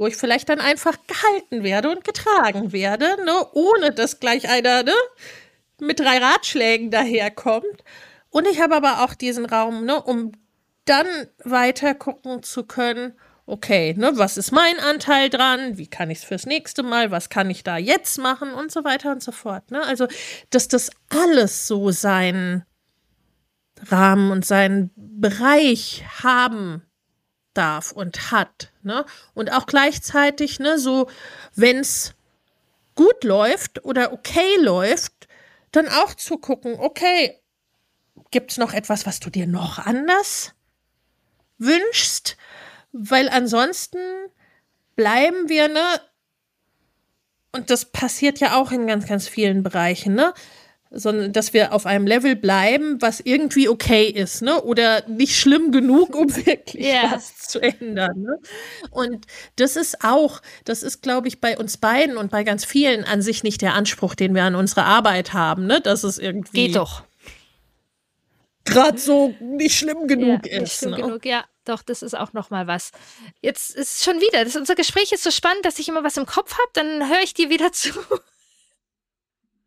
wo 0.00 0.06
ich 0.06 0.16
vielleicht 0.16 0.48
dann 0.48 0.60
einfach 0.60 0.96
gehalten 1.06 1.62
werde 1.62 1.90
und 1.90 2.04
getragen 2.04 2.72
werde, 2.72 3.22
ne, 3.22 3.46
ohne 3.52 3.92
dass 3.92 4.18
gleich 4.18 4.48
einer 4.48 4.82
ne, 4.82 4.94
mit 5.78 6.00
drei 6.00 6.16
Ratschlägen 6.16 6.90
daherkommt. 6.90 7.84
Und 8.30 8.48
ich 8.48 8.62
habe 8.62 8.76
aber 8.76 9.04
auch 9.04 9.12
diesen 9.12 9.44
Raum, 9.44 9.84
ne, 9.84 10.00
um 10.00 10.32
dann 10.86 11.06
weiter 11.44 11.92
gucken 11.94 12.42
zu 12.42 12.64
können, 12.64 13.12
okay, 13.44 13.92
ne, 13.94 14.12
was 14.14 14.38
ist 14.38 14.52
mein 14.52 14.80
Anteil 14.80 15.28
dran? 15.28 15.76
Wie 15.76 15.86
kann 15.86 16.08
ich 16.08 16.20
es 16.20 16.24
fürs 16.24 16.46
nächste 16.46 16.82
Mal? 16.82 17.10
Was 17.10 17.28
kann 17.28 17.50
ich 17.50 17.62
da 17.62 17.76
jetzt 17.76 18.16
machen? 18.16 18.54
Und 18.54 18.72
so 18.72 18.84
weiter 18.84 19.12
und 19.12 19.22
so 19.22 19.32
fort. 19.32 19.70
Ne? 19.70 19.82
Also, 19.82 20.08
dass 20.48 20.66
das 20.66 20.90
alles 21.10 21.66
so 21.66 21.90
seinen 21.90 22.64
Rahmen 23.90 24.30
und 24.30 24.46
seinen 24.46 24.92
Bereich 24.96 26.04
haben 26.22 26.89
darf 27.54 27.92
und 27.92 28.30
hat. 28.30 28.72
Ne? 28.82 29.04
Und 29.34 29.52
auch 29.52 29.66
gleichzeitig, 29.66 30.58
ne, 30.58 30.78
so, 30.78 31.08
wenn 31.54 31.78
es 31.78 32.14
gut 32.94 33.24
läuft 33.24 33.84
oder 33.84 34.12
okay 34.12 34.56
läuft, 34.60 35.28
dann 35.72 35.88
auch 35.88 36.14
zu 36.14 36.38
gucken, 36.38 36.76
okay, 36.78 37.40
gibt 38.30 38.52
es 38.52 38.58
noch 38.58 38.72
etwas, 38.72 39.06
was 39.06 39.20
du 39.20 39.30
dir 39.30 39.46
noch 39.46 39.78
anders 39.78 40.52
wünschst? 41.58 42.36
weil 42.92 43.28
ansonsten 43.28 43.98
bleiben 44.96 45.48
wir, 45.48 45.68
ne? 45.68 46.00
Und 47.52 47.70
das 47.70 47.84
passiert 47.84 48.38
ja 48.38 48.60
auch 48.60 48.70
in 48.70 48.86
ganz, 48.86 49.06
ganz 49.06 49.28
vielen 49.28 49.62
Bereichen, 49.62 50.14
ne? 50.14 50.32
Sondern, 50.92 51.32
dass 51.32 51.52
wir 51.52 51.72
auf 51.72 51.86
einem 51.86 52.06
Level 52.06 52.34
bleiben, 52.34 53.00
was 53.00 53.20
irgendwie 53.20 53.68
okay 53.68 54.06
ist, 54.06 54.42
ne? 54.42 54.60
Oder 54.62 55.06
nicht 55.08 55.38
schlimm 55.38 55.70
genug, 55.70 56.16
um 56.16 56.34
wirklich 56.46 56.84
yeah. 56.84 57.12
was 57.12 57.36
zu 57.38 57.60
ändern. 57.60 58.22
Ne? 58.22 58.36
Und 58.90 59.26
das 59.54 59.76
ist 59.76 60.02
auch, 60.02 60.42
das 60.64 60.82
ist, 60.82 61.00
glaube 61.02 61.28
ich, 61.28 61.40
bei 61.40 61.56
uns 61.56 61.76
beiden 61.76 62.16
und 62.16 62.32
bei 62.32 62.42
ganz 62.42 62.64
vielen 62.64 63.04
an 63.04 63.22
sich 63.22 63.44
nicht 63.44 63.62
der 63.62 63.74
Anspruch, 63.74 64.16
den 64.16 64.34
wir 64.34 64.42
an 64.42 64.56
unsere 64.56 64.82
Arbeit 64.82 65.32
haben, 65.32 65.66
ne? 65.66 65.80
Dass 65.80 66.02
es 66.02 66.18
irgendwie. 66.18 66.66
Geht 66.66 66.76
doch. 66.76 67.04
Gerade 68.64 68.98
so 68.98 69.34
nicht 69.40 69.78
schlimm 69.78 70.08
genug 70.08 70.44
ja, 70.46 70.52
ist. 70.52 70.60
Nicht 70.60 70.72
schlimm 70.72 70.90
ne? 70.90 70.96
genug, 70.96 71.24
ja 71.24 71.44
doch, 71.64 71.82
das 71.82 72.02
ist 72.02 72.14
auch 72.16 72.32
noch 72.32 72.50
mal 72.50 72.66
was. 72.66 72.90
Jetzt 73.40 73.74
ist 73.74 74.04
schon 74.04 74.20
wieder, 74.20 74.44
das, 74.44 74.56
unser 74.56 74.74
Gespräch 74.74 75.12
ist 75.12 75.22
so 75.22 75.30
spannend, 75.30 75.64
dass 75.64 75.78
ich 75.78 75.88
immer 75.88 76.04
was 76.04 76.16
im 76.16 76.26
Kopf 76.26 76.52
habe, 76.52 76.70
dann 76.74 77.08
höre 77.08 77.22
ich 77.22 77.34
dir 77.34 77.50
wieder 77.50 77.72
zu. 77.72 77.90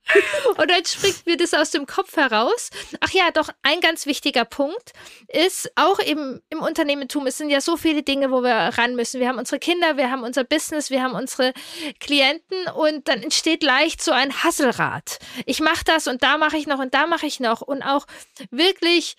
Und 0.57 0.69
dann 0.69 0.85
springt 0.85 1.25
mir 1.25 1.37
das 1.37 1.53
aus 1.53 1.71
dem 1.71 1.85
Kopf 1.85 2.15
heraus. 2.17 2.69
Ach 2.99 3.11
ja, 3.11 3.31
doch, 3.31 3.49
ein 3.61 3.79
ganz 3.79 4.05
wichtiger 4.05 4.45
Punkt 4.45 4.93
ist 5.27 5.71
auch 5.75 5.99
eben 5.99 6.41
im 6.49 6.59
Unternehmertum, 6.59 7.27
es 7.27 7.37
sind 7.37 7.49
ja 7.49 7.61
so 7.61 7.77
viele 7.77 8.03
Dinge, 8.03 8.31
wo 8.31 8.41
wir 8.41 8.53
ran 8.53 8.95
müssen. 8.95 9.19
Wir 9.19 9.29
haben 9.29 9.39
unsere 9.39 9.59
Kinder, 9.59 9.97
wir 9.97 10.11
haben 10.11 10.23
unser 10.23 10.43
Business, 10.43 10.89
wir 10.89 11.01
haben 11.01 11.15
unsere 11.15 11.53
Klienten 11.99 12.67
und 12.75 13.07
dann 13.07 13.23
entsteht 13.23 13.63
leicht 13.63 14.01
so 14.01 14.11
ein 14.11 14.43
Hasselrad. 14.43 15.19
Ich 15.45 15.59
mache 15.59 15.85
das 15.85 16.07
und 16.07 16.23
da 16.23 16.37
mache 16.37 16.57
ich 16.57 16.67
noch 16.67 16.79
und 16.79 16.93
da 16.93 17.07
mache 17.07 17.25
ich 17.25 17.39
noch 17.39 17.61
und 17.61 17.81
auch 17.81 18.05
wirklich 18.51 19.15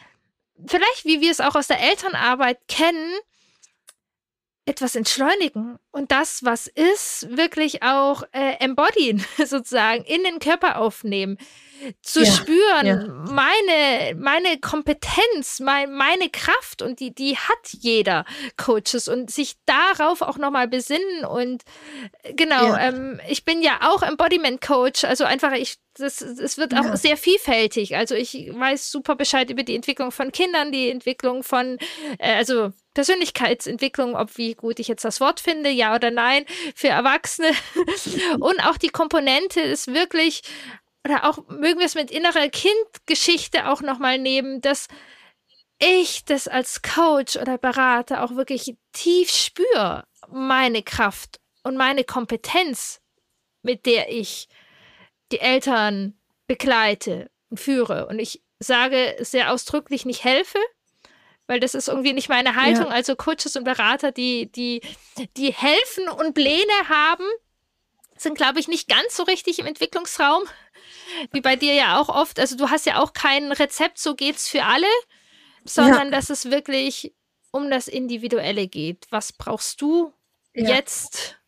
vielleicht, 0.66 1.04
wie 1.04 1.20
wir 1.20 1.30
es 1.30 1.40
auch 1.40 1.54
aus 1.54 1.66
der 1.66 1.80
Elternarbeit 1.80 2.58
kennen, 2.68 3.12
etwas 4.66 4.96
entschleunigen 4.96 5.78
und 5.90 6.10
das, 6.10 6.44
was 6.44 6.66
ist, 6.66 7.26
wirklich 7.36 7.82
auch 7.82 8.22
äh, 8.32 8.56
embodyen, 8.60 9.24
sozusagen, 9.44 10.04
in 10.04 10.22
den 10.24 10.38
Körper 10.38 10.78
aufnehmen 10.78 11.38
zu 12.02 12.22
ja, 12.22 12.30
spüren, 12.30 12.86
ja. 12.86 12.96
meine, 13.30 14.14
meine 14.16 14.58
Kompetenz, 14.58 15.60
mein, 15.60 15.92
meine 15.92 16.30
Kraft 16.30 16.82
und 16.82 17.00
die, 17.00 17.14
die 17.14 17.36
hat 17.36 17.70
jeder 17.72 18.24
Coaches 18.56 19.08
und 19.08 19.30
sich 19.30 19.56
darauf 19.66 20.22
auch 20.22 20.38
nochmal 20.38 20.68
besinnen 20.68 21.24
und 21.24 21.62
äh, 22.22 22.34
genau, 22.34 22.68
ja. 22.68 22.88
ähm, 22.88 23.20
ich 23.28 23.44
bin 23.44 23.62
ja 23.62 23.80
auch 23.82 24.02
Embodiment 24.02 24.60
Coach, 24.60 25.04
also 25.04 25.24
einfach, 25.24 25.52
ich, 25.52 25.76
das, 25.96 26.20
es 26.20 26.58
wird 26.58 26.74
auch 26.74 26.96
sehr 26.96 27.16
vielfältig. 27.16 27.96
Also 27.96 28.16
ich 28.16 28.50
weiß 28.52 28.90
super 28.90 29.14
Bescheid 29.14 29.48
über 29.50 29.62
die 29.62 29.76
Entwicklung 29.76 30.10
von 30.10 30.32
Kindern, 30.32 30.72
die 30.72 30.90
Entwicklung 30.90 31.44
von, 31.44 31.78
äh, 32.18 32.34
also 32.34 32.72
Persönlichkeitsentwicklung, 32.94 34.16
ob 34.16 34.36
wie 34.36 34.54
gut 34.54 34.78
ich 34.78 34.88
jetzt 34.88 35.04
das 35.04 35.20
Wort 35.20 35.40
finde, 35.40 35.70
ja 35.70 35.94
oder 35.94 36.10
nein, 36.10 36.44
für 36.74 36.88
Erwachsene. 36.88 37.50
Und 38.40 38.60
auch 38.66 38.76
die 38.76 38.88
Komponente 38.88 39.60
ist 39.60 39.92
wirklich 39.92 40.42
oder 41.04 41.28
auch 41.28 41.38
mögen 41.48 41.78
wir 41.78 41.86
es 41.86 41.94
mit 41.94 42.10
innerer 42.10 42.48
Kindgeschichte 42.48 43.68
auch 43.68 43.82
nochmal 43.82 44.18
nehmen, 44.18 44.60
dass 44.60 44.88
ich 45.78 46.24
das 46.24 46.48
als 46.48 46.82
Coach 46.82 47.36
oder 47.36 47.58
Berater 47.58 48.22
auch 48.22 48.36
wirklich 48.36 48.76
tief 48.92 49.30
spüre, 49.30 50.04
meine 50.30 50.82
Kraft 50.82 51.40
und 51.62 51.76
meine 51.76 52.04
Kompetenz, 52.04 53.00
mit 53.62 53.86
der 53.86 54.10
ich 54.10 54.48
die 55.32 55.40
Eltern 55.40 56.18
begleite 56.46 57.30
und 57.50 57.60
führe. 57.60 58.06
Und 58.06 58.18
ich 58.18 58.42
sage 58.58 59.16
sehr 59.20 59.52
ausdrücklich 59.52 60.06
nicht 60.06 60.24
helfe, 60.24 60.58
weil 61.46 61.60
das 61.60 61.74
ist 61.74 61.88
irgendwie 61.88 62.12
nicht 62.12 62.28
meine 62.28 62.54
Haltung. 62.54 62.86
Ja. 62.86 62.92
Also 62.92 63.16
Coaches 63.16 63.56
und 63.56 63.64
Berater, 63.64 64.12
die, 64.12 64.50
die, 64.50 64.80
die 65.36 65.52
helfen 65.52 66.08
und 66.08 66.34
Pläne 66.34 66.88
haben, 66.88 67.26
sind, 68.16 68.36
glaube 68.36 68.60
ich, 68.60 68.68
nicht 68.68 68.88
ganz 68.88 69.16
so 69.16 69.24
richtig 69.24 69.58
im 69.58 69.66
Entwicklungsraum 69.66 70.44
wie 71.32 71.40
bei 71.40 71.56
dir 71.56 71.74
ja 71.74 71.98
auch 71.98 72.08
oft, 72.08 72.38
also 72.38 72.56
du 72.56 72.70
hast 72.70 72.86
ja 72.86 73.00
auch 73.02 73.12
kein 73.12 73.52
Rezept, 73.52 73.98
so 73.98 74.14
geht's 74.14 74.48
für 74.48 74.64
alle, 74.64 74.86
sondern 75.64 76.06
ja. 76.06 76.10
dass 76.10 76.30
es 76.30 76.50
wirklich 76.50 77.14
um 77.50 77.70
das 77.70 77.88
Individuelle 77.88 78.66
geht. 78.66 79.06
Was 79.10 79.32
brauchst 79.32 79.80
du 79.80 80.12
ja. 80.54 80.68
jetzt 80.68 81.38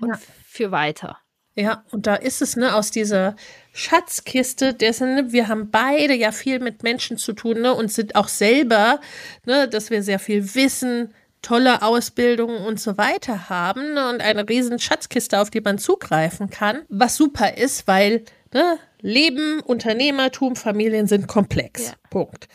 und 0.00 0.16
für 0.46 0.70
weiter? 0.70 1.18
Ja, 1.56 1.84
und 1.90 2.06
da 2.06 2.14
ist 2.14 2.42
es, 2.42 2.56
ne, 2.56 2.74
aus 2.74 2.90
dieser 2.90 3.36
Schatzkiste, 3.72 4.72
dessen, 4.72 5.14
ne, 5.14 5.32
wir 5.32 5.48
haben 5.48 5.70
beide 5.70 6.14
ja 6.14 6.32
viel 6.32 6.60
mit 6.60 6.82
Menschen 6.82 7.18
zu 7.18 7.32
tun, 7.32 7.60
ne, 7.60 7.74
und 7.74 7.92
sind 7.92 8.14
auch 8.14 8.28
selber, 8.28 9.00
ne, 9.44 9.68
dass 9.68 9.90
wir 9.90 10.02
sehr 10.02 10.20
viel 10.20 10.54
wissen, 10.54 11.12
tolle 11.42 11.82
Ausbildungen 11.82 12.64
und 12.64 12.80
so 12.80 12.96
weiter 12.98 13.48
haben 13.48 13.94
ne, 13.94 14.08
und 14.10 14.20
eine 14.20 14.48
riesen 14.48 14.78
Schatzkiste, 14.78 15.40
auf 15.40 15.50
die 15.50 15.60
man 15.60 15.78
zugreifen 15.78 16.50
kann, 16.50 16.82
was 16.88 17.16
super 17.16 17.56
ist, 17.56 17.86
weil 17.86 18.24
ne, 18.52 18.78
Leben, 19.02 19.60
Unternehmertum, 19.60 20.56
Familien 20.56 21.06
sind 21.06 21.26
komplex. 21.26 21.88
Ja. 21.88 21.94
Punkt. 22.10 22.48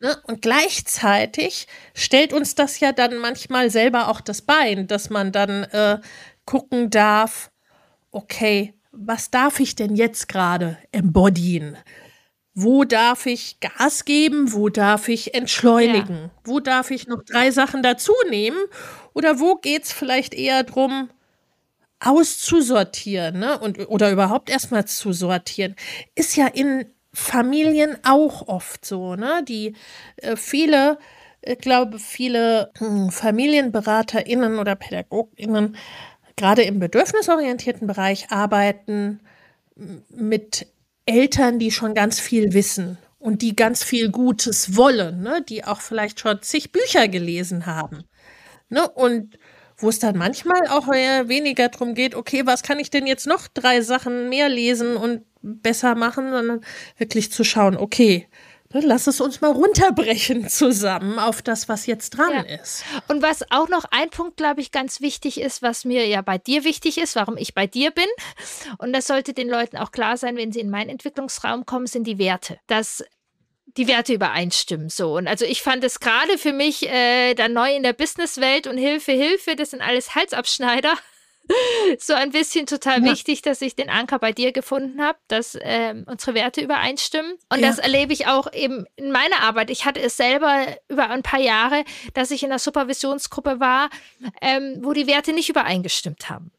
Ne? 0.00 0.16
Und 0.24 0.42
gleichzeitig 0.42 1.66
stellt 1.94 2.32
uns 2.32 2.54
das 2.54 2.80
ja 2.80 2.92
dann 2.92 3.16
manchmal 3.16 3.70
selber 3.70 4.08
auch 4.08 4.20
das 4.20 4.42
Bein, 4.42 4.86
dass 4.86 5.10
man 5.10 5.32
dann 5.32 5.64
äh, 5.64 5.98
gucken 6.44 6.90
darf, 6.90 7.50
okay, 8.10 8.74
was 8.92 9.30
darf 9.30 9.60
ich 9.60 9.74
denn 9.74 9.96
jetzt 9.96 10.28
gerade 10.28 10.78
embodyen? 10.92 11.76
Wo 12.54 12.84
darf 12.84 13.26
ich 13.26 13.60
Gas 13.60 14.06
geben? 14.06 14.52
Wo 14.54 14.70
darf 14.70 15.08
ich 15.08 15.34
entschleunigen? 15.34 16.16
Ja. 16.16 16.30
Wo 16.44 16.60
darf 16.60 16.90
ich 16.90 17.06
noch 17.06 17.22
drei 17.22 17.50
Sachen 17.50 17.82
dazu 17.82 18.14
nehmen? 18.30 18.58
Oder 19.12 19.40
wo 19.40 19.56
geht 19.56 19.84
es 19.84 19.92
vielleicht 19.92 20.32
eher 20.32 20.62
darum, 20.62 21.10
auszusortieren 22.00 23.38
ne? 23.38 23.58
und, 23.58 23.88
oder 23.88 24.10
überhaupt 24.10 24.50
erstmal 24.50 24.84
zu 24.86 25.12
sortieren, 25.12 25.74
ist 26.14 26.36
ja 26.36 26.46
in 26.46 26.86
Familien 27.12 27.96
auch 28.04 28.48
oft 28.48 28.84
so. 28.84 29.16
Ne? 29.16 29.42
Die 29.48 29.74
äh, 30.16 30.36
viele, 30.36 30.98
ich 31.40 31.58
glaube, 31.58 31.98
viele 31.98 32.72
äh, 32.80 33.10
FamilienberaterInnen 33.10 34.58
oder 34.58 34.76
PädagogInnen 34.76 35.76
gerade 36.36 36.62
im 36.62 36.78
bedürfnisorientierten 36.78 37.86
Bereich 37.86 38.30
arbeiten 38.30 39.20
mit 40.10 40.66
Eltern, 41.06 41.58
die 41.58 41.70
schon 41.70 41.94
ganz 41.94 42.20
viel 42.20 42.52
wissen 42.52 42.98
und 43.18 43.42
die 43.42 43.56
ganz 43.56 43.82
viel 43.82 44.10
Gutes 44.10 44.76
wollen, 44.76 45.22
ne? 45.22 45.42
die 45.48 45.64
auch 45.64 45.80
vielleicht 45.80 46.20
schon 46.20 46.42
zig 46.42 46.72
Bücher 46.72 47.08
gelesen 47.08 47.66
haben. 47.66 48.04
Ne? 48.68 48.88
Und 48.88 49.38
wo 49.78 49.88
es 49.88 49.98
dann 49.98 50.16
manchmal 50.16 50.66
auch 50.68 50.88
weniger 50.88 51.68
darum 51.68 51.94
geht, 51.94 52.14
okay, 52.14 52.46
was 52.46 52.62
kann 52.62 52.78
ich 52.78 52.90
denn 52.90 53.06
jetzt 53.06 53.26
noch 53.26 53.48
drei 53.48 53.80
Sachen 53.80 54.28
mehr 54.28 54.48
lesen 54.48 54.96
und 54.96 55.22
besser 55.42 55.94
machen, 55.94 56.30
sondern 56.30 56.60
wirklich 56.96 57.30
zu 57.30 57.44
schauen, 57.44 57.76
okay, 57.76 58.28
dann 58.70 58.82
lass 58.82 59.06
es 59.06 59.20
uns 59.20 59.40
mal 59.40 59.52
runterbrechen 59.52 60.48
zusammen 60.48 61.18
auf 61.18 61.42
das, 61.42 61.68
was 61.68 61.86
jetzt 61.86 62.10
dran 62.10 62.32
ja. 62.32 62.56
ist. 62.56 62.84
Und 63.08 63.22
was 63.22 63.50
auch 63.50 63.68
noch 63.68 63.84
ein 63.90 64.10
Punkt, 64.10 64.36
glaube 64.36 64.60
ich, 64.60 64.72
ganz 64.72 65.00
wichtig 65.00 65.40
ist, 65.40 65.62
was 65.62 65.84
mir 65.84 66.06
ja 66.06 66.22
bei 66.22 66.38
dir 66.38 66.64
wichtig 66.64 66.98
ist, 66.98 67.16
warum 67.16 67.36
ich 67.36 67.54
bei 67.54 67.66
dir 67.66 67.90
bin, 67.90 68.06
und 68.78 68.92
das 68.92 69.06
sollte 69.06 69.34
den 69.34 69.48
Leuten 69.48 69.76
auch 69.76 69.92
klar 69.92 70.16
sein, 70.16 70.36
wenn 70.36 70.52
sie 70.52 70.60
in 70.60 70.70
meinen 70.70 70.90
Entwicklungsraum 70.90 71.64
kommen, 71.66 71.86
sind 71.86 72.06
die 72.06 72.18
Werte. 72.18 72.58
Dass 72.66 73.04
die 73.76 73.86
Werte 73.86 74.14
übereinstimmen. 74.14 74.88
So. 74.88 75.16
Und 75.16 75.26
also 75.26 75.44
ich 75.44 75.62
fand 75.62 75.84
es 75.84 76.00
gerade 76.00 76.38
für 76.38 76.52
mich 76.52 76.88
äh, 76.88 77.34
dann 77.34 77.52
neu 77.52 77.74
in 77.74 77.82
der 77.82 77.92
Businesswelt 77.92 78.66
und 78.66 78.78
Hilfe, 78.78 79.12
Hilfe, 79.12 79.56
das 79.56 79.70
sind 79.70 79.82
alles 79.82 80.14
Halsabschneider. 80.14 80.94
so 81.98 82.14
ein 82.14 82.30
bisschen 82.30 82.66
total 82.66 83.04
ja. 83.04 83.12
wichtig, 83.12 83.42
dass 83.42 83.62
ich 83.62 83.76
den 83.76 83.88
Anker 83.88 84.18
bei 84.18 84.32
dir 84.32 84.52
gefunden 84.52 85.02
habe, 85.02 85.18
dass 85.28 85.56
ähm, 85.60 86.04
unsere 86.06 86.34
Werte 86.34 86.60
übereinstimmen. 86.60 87.34
Und 87.50 87.60
ja. 87.60 87.68
das 87.68 87.78
erlebe 87.78 88.12
ich 88.12 88.26
auch 88.26 88.52
eben 88.52 88.86
in 88.96 89.12
meiner 89.12 89.42
Arbeit. 89.42 89.70
Ich 89.70 89.84
hatte 89.84 90.00
es 90.00 90.16
selber 90.16 90.66
über 90.88 91.10
ein 91.10 91.22
paar 91.22 91.40
Jahre, 91.40 91.84
dass 92.14 92.30
ich 92.30 92.42
in 92.42 92.50
der 92.50 92.58
Supervisionsgruppe 92.58 93.60
war, 93.60 93.90
ähm, 94.40 94.78
wo 94.82 94.92
die 94.92 95.06
Werte 95.06 95.32
nicht 95.32 95.48
übereingestimmt 95.48 96.28
haben. 96.30 96.50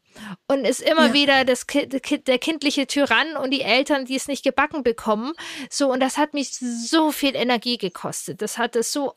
Und 0.46 0.64
es 0.64 0.80
immer 0.80 1.08
ja. 1.08 1.12
wieder 1.12 1.44
das, 1.44 1.66
der 1.66 2.38
kindliche 2.38 2.86
Tyrann 2.86 3.36
und 3.36 3.50
die 3.50 3.62
Eltern, 3.62 4.04
die 4.04 4.16
es 4.16 4.28
nicht 4.28 4.44
gebacken 4.44 4.82
bekommen. 4.82 5.32
So, 5.70 5.90
und 5.92 6.00
das 6.00 6.16
hat 6.16 6.34
mich 6.34 6.52
so 6.52 7.12
viel 7.12 7.34
Energie 7.36 7.78
gekostet. 7.78 8.42
Das 8.42 8.58
hat 8.58 8.76
es 8.76 8.92
so 8.92 9.14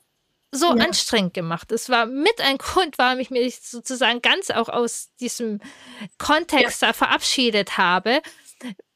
so 0.52 0.76
ja. 0.76 0.84
anstrengend 0.84 1.34
gemacht. 1.34 1.72
Es 1.72 1.90
war 1.90 2.06
mit 2.06 2.42
ein 2.42 2.58
Grund, 2.58 2.98
warum 2.98 3.20
ich 3.20 3.32
mich 3.32 3.62
sozusagen 3.62 4.22
ganz 4.22 4.50
auch 4.50 4.70
aus 4.70 5.10
diesem 5.20 5.62
Kontext 6.18 6.82
ja. 6.82 6.90
da 6.90 6.94
verabschiedet 6.94 7.78
habe. 7.78 8.22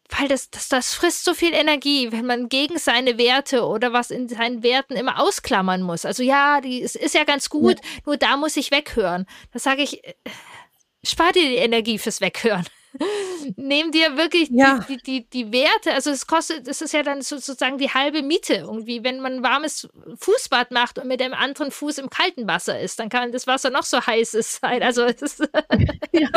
Weil 0.10 0.28
das, 0.28 0.52
das, 0.52 0.70
das 0.70 0.94
frisst 0.94 1.24
so 1.24 1.34
viel 1.34 1.54
Energie, 1.54 2.12
wenn 2.12 2.28
man 2.28 2.48
gegen 2.48 2.78
seine 2.78 3.18
Werte 3.18 3.66
oder 3.66 3.92
was 3.92 4.12
in 4.12 4.30
seinen 4.30 4.62
Werten 4.62 4.96
immer 4.96 5.20
ausklammern 5.20 5.82
muss. 5.82 6.06
Also 6.06 6.22
ja, 6.22 6.62
die, 6.62 6.84
es 6.84 6.96
ist 6.96 7.16
ja 7.16 7.24
ganz 7.24 7.50
gut, 7.50 7.78
ja. 7.82 7.90
nur 8.06 8.18
da 8.18 8.38
muss 8.38 8.56
ich 8.56 8.70
weghören. 8.70 9.26
Da 9.52 9.58
sage 9.58 9.82
ich, 9.82 10.04
äh, 10.06 10.14
spar 11.06 11.32
dir 11.32 11.48
die 11.48 11.56
Energie 11.56 11.98
fürs 11.98 12.22
Weghören. 12.22 12.66
Nehm 13.58 13.92
dir 13.92 14.18
wirklich 14.18 14.50
ja. 14.52 14.80
die, 14.88 14.98
die, 14.98 15.30
die, 15.30 15.52
Werte, 15.52 15.94
also 15.94 16.12
es 16.12 16.28
kostet, 16.28 16.68
das 16.68 16.82
ist 16.82 16.94
ja 16.94 17.04
dann 17.04 17.22
sozusagen 17.22 17.78
die 17.78 17.90
halbe 17.90 18.22
Miete 18.22 18.56
irgendwie, 18.56 19.04
wenn 19.04 19.20
man 19.20 19.34
ein 19.34 19.44
warmes 19.44 19.88
Fußbad 20.20 20.72
macht 20.72 21.00
und 21.00 21.08
mit 21.08 21.20
dem 21.20 21.34
anderen 21.34 21.72
Fuß 21.72 21.98
im 21.98 22.10
kalten 22.10 22.48
Wasser 22.48 22.80
ist, 22.80 23.00
dann 23.00 23.10
kann 23.10 23.32
das 23.32 23.48
Wasser 23.48 23.70
noch 23.70 23.84
so 23.84 24.06
heiß 24.06 24.32
sein. 24.32 24.82
Also 24.82 25.04
es 25.04 25.22
ist 25.22 25.40
ja. 26.12 26.30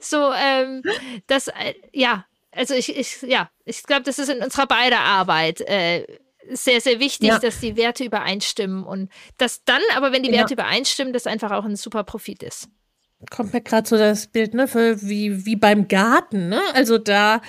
so, 0.00 0.32
ähm, 0.32 0.82
das, 1.26 1.48
äh, 1.48 1.74
ja, 1.92 2.24
also 2.52 2.74
ich, 2.74 2.96
ich 2.96 3.22
ja, 3.22 3.50
ich 3.64 3.82
glaube, 3.82 4.02
das 4.02 4.18
ist 4.18 4.28
in 4.28 4.42
unserer 4.42 4.66
beider 4.66 5.00
Arbeit 5.00 5.60
äh, 5.62 6.06
sehr, 6.50 6.80
sehr 6.80 6.98
wichtig, 6.98 7.28
ja. 7.28 7.38
dass 7.38 7.60
die 7.60 7.76
Werte 7.76 8.04
übereinstimmen 8.04 8.84
und 8.84 9.10
dass 9.36 9.64
dann, 9.64 9.82
aber 9.96 10.12
wenn 10.12 10.22
die 10.22 10.32
Werte 10.32 10.54
übereinstimmen, 10.54 11.12
das 11.12 11.26
einfach 11.26 11.50
auch 11.50 11.64
ein 11.64 11.76
super 11.76 12.04
Profit 12.04 12.42
ist 12.42 12.68
kommt 13.30 13.52
mir 13.52 13.60
gerade 13.60 13.88
so 13.88 13.96
das 13.96 14.28
Bild, 14.28 14.54
ne, 14.54 14.68
für, 14.68 15.02
wie, 15.02 15.44
wie 15.44 15.56
beim 15.56 15.88
Garten, 15.88 16.48
ne? 16.48 16.60
Also 16.74 16.98
da, 16.98 17.40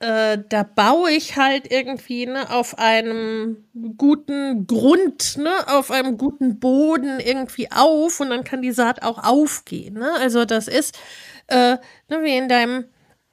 äh, 0.00 0.38
da 0.48 0.64
baue 0.64 1.10
ich 1.12 1.36
halt 1.36 1.70
irgendwie 1.70 2.26
ne, 2.26 2.50
auf 2.50 2.78
einem 2.78 3.64
guten 3.96 4.66
Grund, 4.66 5.36
ne, 5.38 5.52
auf 5.68 5.90
einem 5.90 6.18
guten 6.18 6.58
Boden 6.58 7.20
irgendwie 7.20 7.70
auf 7.70 8.18
und 8.20 8.30
dann 8.30 8.44
kann 8.44 8.62
die 8.62 8.72
Saat 8.72 9.02
auch 9.02 9.22
aufgehen. 9.22 9.94
Ne? 9.94 10.12
Also 10.18 10.44
das 10.44 10.66
ist 10.66 10.98
äh, 11.46 11.76
ne, 12.08 12.22
wie 12.22 12.36
in 12.36 12.48
deinem 12.48 12.86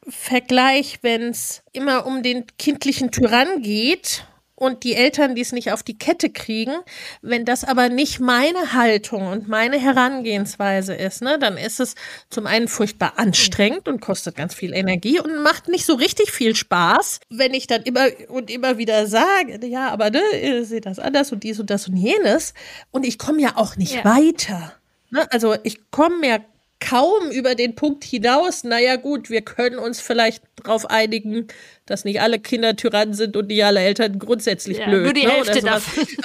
Vergleich, 0.08 1.00
wenn 1.02 1.30
es 1.30 1.64
immer 1.74 2.06
um 2.06 2.22
den 2.24 2.46
kindlichen 2.58 3.12
Tyrann 3.12 3.62
geht 3.62 4.26
und 4.60 4.84
die 4.84 4.96
Eltern, 4.96 5.36
die 5.36 5.42
es 5.42 5.52
nicht 5.52 5.72
auf 5.72 5.84
die 5.84 5.98
Kette 5.98 6.30
kriegen. 6.30 6.74
Wenn 7.22 7.46
das 7.46 7.64
aber 7.64 7.90
nicht 7.90 8.20
meine 8.20 8.74
Haltung 8.74 9.28
und 9.28 9.48
meine 9.48 9.80
Herangehensweise 9.80 10.94
ist, 10.94 11.22
ne, 11.22 11.40
dann 11.40 11.58
ist 11.58 11.80
es 11.80 11.96
zum 12.30 12.46
einen 12.46 12.68
furchtbar 12.68 13.14
anstrengend 13.18 13.88
und 13.88 14.02
kostet 14.02 14.36
ganz 14.36 14.54
viel 14.54 14.74
Energie 14.74 15.20
und 15.20 15.42
macht 15.42 15.68
nicht 15.70 15.86
so 15.86 15.94
richtig 15.96 16.32
viel 16.32 16.56
Spaß, 16.56 17.22
wenn 17.30 17.54
ich 17.54 17.68
dann 17.68 17.84
immer 17.84 18.08
und 18.28 18.50
immer 18.50 18.78
wieder 18.78 19.08
sage, 19.08 19.66
ja, 19.66 19.90
aber 19.90 20.10
ne, 20.10 20.22
ihr 20.42 20.66
seht 20.66 20.86
das 20.86 21.00
anders 21.00 21.32
und 21.32 21.44
dies 21.44 21.60
und 21.60 21.70
das 21.70 21.88
und 21.88 21.96
jenes. 21.96 22.54
Und 22.92 23.06
ich 23.06 23.18
komme 23.18 23.42
ja 23.42 23.54
auch 23.56 23.78
nicht 23.78 23.96
ja. 23.96 24.06
weiter. 24.06 24.74
Ne? 25.12 25.32
Also 25.32 25.56
ich 25.64 25.90
komme 25.92 26.28
ja 26.28 26.40
kaum 26.80 27.30
über 27.32 27.56
den 27.56 27.76
Punkt 27.76 28.04
hinaus, 28.04 28.64
naja 28.64 28.96
gut, 28.96 29.30
wir 29.30 29.42
können 29.42 29.80
uns 29.80 30.00
vielleicht 30.00 30.44
darauf 30.64 30.90
einigen, 30.90 31.48
dass 31.86 32.06
nicht 32.06 32.22
alle 32.22 32.40
Kinder 32.40 32.76
Tyrannen 32.76 33.14
sind 33.14 33.36
und 33.36 33.48
nicht 33.48 33.64
alle 33.64 33.82
Eltern 33.82 34.18
grundsätzlich 34.20 34.78
ja, 34.78 34.88
blöd. 34.88 35.04
Nur 35.04 35.14
die 35.14 35.26
ne, 35.26 35.32
Hälfte 35.32 35.62
davon. 35.62 36.08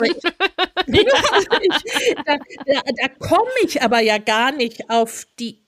Ich, 0.87 1.07
da, 2.27 2.37
da, 2.67 2.81
da 2.85 3.09
komme 3.19 3.51
ich 3.65 3.81
aber 3.81 4.01
ja 4.01 4.19
gar 4.19 4.53
nicht 4.53 4.91
auf 4.91 5.27
die 5.39 5.63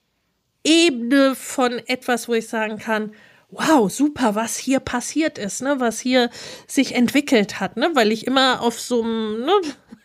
Ebene 0.63 1.33
von 1.33 1.79
etwas, 1.87 2.27
wo 2.27 2.35
ich 2.35 2.47
sagen 2.47 2.77
kann, 2.77 3.13
wow, 3.49 3.91
super, 3.91 4.35
was 4.35 4.57
hier 4.57 4.79
passiert 4.79 5.37
ist, 5.37 5.61
ne, 5.61 5.79
was 5.79 5.99
hier 5.99 6.29
sich 6.67 6.93
entwickelt 6.93 7.59
hat, 7.59 7.77
ne, 7.77 7.89
weil 7.93 8.11
ich 8.11 8.27
immer 8.27 8.61
auf 8.61 8.79
so 8.79 9.01
einem, 9.01 9.45
ne, 9.45 9.53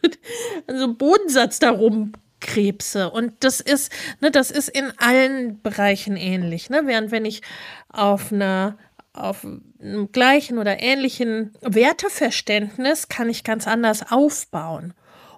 so 0.69 0.85
einem 0.85 0.97
Bodensatz 0.97 1.59
darum 1.59 2.13
Krebse. 2.43 3.11
Und 3.11 3.33
das 3.41 3.61
ist, 3.61 3.91
ne, 4.21 4.31
das 4.31 4.51
ist 4.51 4.69
in 4.69 4.93
allen 4.99 5.63
Bereichen 5.63 6.17
ähnlich. 6.17 6.69
Ne? 6.69 6.83
Während 6.85 7.11
wenn 7.11 7.25
ich 7.25 7.41
auf 7.89 8.33
einer 8.33 8.77
auf 9.15 9.45
einem 9.45 10.11
gleichen 10.11 10.57
oder 10.57 10.81
ähnlichen 10.81 11.53
Werteverständnis 11.61 13.09
kann 13.09 13.29
ich 13.29 13.45
ganz 13.45 13.67
anders 13.67 14.11
aufbauen. 14.11 14.95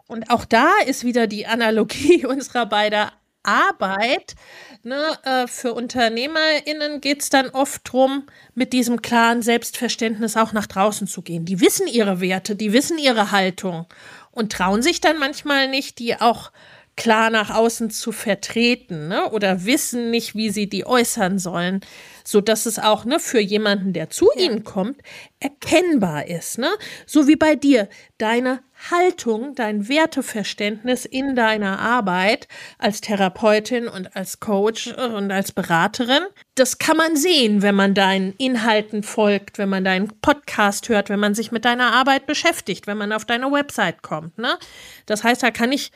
Und 0.06 0.30
auch 0.30 0.44
da 0.44 0.70
ist 0.86 1.04
wieder 1.04 1.26
die 1.26 1.46
Analogie 1.46 2.24
unserer 2.26 2.66
beider 2.66 3.12
Arbeit. 3.42 4.34
Ne, 4.82 5.02
äh, 5.24 5.46
für 5.46 5.74
UnternehmerInnen 5.74 7.00
geht 7.00 7.22
es 7.22 7.30
dann 7.30 7.50
oft 7.50 7.88
darum, 7.88 8.24
mit 8.54 8.72
diesem 8.72 9.02
klaren 9.02 9.42
Selbstverständnis 9.42 10.36
auch 10.36 10.52
nach 10.52 10.66
draußen 10.66 11.06
zu 11.06 11.22
gehen. 11.22 11.44
Die 11.44 11.60
wissen 11.60 11.86
ihre 11.86 12.20
Werte, 12.20 12.54
die 12.54 12.72
wissen 12.72 12.98
ihre 12.98 13.30
Haltung 13.30 13.86
und 14.30 14.52
trauen 14.52 14.82
sich 14.82 15.00
dann 15.00 15.18
manchmal 15.18 15.68
nicht, 15.68 15.98
die 15.98 16.20
auch 16.20 16.52
klar 16.96 17.30
nach 17.30 17.50
außen 17.50 17.90
zu 17.90 18.12
vertreten 18.12 19.08
ne? 19.08 19.30
oder 19.30 19.64
wissen 19.64 20.10
nicht, 20.10 20.34
wie 20.34 20.50
sie 20.50 20.68
die 20.68 20.86
äußern 20.86 21.38
sollen, 21.38 21.80
so 22.24 22.40
dass 22.40 22.66
es 22.66 22.78
auch 22.78 23.04
ne, 23.04 23.18
für 23.18 23.40
jemanden, 23.40 23.92
der 23.92 24.10
zu 24.10 24.28
ja. 24.36 24.44
ihnen 24.44 24.64
kommt, 24.64 25.00
erkennbar 25.40 26.26
ist. 26.26 26.58
Ne? 26.58 26.70
So 27.06 27.26
wie 27.26 27.36
bei 27.36 27.56
dir, 27.56 27.88
deine 28.18 28.60
Haltung, 28.90 29.54
dein 29.54 29.88
Werteverständnis 29.88 31.04
in 31.04 31.34
deiner 31.34 31.78
Arbeit 31.78 32.48
als 32.78 33.00
Therapeutin 33.00 33.88
und 33.88 34.14
als 34.14 34.40
Coach 34.40 34.88
und 34.88 35.30
als 35.30 35.52
Beraterin, 35.52 36.22
das 36.54 36.78
kann 36.78 36.96
man 36.96 37.16
sehen, 37.16 37.62
wenn 37.62 37.74
man 37.74 37.94
deinen 37.94 38.34
Inhalten 38.38 39.02
folgt, 39.02 39.58
wenn 39.58 39.68
man 39.68 39.84
deinen 39.84 40.08
Podcast 40.20 40.88
hört, 40.88 41.08
wenn 41.08 41.20
man 41.20 41.34
sich 41.34 41.50
mit 41.50 41.64
deiner 41.64 41.92
Arbeit 41.92 42.26
beschäftigt, 42.26 42.86
wenn 42.86 42.98
man 42.98 43.12
auf 43.12 43.24
deine 43.24 43.50
Website 43.50 44.02
kommt. 44.02 44.38
Ne? 44.38 44.58
Das 45.06 45.24
heißt, 45.24 45.42
da 45.42 45.50
kann 45.50 45.72
ich 45.72 45.90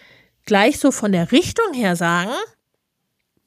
gleich 0.49 0.79
so 0.81 0.91
von 0.91 1.13
der 1.13 1.31
Richtung 1.31 1.75
her 1.75 1.95
sagen, 1.95 2.33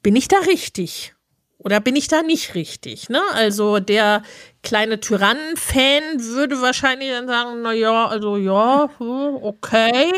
bin 0.02 0.14
ich 0.14 0.28
da 0.28 0.38
richtig? 0.38 1.14
Oder 1.58 1.80
bin 1.80 1.96
ich 1.96 2.06
da 2.08 2.22
nicht 2.22 2.54
richtig? 2.54 3.08
Ne? 3.08 3.20
Also 3.34 3.80
der 3.80 4.22
kleine 4.62 5.00
Tyrannen-Fan 5.00 6.20
würde 6.20 6.60
wahrscheinlich 6.60 7.10
dann 7.10 7.26
sagen, 7.26 7.62
na 7.62 7.72
ja, 7.72 8.06
also 8.06 8.36
ja, 8.36 8.88
hm, 8.98 9.36
okay, 9.42 10.12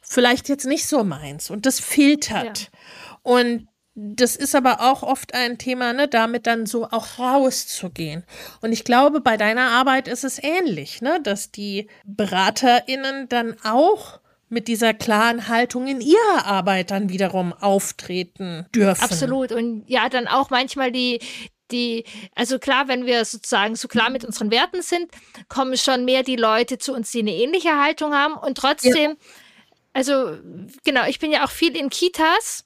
vielleicht 0.00 0.48
jetzt 0.48 0.66
nicht 0.66 0.86
so 0.86 1.02
meins. 1.02 1.50
Und 1.50 1.66
das 1.66 1.80
filtert. 1.80 2.58
Ja. 2.58 2.78
Und 3.22 3.68
das 3.94 4.36
ist 4.36 4.54
aber 4.54 4.80
auch 4.80 5.02
oft 5.02 5.34
ein 5.34 5.58
Thema, 5.58 5.92
ne, 5.92 6.06
damit 6.06 6.46
dann 6.46 6.64
so 6.64 6.86
auch 6.86 7.18
rauszugehen. 7.18 8.24
Und 8.60 8.72
ich 8.72 8.84
glaube, 8.84 9.20
bei 9.20 9.36
deiner 9.36 9.70
Arbeit 9.70 10.06
ist 10.06 10.24
es 10.24 10.42
ähnlich, 10.42 11.02
ne, 11.02 11.20
dass 11.22 11.50
die 11.50 11.88
BeraterInnen 12.04 13.28
dann 13.28 13.56
auch 13.64 14.20
mit 14.50 14.68
dieser 14.68 14.92
klaren 14.92 15.48
Haltung 15.48 15.86
in 15.86 16.00
ihrer 16.00 16.44
Arbeit 16.44 16.90
dann 16.90 17.08
wiederum 17.08 17.52
auftreten 17.52 18.66
dürfen. 18.74 19.02
Absolut. 19.02 19.52
Und 19.52 19.84
ja, 19.86 20.08
dann 20.08 20.26
auch 20.26 20.50
manchmal 20.50 20.92
die, 20.92 21.20
die, 21.70 22.04
also 22.34 22.58
klar, 22.58 22.88
wenn 22.88 23.06
wir 23.06 23.24
sozusagen 23.24 23.76
so 23.76 23.88
klar 23.88 24.10
mit 24.10 24.24
unseren 24.24 24.50
Werten 24.50 24.82
sind, 24.82 25.10
kommen 25.48 25.76
schon 25.78 26.04
mehr 26.04 26.22
die 26.22 26.36
Leute 26.36 26.78
zu 26.78 26.92
uns, 26.92 27.12
die 27.12 27.20
eine 27.20 27.34
ähnliche 27.34 27.80
Haltung 27.80 28.12
haben. 28.12 28.34
Und 28.34 28.58
trotzdem, 28.58 29.10
ja. 29.10 29.16
also 29.92 30.36
genau, 30.84 31.06
ich 31.06 31.20
bin 31.20 31.30
ja 31.30 31.44
auch 31.44 31.50
viel 31.50 31.76
in 31.76 31.88
Kitas 31.88 32.64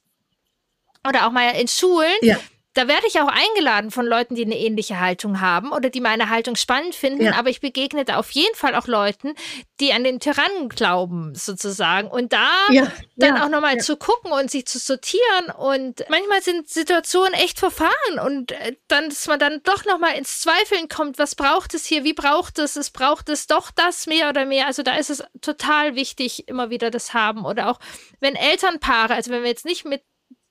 oder 1.07 1.26
auch 1.26 1.32
mal 1.32 1.51
in 1.51 1.68
Schulen. 1.68 2.16
Ja 2.22 2.39
da 2.75 2.89
werde 2.89 3.07
ich 3.07 3.20
auch 3.20 3.29
eingeladen 3.29 3.93
von 3.93 4.05
Leuten, 4.05 4.35
die 4.35 4.45
eine 4.45 4.59
ähnliche 4.59 4.99
Haltung 4.99 5.41
haben 5.41 5.72
oder 5.72 5.91
die 5.91 6.01
meine 6.01 6.29
Haltung 6.29 6.57
spannend 6.57 6.95
finden, 6.95 7.25
ja. 7.25 7.35
aber 7.35 7.49
ich 7.49 7.61
begegne 7.61 8.05
da 8.05 8.16
auf 8.16 8.33
jeden 8.33 8.55
Fall 8.57 8.75
auch 8.75 8.89
Leuten, 8.89 9.35
die 9.81 9.93
an 9.93 10.03
den 10.03 10.18
Tyrannen 10.18 10.68
glauben, 10.68 11.35
sozusagen. 11.37 12.09
Und 12.09 12.33
da 12.33 12.49
ja. 12.70 12.91
dann 13.16 13.37
ja. 13.37 13.45
auch 13.45 13.49
nochmal 13.49 13.79
zu 13.79 13.97
gucken 13.97 14.33
und 14.33 14.51
sich 14.51 14.66
zu 14.66 14.81
sortieren. 14.81 15.51
Und 15.57 16.05
manchmal 16.09 16.43
sind 16.43 16.68
Situationen 16.68 17.35
echt 17.35 17.61
verfahren 17.61 18.18
und 18.25 18.53
äh, 18.53 18.77
dann, 18.89 19.09
dass 19.09 19.29
man 19.29 19.39
dann 19.39 19.62
doch 19.62 19.85
nochmal 19.85 20.16
ins 20.16 20.41
Zweifeln 20.41 20.89
kommt, 20.89 21.18
was 21.18 21.37
braucht 21.37 21.75
es 21.75 21.87
hier, 21.87 22.03
wie 22.03 22.12
braucht 22.12 22.59
es, 22.59 22.75
es 22.75 22.91
braucht 22.91 23.29
es 23.29 23.47
doch 23.47 23.70
das 23.70 24.07
mehr 24.07 24.29
oder 24.29 24.45
mehr. 24.47 24.66
Also 24.66 24.83
da 24.83 24.97
ist 24.97 25.11
es 25.11 25.22
total 25.41 25.95
wichtig, 25.95 26.49
immer 26.49 26.70
wieder 26.70 26.91
das 26.91 27.14
haben. 27.14 27.45
Oder 27.45 27.68
auch 27.70 27.79
wenn 28.18 28.35
Elternpaare, 28.35 29.14
also 29.14 29.31
wenn 29.31 29.43
wir 29.43 29.51
jetzt 29.51 29.64
nicht 29.64 29.85
mit 29.85 30.03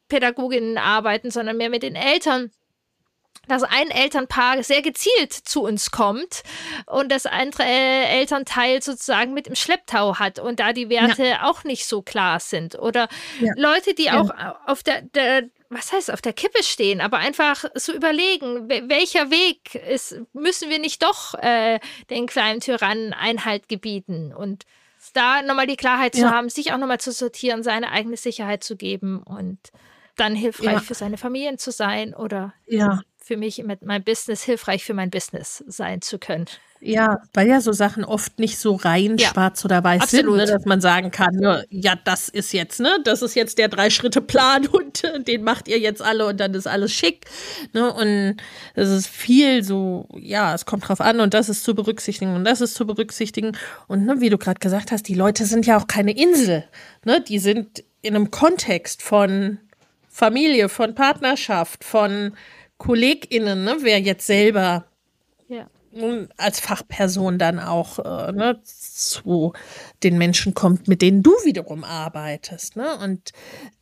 Pädagoginnen 0.10 0.78
arbeiten, 0.78 1.32
sondern 1.32 1.58
mehr 1.58 1.70
mit 1.70 1.84
den 1.84 1.95
Eltern. 1.95 2.51
dass 3.47 3.64
ein 3.64 3.91
Elternpaar 3.91 4.64
sehr 4.64 4.82
gezielt 4.82 5.34
zu 5.34 5.64
uns 5.64 5.91
kommt 5.91 6.43
und 6.86 7.12
das 7.12 7.26
andere 7.26 7.66
Elternteil 7.66 8.82
sozusagen 8.82 9.34
mit 9.34 9.47
im 9.47 9.56
Schlepptau 9.56 10.16
hat 10.18 10.39
und 10.39 10.62
da 10.62 10.72
die 10.72 10.89
Werte 10.89 11.26
ja. 11.26 11.43
auch 11.43 11.66
nicht 11.66 11.86
so 11.86 12.01
klar 12.01 12.39
sind. 12.39 12.80
Oder 12.80 13.10
ja. 13.41 13.51
Leute, 13.58 13.95
die 13.95 14.06
ja. 14.06 14.22
auch 14.22 14.32
auf 14.66 14.82
der, 14.82 15.01
der, 15.01 15.49
was 15.70 15.91
heißt, 15.91 16.10
auf 16.12 16.22
der 16.22 16.32
Kippe 16.32 16.64
stehen, 16.64 17.01
aber 17.01 17.18
einfach 17.18 17.66
so 17.76 17.91
überlegen, 17.91 18.70
welcher 18.70 19.30
Weg 19.30 19.76
ist, 19.76 20.22
müssen 20.32 20.70
wir 20.70 20.80
nicht 20.80 21.04
doch 21.04 21.34
äh, 21.34 21.82
den 22.10 22.28
kleinen 22.28 22.62
Tyrannen 22.62 23.14
Einhalt 23.14 23.68
gebieten 23.68 24.34
und 24.34 24.64
da 25.12 25.41
nochmal 25.41 25.68
die 25.68 25.76
Klarheit 25.76 26.16
zu 26.16 26.32
haben, 26.32 26.47
sich 26.47 26.72
auch 26.72 26.78
nochmal 26.78 27.01
zu 27.01 27.12
sortieren, 27.12 27.62
seine 27.62 27.91
eigene 27.91 28.16
Sicherheit 28.16 28.64
zu 28.64 28.78
geben 28.78 29.22
und 29.22 29.60
dann 30.16 30.36
hilfreich 30.36 30.82
für 30.82 30.93
seine 30.93 31.18
Familien 31.18 31.57
zu 31.57 31.72
sein 31.72 32.14
oder 32.14 32.53
ja 32.68 33.01
für 33.24 33.38
mich 33.38 33.64
mit 33.64 33.84
meinem 33.84 34.03
Business 34.03 34.43
hilfreich 34.43 34.84
für 34.84 34.93
mein 34.93 35.09
Business 35.09 35.64
sein 35.68 36.01
zu 36.01 36.20
können. 36.20 36.45
Ja, 36.82 37.22
weil 37.34 37.47
ja 37.47 37.61
so 37.61 37.72
Sachen 37.72 38.03
oft 38.03 38.39
nicht 38.39 38.57
so 38.57 38.76
rein 38.76 39.18
ja, 39.18 39.30
schwarz 39.30 39.64
oder 39.64 39.82
weiß 39.82 40.01
absolut. 40.01 40.26
sind, 40.26 40.36
ne, 40.36 40.45
dass 40.45 40.66
man 40.66 40.82
sagen 40.82 41.11
kann, 41.11 41.34
ne, 41.36 41.66
ja, 41.70 41.95
das 41.95 42.28
ist 42.28 42.51
jetzt, 42.51 42.82
ne, 42.82 42.97
das 43.05 43.22
ist 43.22 43.36
jetzt 43.36 43.57
der 43.57 43.70
Drei-Schritte-Plan 43.70 44.68
und 44.72 45.05
äh, 45.05 45.24
den 45.24 45.43
macht 45.43 45.70
ihr 45.70 45.80
jetzt 45.80 46.01
alle 46.01 46.26
und 46.26 46.41
dann 46.41 46.53
ist 46.53 46.68
alles 46.68 46.91
schick. 46.91 47.26
Ne, 47.72 47.93
und 47.93 48.36
es 48.74 48.89
ist 48.89 49.07
viel 49.07 49.64
so, 49.64 50.09
ja, 50.18 50.53
es 50.53 50.66
kommt 50.66 50.89
drauf 50.89 50.99
an 50.99 51.22
und 51.22 51.34
das 51.34 51.47
ist 51.47 51.64
zu 51.64 51.74
berücksichtigen 51.74 52.36
und 52.36 52.43
das 52.43 52.59
ist 52.59 52.76
zu 52.76 52.86
berücksichtigen. 52.86 53.57
Und 53.88 54.05
ne, 54.05 54.20
wie 54.20 54.30
du 54.30 54.38
gerade 54.38 54.59
gesagt 54.59 54.91
hast, 54.91 55.07
die 55.07 55.16
Leute 55.16 55.45
sind 55.45 55.66
ja 55.66 55.78
auch 55.78 55.88
keine 55.88 56.11
Insel. 56.11 56.66
Ne, 57.05 57.22
die 57.22 57.39
sind 57.39 57.86
in 58.01 58.18
einem 58.18 58.30
Kontext 58.30 59.01
von 59.01 59.59
Familie, 60.14 60.70
von 60.70 60.93
Partnerschaft, 60.93 61.84
von 61.84 62.38
KollegInnen, 62.78 63.64
ne, 63.64 63.78
wer 63.82 63.99
jetzt 63.99 64.28
selber 64.28 64.86
ja. 65.47 65.68
als 66.38 66.59
Fachperson 66.59 67.39
dann 67.39 67.59
auch 67.59 67.97
äh, 67.97 68.32
ne, 68.32 68.61
zu 68.64 69.53
den 70.03 70.20
Menschen 70.20 70.53
kommt, 70.53 70.88
mit 70.88 71.01
denen 71.01 71.24
du 71.24 71.32
wiederum 71.43 71.84
arbeitest. 71.84 72.76
Ne? 72.76 72.95
Und 72.99 73.32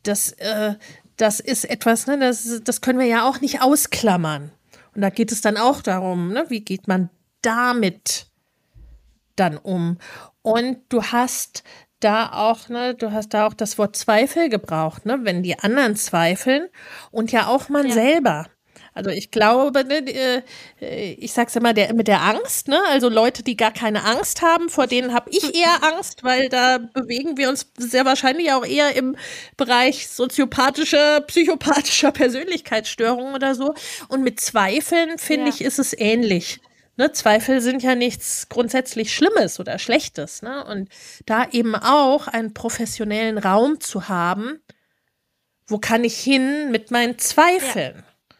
das, 0.04 0.32
äh, 0.32 0.76
das 1.18 1.38
ist 1.38 1.66
etwas, 1.66 2.06
ne, 2.06 2.18
das, 2.18 2.62
das 2.64 2.80
können 2.80 2.98
wir 2.98 3.06
ja 3.06 3.28
auch 3.28 3.42
nicht 3.42 3.60
ausklammern. 3.60 4.52
Und 4.94 5.02
da 5.02 5.10
geht 5.10 5.32
es 5.32 5.42
dann 5.42 5.58
auch 5.58 5.82
darum, 5.82 6.32
ne, 6.32 6.46
wie 6.48 6.60
geht 6.60 6.88
man 6.88 7.10
damit 7.42 8.26
dann 9.36 9.58
um? 9.58 9.98
Und 10.40 10.78
du 10.88 11.02
hast 11.02 11.62
da 12.04 12.32
auch, 12.32 12.68
ne, 12.68 12.94
du 12.94 13.12
hast 13.12 13.30
da 13.30 13.46
auch 13.46 13.54
das 13.54 13.78
Wort 13.78 13.96
Zweifel 13.96 14.48
gebraucht, 14.48 15.06
ne, 15.06 15.20
wenn 15.22 15.42
die 15.42 15.58
anderen 15.58 15.96
zweifeln 15.96 16.68
und 17.10 17.32
ja 17.32 17.46
auch 17.46 17.68
man 17.68 17.88
ja. 17.88 17.94
selber. 17.94 18.46
Also 18.94 19.08
ich 19.08 19.30
glaube, 19.30 19.84
ne, 19.84 20.42
äh, 20.80 21.12
ich 21.14 21.32
sag's 21.32 21.56
immer, 21.56 21.72
der, 21.72 21.94
mit 21.94 22.08
der 22.08 22.22
Angst, 22.22 22.68
ne? 22.68 22.78
Also 22.90 23.08
Leute, 23.08 23.42
die 23.42 23.56
gar 23.56 23.72
keine 23.72 24.04
Angst 24.04 24.42
haben, 24.42 24.68
vor 24.68 24.86
denen 24.86 25.14
habe 25.14 25.30
ich 25.30 25.54
eher 25.54 25.82
Angst, 25.82 26.22
weil 26.24 26.50
da 26.50 26.78
bewegen 26.78 27.38
wir 27.38 27.48
uns 27.48 27.72
sehr 27.78 28.04
wahrscheinlich 28.04 28.52
auch 28.52 28.66
eher 28.66 28.94
im 28.94 29.16
Bereich 29.56 30.08
soziopathischer, 30.08 31.22
psychopathischer 31.22 32.12
Persönlichkeitsstörungen 32.12 33.34
oder 33.34 33.54
so. 33.54 33.74
Und 34.08 34.22
mit 34.22 34.40
Zweifeln, 34.40 35.16
finde 35.16 35.48
ja. 35.48 35.54
ich, 35.54 35.62
ist 35.62 35.78
es 35.78 35.98
ähnlich. 35.98 36.60
Ne, 36.96 37.10
Zweifel 37.12 37.62
sind 37.62 37.82
ja 37.82 37.94
nichts 37.94 38.48
grundsätzlich 38.50 39.14
Schlimmes 39.14 39.58
oder 39.58 39.78
Schlechtes. 39.78 40.42
Ne? 40.42 40.64
Und 40.64 40.90
da 41.24 41.46
eben 41.50 41.74
auch 41.74 42.28
einen 42.28 42.52
professionellen 42.52 43.38
Raum 43.38 43.80
zu 43.80 44.08
haben, 44.08 44.60
wo 45.66 45.78
kann 45.78 46.04
ich 46.04 46.18
hin 46.18 46.70
mit 46.70 46.90
meinen 46.90 47.18
Zweifeln? 47.18 47.96
Ja. 47.96 48.36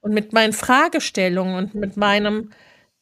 Und 0.00 0.14
mit 0.14 0.32
meinen 0.32 0.52
Fragestellungen 0.52 1.56
und 1.56 1.74
mit 1.74 1.96
meinem, 1.96 2.52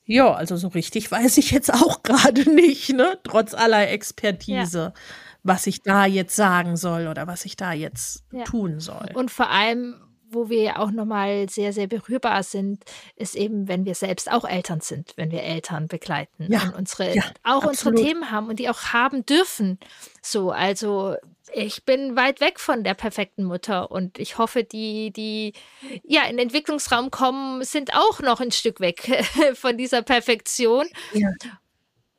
ja, 0.05 0.33
also 0.33 0.57
so 0.57 0.69
richtig 0.69 1.11
weiß 1.11 1.37
ich 1.37 1.51
jetzt 1.51 1.73
auch 1.73 2.03
gerade 2.03 2.51
nicht, 2.51 2.95
ne, 2.95 3.19
trotz 3.23 3.53
aller 3.53 3.91
Expertise. 3.91 4.79
Ja. 4.79 5.01
was 5.43 5.69
ich 5.69 5.83
da 5.83 6.07
jetzt 6.07 6.35
sagen 6.35 6.77
soll 6.77 7.07
oder 7.07 7.29
was 7.29 7.45
ich 7.45 7.55
da 7.55 7.73
jetzt 7.73 8.25
ja. 8.33 8.43
tun 8.45 8.81
soll. 8.81 9.11
Und 9.15 9.31
vor 9.31 9.49
allem, 9.49 9.95
wo 10.29 10.49
wir 10.49 10.81
auch 10.81 10.91
nochmal 10.91 11.49
sehr, 11.49 11.73
sehr 11.73 11.87
berührbar 11.87 12.43
sind, 12.43 12.85
ist 13.15 13.35
eben, 13.35 13.69
wenn 13.69 13.85
wir 13.85 13.95
selbst 13.95 14.31
auch 14.31 14.45
Eltern 14.45 14.81
sind, 14.81 15.13
wenn 15.17 15.31
wir 15.31 15.43
Eltern 15.43 15.89
begleiten 15.89 16.47
ja, 16.51 16.63
und 16.63 16.75
unsere, 16.75 17.15
ja, 17.15 17.23
auch 17.43 17.65
absolut. 17.65 17.99
unsere 17.99 18.09
Themen 18.09 18.31
haben 18.31 18.49
und 18.49 18.59
die 18.59 18.69
auch 18.69 18.93
haben 18.93 19.25
dürfen. 19.25 19.79
So, 20.23 20.51
also 20.51 21.17
ich 21.53 21.85
bin 21.85 22.17
weit 22.17 22.41
weg 22.41 22.59
von 22.59 22.83
der 22.83 22.95
perfekten 22.95 23.45
Mutter 23.45 23.91
und 23.91 24.19
ich 24.19 24.39
hoffe, 24.39 24.65
die, 24.65 25.13
die 25.13 25.53
ja 26.03 26.23
in 26.23 26.37
den 26.37 26.47
Entwicklungsraum 26.47 27.11
kommen, 27.11 27.63
sind 27.63 27.95
auch 27.95 28.21
noch 28.21 28.41
ein 28.41 28.53
Stück 28.53 28.81
weg 28.81 29.25
von 29.55 29.77
dieser 29.77 30.03
Perfektion. 30.03 30.87
Ja. 31.13 31.31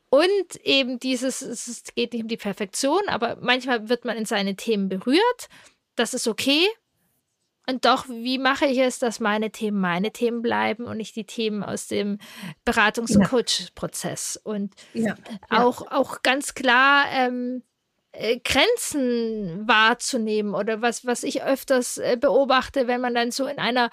Und 0.10 0.56
eben 0.64 1.00
dieses, 1.00 1.42
es 1.42 1.84
geht 1.94 2.14
nicht 2.14 2.24
um 2.24 2.30
die 2.30 2.38
Perfektion, 2.38 3.02
aber 3.08 3.38
manchmal 3.42 3.90
wird 3.90 4.06
man 4.06 4.16
in 4.16 4.26
seine 4.26 4.56
Themen 4.56 4.88
berührt. 4.88 5.50
Das 5.96 6.14
ist 6.14 6.28
okay. 6.28 6.66
Und 7.70 7.84
doch, 7.84 8.08
wie 8.08 8.38
mache 8.38 8.66
ich 8.66 8.78
es, 8.80 8.98
dass 8.98 9.20
meine 9.20 9.52
Themen 9.52 9.82
meine 9.82 10.12
Themen 10.12 10.42
bleiben 10.42 10.86
und 10.86 10.98
nicht 10.98 11.16
die 11.18 11.26
Themen 11.26 11.64
aus 11.64 11.88
dem 11.88 12.18
Beratungs- 12.66 13.16
und 13.16 13.24
ja. 13.24 13.28
Coach-Prozess? 13.28 14.40
Und 14.42 14.74
ja. 14.94 15.16
Auch, 15.50 15.92
auch 15.92 16.24
ganz 16.24 16.54
klar, 16.54 17.06
ähm, 17.12 17.64
äh, 18.14 18.40
Grenzen 18.40 19.68
wahrzunehmen 19.68 20.56
oder 20.56 20.82
was, 20.82 21.06
was 21.06 21.24
ich 21.24 21.44
öfters 21.44 21.98
äh, 21.98 22.18
beobachte, 22.20 22.88
wenn 22.88 23.02
man 23.02 23.14
dann 23.14 23.32
so 23.32 23.46
in 23.48 23.60
einer 23.60 23.90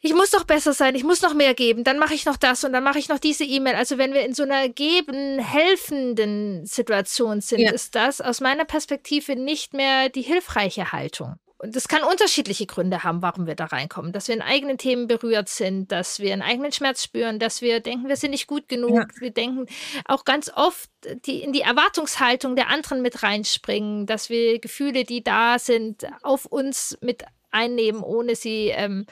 ich 0.00 0.14
muss 0.14 0.30
doch 0.30 0.44
besser 0.44 0.72
sein, 0.72 0.94
ich 0.94 1.02
muss 1.02 1.22
noch 1.22 1.34
mehr 1.34 1.54
geben, 1.54 1.82
dann 1.82 1.98
mache 1.98 2.14
ich 2.14 2.26
noch 2.26 2.36
das 2.36 2.62
und 2.62 2.72
dann 2.72 2.84
mache 2.84 2.98
ich 2.98 3.08
noch 3.08 3.18
diese 3.18 3.44
E-Mail. 3.44 3.74
Also 3.74 3.98
wenn 3.98 4.12
wir 4.12 4.24
in 4.24 4.34
so 4.34 4.44
einer 4.44 4.68
geben, 4.68 5.38
helfenden 5.40 6.64
Situation 6.64 7.40
sind, 7.40 7.60
ja. 7.60 7.72
ist 7.72 7.94
das 7.96 8.20
aus 8.20 8.40
meiner 8.40 8.64
Perspektive 8.64 9.34
nicht 9.34 9.72
mehr 9.72 10.08
die 10.08 10.22
hilfreiche 10.22 10.92
Haltung 10.92 11.36
und 11.58 11.74
das 11.74 11.88
kann 11.88 12.02
unterschiedliche 12.02 12.66
Gründe 12.66 13.02
haben, 13.02 13.22
warum 13.22 13.46
wir 13.46 13.54
da 13.54 13.66
reinkommen. 13.66 14.12
Dass 14.12 14.28
wir 14.28 14.34
in 14.34 14.42
eigenen 14.42 14.76
Themen 14.76 15.06
berührt 15.06 15.48
sind, 15.48 15.90
dass 15.90 16.20
wir 16.20 16.32
einen 16.32 16.42
eigenen 16.42 16.70
Schmerz 16.70 17.02
spüren, 17.02 17.38
dass 17.38 17.62
wir 17.62 17.80
denken, 17.80 18.08
wir 18.08 18.16
sind 18.16 18.32
nicht 18.32 18.46
gut 18.46 18.68
genug. 18.68 18.94
Ja. 18.94 19.06
Wir 19.20 19.30
denken 19.30 19.66
auch 20.04 20.24
ganz 20.24 20.50
oft 20.54 20.90
die, 21.24 21.42
in 21.42 21.52
die 21.52 21.62
Erwartungshaltung 21.62 22.56
der 22.56 22.68
anderen 22.68 23.00
mit 23.00 23.22
reinspringen, 23.22 24.04
dass 24.06 24.28
wir 24.28 24.58
Gefühle, 24.58 25.04
die 25.04 25.24
da 25.24 25.58
sind, 25.58 26.06
auf 26.22 26.44
uns 26.44 26.98
mit 27.00 27.24
einnehmen, 27.50 28.02
ohne 28.02 28.36
sie, 28.36 28.68
ähm, 28.68 29.06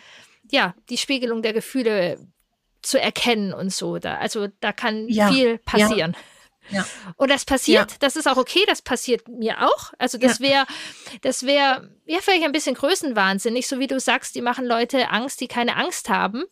ja, 0.51 0.74
die 0.90 0.99
Spiegelung 0.99 1.40
der 1.40 1.55
Gefühle 1.55 2.18
zu 2.82 3.01
erkennen 3.01 3.55
und 3.55 3.72
so. 3.72 3.99
Da, 3.99 4.16
also 4.18 4.49
da 4.61 4.72
kann 4.72 5.09
ja. 5.09 5.30
viel 5.30 5.59
passieren. 5.59 6.12
Ja. 6.12 6.18
Ja. 6.71 6.87
Und 7.17 7.31
das 7.31 7.45
passiert, 7.45 7.91
ja. 7.93 7.97
das 8.01 8.17
ist 8.17 8.27
auch 8.27 8.37
okay, 8.37 8.65
das 8.67 8.83
passiert 8.83 9.29
mir 9.29 9.62
auch. 9.62 9.93
Also 9.99 10.19
das 10.19 10.41
wäre, 10.41 10.67
das 11.23 11.45
wäre, 11.45 11.91
ja, 12.07 12.19
vielleicht 12.21 12.45
ein 12.45 12.53
bisschen 12.53 12.75
größenwahnsinnig, 12.75 13.67
so 13.67 13.79
wie 13.79 13.87
du 13.87 14.01
sagst, 14.01 14.35
die 14.35 14.41
machen 14.41 14.65
Leute 14.67 15.11
Angst, 15.11 15.41
die 15.41 15.49
keine 15.49 15.77
Angst 15.77 16.09
haben. 16.09 16.45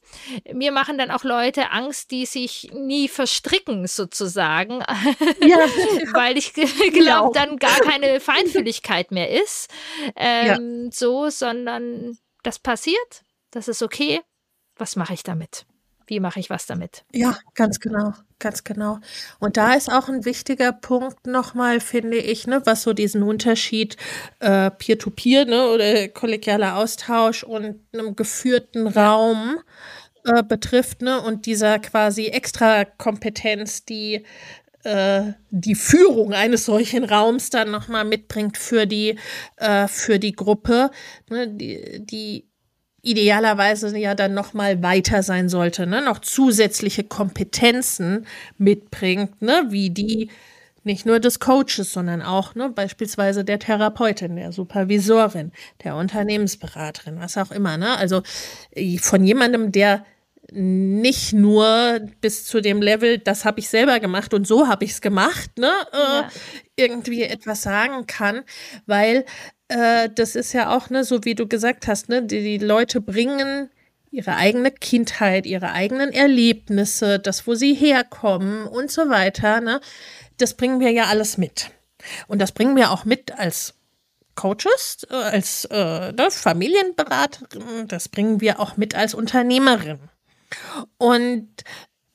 Mir 0.53 0.73
machen 0.73 0.99
dann 0.99 1.11
auch 1.11 1.25
Leute 1.25 1.71
Angst, 1.71 2.11
die 2.11 2.27
sich 2.27 2.71
nie 2.73 3.09
verstricken, 3.09 3.87
sozusagen. 3.87 4.83
Ja. 5.41 5.59
Weil 6.13 6.37
ich 6.37 6.53
glaube, 6.53 7.31
dann 7.35 7.57
gar 7.57 7.79
keine 7.81 8.21
Feinfühligkeit 8.21 9.11
mehr 9.11 9.31
ist. 9.31 9.71
Ähm, 10.17 10.91
so, 10.93 11.31
sondern 11.31 12.19
das 12.43 12.59
passiert, 12.59 13.25
das 13.51 13.69
ist 13.69 13.83
okay. 13.83 14.21
Was 14.77 14.97
mache 14.97 15.15
ich 15.15 15.23
damit? 15.23 15.67
Wie 16.13 16.21
mache 16.21 16.41
ich 16.41 16.51
was 16.51 16.67
damit? 16.67 17.07
Ja, 17.15 17.39
ganz 17.55 17.81
genau, 17.81 18.13
ganz 18.39 18.65
genau. 18.65 18.99
Und 19.39 19.57
da 19.57 19.73
ist 19.73 19.91
auch 19.91 20.11
ein 20.11 20.27
wichtiger 20.27 20.71
Punkt 20.71 21.27
nochmal, 21.27 21.81
finde 21.81 22.19
ich, 22.19 22.47
ne, 22.47 22.61
was 22.67 22.83
so 22.83 22.93
diesen 22.93 23.23
Unterschied 23.23 23.97
äh, 24.41 24.71
Peer-to-Peer 24.71 25.47
ne, 25.47 25.69
oder 25.69 26.09
kollegialer 26.09 26.77
Austausch 26.77 27.45
und 27.45 27.81
einem 27.95 28.15
geführten 28.15 28.89
Raum 28.89 29.59
äh, 30.27 30.43
betrifft, 30.43 31.01
ne, 31.01 31.19
und 31.23 31.47
dieser 31.47 31.79
quasi 31.79 32.27
Extrakompetenz, 32.27 33.87
die 33.87 34.27
äh, 34.85 35.33
die 35.49 35.77
Führung 35.77 36.35
eines 36.35 36.67
solchen 36.67 37.05
Raums 37.05 37.49
dann 37.49 37.71
nochmal 37.71 38.05
mitbringt 38.05 38.59
für 38.59 38.87
die, 38.87 39.19
äh, 39.57 39.89
für 39.89 40.19
die 40.19 40.33
Gruppe, 40.33 40.91
ne, 41.31 41.49
die, 41.49 42.05
die 42.05 42.52
idealerweise 43.03 43.97
ja 43.99 44.15
dann 44.15 44.33
noch 44.33 44.55
mal 44.55 44.83
weiter 44.83 45.23
sein 45.23 45.49
sollte, 45.49 45.87
ne? 45.87 46.03
noch 46.03 46.21
zusätzliche 46.21 47.05
Kompetenzen 47.05 48.27
mitbringt, 48.59 49.43
ne? 49.43 49.67
wie 49.71 49.91
die 49.91 50.31
nicht 50.85 51.07
nur 51.07 51.21
des 51.21 51.39
Coaches, 51.39 51.93
sondern 51.93 52.23
auch 52.23 52.55
ne, 52.55 52.69
beispielsweise 52.69 53.45
der 53.45 53.59
Therapeutin, 53.59 54.37
der 54.37 54.53
Supervisorin, 54.53 55.53
der 55.85 55.97
Unternehmensberaterin, 55.97 57.21
was 57.21 57.39
auch 57.39 57.53
immer. 57.53 57.77
Ne? 57.77 57.97
Also 57.97 58.23
äh, 58.73 58.99
von 58.99 59.25
jemandem, 59.25 59.73
der 59.73 60.05
nicht 60.51 61.33
nur 61.33 62.01
bis 62.21 62.45
zu 62.45 62.61
dem 62.61 62.83
Level, 62.83 63.19
das 63.19 63.45
habe 63.45 63.61
ich 63.61 63.69
selber 63.69 64.01
gemacht 64.01 64.35
und 64.35 64.47
so 64.47 64.69
habe 64.69 64.85
ich 64.85 64.91
es 64.91 65.01
gemacht, 65.01 65.51
ne, 65.57 65.71
äh, 65.93 65.97
ja. 65.97 66.21
äh, 66.21 66.31
irgendwie 66.77 67.23
etwas 67.23 67.63
sagen 67.63 68.07
kann, 68.07 68.43
weil 68.87 69.25
äh, 69.73 70.11
das 70.15 70.37
ist 70.37 70.53
ja 70.53 70.77
auch, 70.77 70.91
ne, 70.91 71.05
so 71.05 71.25
wie 71.25 71.35
du 71.35 71.47
gesagt 71.47 71.87
hast, 71.87 72.09
ne, 72.09 72.23
die, 72.23 72.43
die 72.43 72.59
Leute 72.59 73.01
bringen 73.01 73.71
ihre 74.11 74.37
eigene 74.37 74.71
Kindheit, 74.71 75.47
ihre 75.47 75.73
eigenen 75.73 76.13
Erlebnisse, 76.13 77.19
das, 77.19 77.47
wo 77.47 77.55
sie 77.55 77.75
herkommen 77.75 78.67
und 78.67 78.91
so 78.91 79.09
weiter, 79.09 79.61
ne? 79.61 79.81
Das 80.37 80.55
bringen 80.55 80.81
wir 80.81 80.91
ja 80.91 81.05
alles 81.05 81.39
mit. 81.39 81.71
Und 82.27 82.41
das 82.41 82.53
bringen 82.53 82.77
wir 82.77 82.91
auch 82.91 83.05
mit 83.07 83.39
als 83.39 83.75
Coaches, 84.35 85.07
äh, 85.11 85.15
als 85.15 85.65
äh, 85.71 86.13
ne, 86.13 86.31
Familienberaterin, 86.31 87.89
das 87.89 88.09
bringen 88.09 88.41
wir 88.41 88.61
auch 88.61 88.77
mit 88.77 88.95
als 88.95 89.15
Unternehmerin. 89.15 89.99
Und 90.99 91.49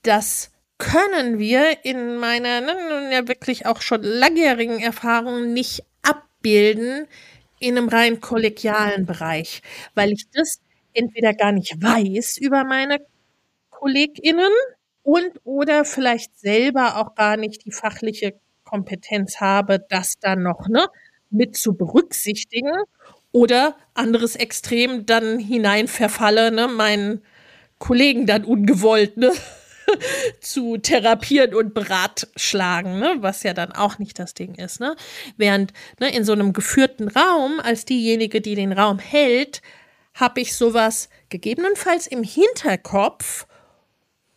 das 0.04 0.52
können 0.78 1.40
wir 1.40 1.84
in 1.84 2.18
meiner 2.18 2.62
ne, 2.62 3.10
ja 3.12 3.28
wirklich 3.28 3.66
auch 3.66 3.82
schon 3.82 4.04
langjährigen 4.04 4.80
Erfahrung 4.80 5.54
nicht 5.54 5.84
abbilden 6.04 7.08
in 7.60 7.78
einem 7.78 7.90
rein 7.90 8.22
kollegialen 8.22 9.06
Bereich, 9.06 9.62
weil 9.96 10.12
ich 10.12 10.26
das 10.32 10.60
entweder 10.94 11.34
gar 11.34 11.52
nicht 11.52 11.82
weiß 11.82 12.38
über 12.38 12.64
meine 12.64 13.00
KollegInnen 13.70 14.52
und 15.04 15.32
oder 15.44 15.86
vielleicht 15.86 16.38
selber 16.40 16.98
auch 16.98 17.16
gar 17.16 17.38
nicht 17.38 17.66
die 17.66 17.72
fachliche 17.72 18.34
Kompetenz 18.64 19.40
habe, 19.40 19.86
das 19.90 20.20
dann 20.20 20.44
noch 20.44 20.68
ne, 20.68 20.88
mit 21.30 21.58
zu 21.58 21.76
berücksichtigen 21.76 22.72
oder 23.32 23.78
anderes 23.94 24.36
Extrem 24.36 25.06
dann 25.06 25.40
hinein 25.40 25.88
verfalle, 25.88 26.52
ne, 26.52 26.68
meinen 26.68 27.24
Kollegen 27.80 28.26
dann 28.26 28.44
ungewollt 28.44 29.18
ne, 29.18 29.32
zu 30.42 30.78
therapieren 30.78 31.54
und 31.54 31.74
beratschlagen, 31.74 33.00
ne, 33.00 33.18
was 33.20 33.44
ja 33.44 33.54
dann 33.54 33.72
auch 33.72 34.00
nicht 34.00 34.20
das 34.20 34.34
Ding 34.34 34.56
ist. 34.56 34.80
Ne. 34.80 34.96
Während 35.38 35.74
ne, 36.00 36.14
in 36.14 36.24
so 36.24 36.34
einem 36.34 36.54
geführten 36.54 37.08
Raum, 37.08 37.60
als 37.60 37.86
diejenige, 37.86 38.42
die 38.42 38.56
den 38.56 38.74
Raum 38.74 39.00
hält, 39.00 39.62
habe 40.14 40.42
ich 40.42 40.56
sowas 40.56 41.10
gegebenenfalls 41.30 42.08
im 42.08 42.24
Hinterkopf, 42.24 43.46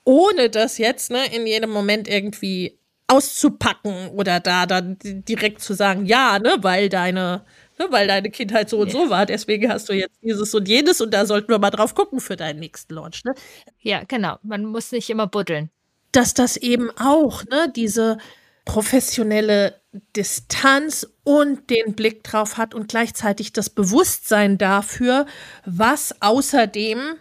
ohne 0.04 0.50
das 0.50 0.78
jetzt 0.78 1.10
ne, 1.10 1.34
in 1.34 1.46
jedem 1.46 1.70
Moment 1.70 2.08
irgendwie 2.08 2.78
auszupacken 3.10 4.08
oder 4.10 4.38
da 4.38 4.66
dann 4.66 4.96
direkt 5.02 5.62
zu 5.62 5.74
sagen, 5.74 6.06
ja, 6.06 6.38
ne, 6.38 6.58
weil 6.60 6.88
deine, 6.88 7.44
ne, 7.80 7.86
weil 7.90 8.06
deine 8.06 8.30
Kindheit 8.30 8.68
so 8.68 8.78
und 8.78 8.92
so 8.92 9.10
war, 9.10 9.26
deswegen 9.26 9.72
hast 9.72 9.88
du 9.88 9.94
jetzt 9.94 10.18
dieses 10.22 10.54
und 10.54 10.68
jenes 10.68 11.00
und 11.00 11.12
da 11.12 11.24
sollten 11.24 11.48
wir 11.48 11.58
mal 11.58 11.70
drauf 11.70 11.94
gucken 11.94 12.20
für 12.20 12.36
deinen 12.36 12.60
nächsten 12.60 12.94
Launch. 12.94 13.24
Ne? 13.24 13.34
Ja, 13.80 14.02
genau. 14.06 14.36
Man 14.42 14.66
muss 14.66 14.92
nicht 14.92 15.08
immer 15.08 15.26
buddeln. 15.26 15.70
Dass 16.12 16.34
das 16.34 16.56
eben 16.56 16.90
auch, 16.98 17.44
ne, 17.44 17.72
diese 17.74 18.18
professionelle 18.66 19.80
Distanz 20.14 21.08
und 21.24 21.70
den 21.70 21.94
Blick 21.94 22.22
drauf 22.22 22.58
hat 22.58 22.74
und 22.74 22.88
gleichzeitig 22.88 23.52
das 23.52 23.70
Bewusstsein 23.70 24.58
dafür, 24.58 25.26
was 25.64 26.14
außerdem 26.20 27.16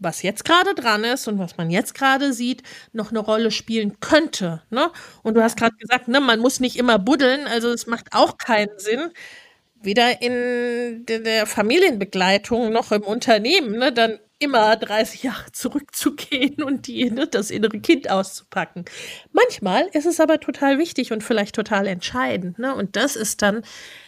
was 0.00 0.22
jetzt 0.22 0.44
gerade 0.44 0.74
dran 0.74 1.04
ist 1.04 1.28
und 1.28 1.38
was 1.38 1.56
man 1.58 1.70
jetzt 1.70 1.94
gerade 1.94 2.32
sieht, 2.32 2.62
noch 2.92 3.10
eine 3.10 3.18
Rolle 3.18 3.50
spielen 3.50 4.00
könnte. 4.00 4.62
Ne? 4.70 4.90
Und 5.22 5.34
du 5.34 5.42
hast 5.42 5.58
gerade 5.58 5.76
gesagt, 5.76 6.08
ne, 6.08 6.20
man 6.20 6.40
muss 6.40 6.58
nicht 6.58 6.76
immer 6.76 6.98
buddeln, 6.98 7.46
also 7.46 7.70
es 7.70 7.86
macht 7.86 8.06
auch 8.12 8.38
keinen 8.38 8.78
Sinn, 8.78 9.10
weder 9.82 10.22
in 10.22 11.04
der 11.06 11.46
Familienbegleitung 11.46 12.72
noch 12.72 12.92
im 12.92 13.02
Unternehmen, 13.02 13.78
ne, 13.78 13.92
dann 13.92 14.18
immer 14.40 14.74
30 14.74 15.22
Jahre 15.22 15.52
zurückzugehen 15.52 16.62
und 16.62 16.86
die, 16.86 17.10
ne, 17.10 17.26
das 17.26 17.50
innere 17.50 17.78
Kind 17.78 18.10
auszupacken. 18.10 18.84
Manchmal 19.32 19.86
ist 19.92 20.06
es 20.06 20.18
aber 20.18 20.40
total 20.40 20.78
wichtig 20.78 21.12
und 21.12 21.22
vielleicht 21.22 21.54
total 21.54 21.86
entscheidend. 21.86 22.58
Ne? 22.58 22.74
Und 22.74 22.96
das 22.96 23.16
ist 23.16 23.42
dann 23.42 23.62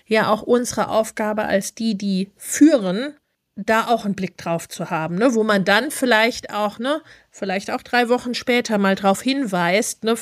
ja 0.07 0.31
auch 0.31 0.43
unsere 0.43 0.89
Aufgabe 0.89 1.45
als 1.45 1.75
die, 1.75 1.97
die 1.97 2.31
führen, 2.37 3.15
da 3.55 3.89
auch 3.89 4.07
einen 4.07 4.15
Blick 4.15 4.39
drauf 4.39 4.67
zu 4.69 4.89
haben, 4.89 5.17
ne, 5.17 5.35
wo 5.35 5.45
man 5.45 5.67
dann 5.67 5.91
vielleicht 5.91 6.55
auch, 6.55 6.79
ne, 6.79 7.03
vielleicht 7.31 7.71
auch 7.71 7.83
drei 7.83 8.09
Wochen 8.09 8.33
später 8.35 8.79
mal 8.79 8.95
drauf 8.95 9.21
hinweist, 9.21 10.05
ne, 10.05 10.17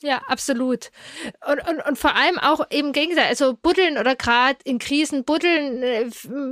ja, 0.00 0.20
absolut. 0.28 0.90
Und, 1.46 1.68
und, 1.68 1.84
und 1.84 1.98
vor 1.98 2.14
allem 2.14 2.38
auch 2.38 2.60
im 2.70 2.92
Gegenteil, 2.92 3.26
also 3.26 3.54
buddeln 3.54 3.98
oder 3.98 4.14
gerade 4.14 4.58
in 4.62 4.78
Krisen 4.78 5.24
buddeln, 5.24 5.82
äh, 5.82 6.06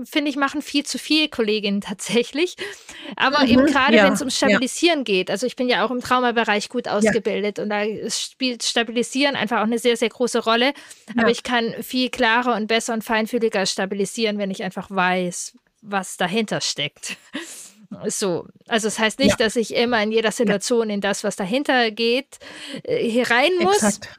finde 0.05 0.31
ich, 0.31 0.37
machen 0.37 0.63
viel 0.63 0.85
zu 0.85 0.99
viele 0.99 1.29
Kolleginnen 1.29 1.81
tatsächlich. 1.81 2.57
Aber 3.15 3.45
mhm, 3.45 3.51
eben 3.51 3.67
gerade, 3.67 3.97
ja, 3.97 4.05
wenn 4.05 4.15
es 4.15 4.23
um 4.23 4.31
Stabilisieren 4.31 5.01
ja. 5.01 5.05
geht, 5.05 5.31
also 5.31 5.47
ich 5.47 5.55
bin 5.55 5.69
ja 5.69 5.85
auch 5.85 5.93
im 5.93 6.01
Traumabereich 6.01 6.69
gut 6.69 6.89
ausgebildet 6.89 7.59
ja. 7.59 7.65
und 7.65 7.71
da 7.71 7.85
spielt 8.11 8.65
Stabilisieren 8.65 9.37
einfach 9.37 9.61
auch 9.61 9.65
eine 9.65 9.79
sehr, 9.79 9.97
sehr 9.97 10.09
große 10.09 10.43
Rolle. 10.43 10.73
Aber 11.17 11.31
ich 11.31 11.45
kann 11.45 11.75
viel 11.83 12.11
klarer 12.11 12.57
und 12.57 12.67
besser 12.67 12.95
und 12.95 13.05
feinfühliger 13.05 13.65
stabilisieren, 13.67 14.39
wenn 14.39 14.51
ich 14.51 14.65
einfach 14.65 14.91
weiß, 14.91 15.57
was 15.83 16.17
dahinter 16.17 16.61
steckt. 16.61 17.17
So, 18.07 18.47
also 18.69 18.89
es 18.89 18.95
das 18.95 18.99
heißt 18.99 19.19
nicht, 19.19 19.39
ja. 19.39 19.47
dass 19.47 19.57
ich 19.57 19.75
immer 19.75 20.03
in 20.03 20.13
jeder 20.13 20.33
Situation 20.33 20.91
in 20.91 21.01
das, 21.01 21.25
was 21.25 21.37
dahinter 21.37 21.91
geht, 21.91 22.39
äh, 22.83 23.09
hier 23.09 23.31
rein 23.31 23.53
muss. 23.61 23.77
Exakt. 23.77 24.19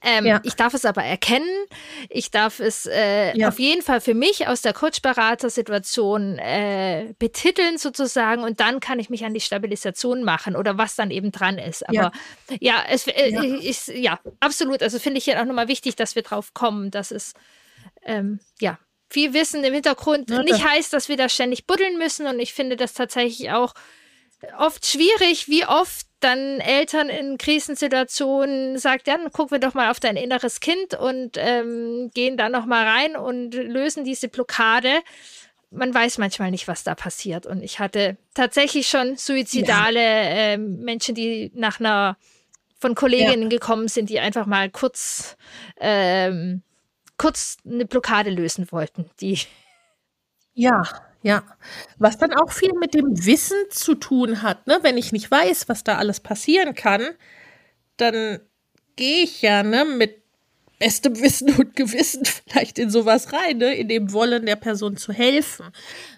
Ähm, 0.00 0.26
ja. 0.26 0.40
Ich 0.44 0.54
darf 0.54 0.74
es 0.74 0.84
aber 0.84 1.02
erkennen. 1.02 1.66
Ich 2.08 2.30
darf 2.30 2.60
es 2.60 2.86
äh, 2.86 3.36
ja. 3.36 3.48
auf 3.48 3.58
jeden 3.58 3.82
Fall 3.82 4.00
für 4.00 4.14
mich 4.14 4.46
aus 4.46 4.62
der 4.62 4.72
Coach-Berater-Situation 4.72 6.38
äh, 6.38 7.14
betiteln 7.18 7.78
sozusagen 7.78 8.42
und 8.42 8.60
dann 8.60 8.80
kann 8.80 8.98
ich 8.98 9.10
mich 9.10 9.24
an 9.24 9.34
die 9.34 9.40
Stabilisation 9.40 10.22
machen 10.22 10.56
oder 10.56 10.78
was 10.78 10.96
dann 10.96 11.10
eben 11.10 11.32
dran 11.32 11.58
ist. 11.58 11.86
Aber 11.88 11.94
ja, 11.94 12.12
ja 12.60 12.84
es 12.88 13.06
äh, 13.06 13.30
ja. 13.30 13.42
Ist, 13.42 13.88
ja 13.88 14.20
absolut. 14.40 14.82
Also 14.82 14.98
finde 14.98 15.18
ich 15.18 15.24
hier 15.24 15.40
auch 15.40 15.44
nochmal 15.44 15.68
wichtig, 15.68 15.96
dass 15.96 16.14
wir 16.14 16.22
drauf 16.22 16.54
kommen, 16.54 16.90
dass 16.90 17.10
es 17.10 17.34
ähm, 18.04 18.40
ja 18.60 18.78
viel 19.12 19.34
Wissen 19.34 19.62
im 19.64 19.74
Hintergrund 19.74 20.30
ja, 20.30 20.42
nicht 20.42 20.64
heißt, 20.64 20.92
dass 20.92 21.08
wir 21.08 21.16
da 21.16 21.28
ständig 21.28 21.66
buddeln 21.66 21.98
müssen. 21.98 22.26
Und 22.26 22.40
ich 22.40 22.52
finde 22.52 22.76
das 22.76 22.94
tatsächlich 22.94 23.50
auch 23.50 23.74
oft 24.58 24.86
schwierig, 24.86 25.48
wie 25.48 25.66
oft 25.66 26.06
dann 26.20 26.60
Eltern 26.60 27.08
in 27.08 27.38
Krisensituationen 27.38 28.78
sagt, 28.78 29.08
ja, 29.08 29.16
dann 29.16 29.32
gucken 29.32 29.52
wir 29.52 29.58
doch 29.58 29.74
mal 29.74 29.90
auf 29.90 30.00
dein 30.00 30.16
inneres 30.16 30.60
Kind 30.60 30.94
und 30.94 31.36
ähm, 31.36 32.10
gehen 32.14 32.36
da 32.36 32.48
noch 32.48 32.64
mal 32.64 32.86
rein 32.86 33.16
und 33.16 33.54
lösen 33.54 34.04
diese 34.04 34.28
Blockade. 34.28 35.00
Man 35.70 35.92
weiß 35.92 36.18
manchmal 36.18 36.50
nicht, 36.50 36.68
was 36.68 36.84
da 36.84 36.94
passiert. 36.94 37.46
Und 37.46 37.62
ich 37.62 37.78
hatte 37.78 38.18
tatsächlich 38.34 38.88
schon 38.88 39.16
suizidale 39.16 40.00
ja. 40.00 40.52
äh, 40.52 40.58
Menschen, 40.58 41.14
die 41.14 41.50
nach 41.54 41.80
einer 41.80 42.16
von 42.78 42.94
Kolleginnen 42.94 43.44
ja. 43.44 43.48
gekommen 43.48 43.88
sind, 43.88 44.10
die 44.10 44.20
einfach 44.20 44.46
mal 44.46 44.68
kurz 44.70 45.36
ähm, 45.80 46.62
kurz 47.16 47.58
eine 47.64 47.84
Blockade 47.84 48.30
lösen 48.30 48.70
wollten, 48.72 49.10
die. 49.20 49.38
Ja, 50.54 50.82
ja. 51.22 51.44
Was 51.98 52.18
dann 52.18 52.32
auch 52.32 52.52
viel 52.52 52.72
mit 52.78 52.94
dem 52.94 53.24
Wissen 53.24 53.58
zu 53.70 53.94
tun 53.94 54.42
hat, 54.42 54.66
ne? 54.66 54.78
Wenn 54.82 54.98
ich 54.98 55.12
nicht 55.12 55.30
weiß, 55.30 55.68
was 55.68 55.84
da 55.84 55.96
alles 55.96 56.20
passieren 56.20 56.74
kann, 56.74 57.02
dann 57.96 58.40
gehe 58.96 59.24
ich 59.24 59.42
ja, 59.42 59.62
ne, 59.62 59.84
mit 59.84 60.22
bestem 60.78 61.20
Wissen 61.20 61.54
und 61.54 61.76
Gewissen 61.76 62.24
vielleicht 62.24 62.78
in 62.78 62.90
sowas 62.90 63.32
rein, 63.32 63.58
ne, 63.58 63.74
in 63.74 63.88
dem 63.88 64.12
Wollen 64.12 64.46
der 64.46 64.56
Person 64.56 64.96
zu 64.96 65.12
helfen. 65.12 65.66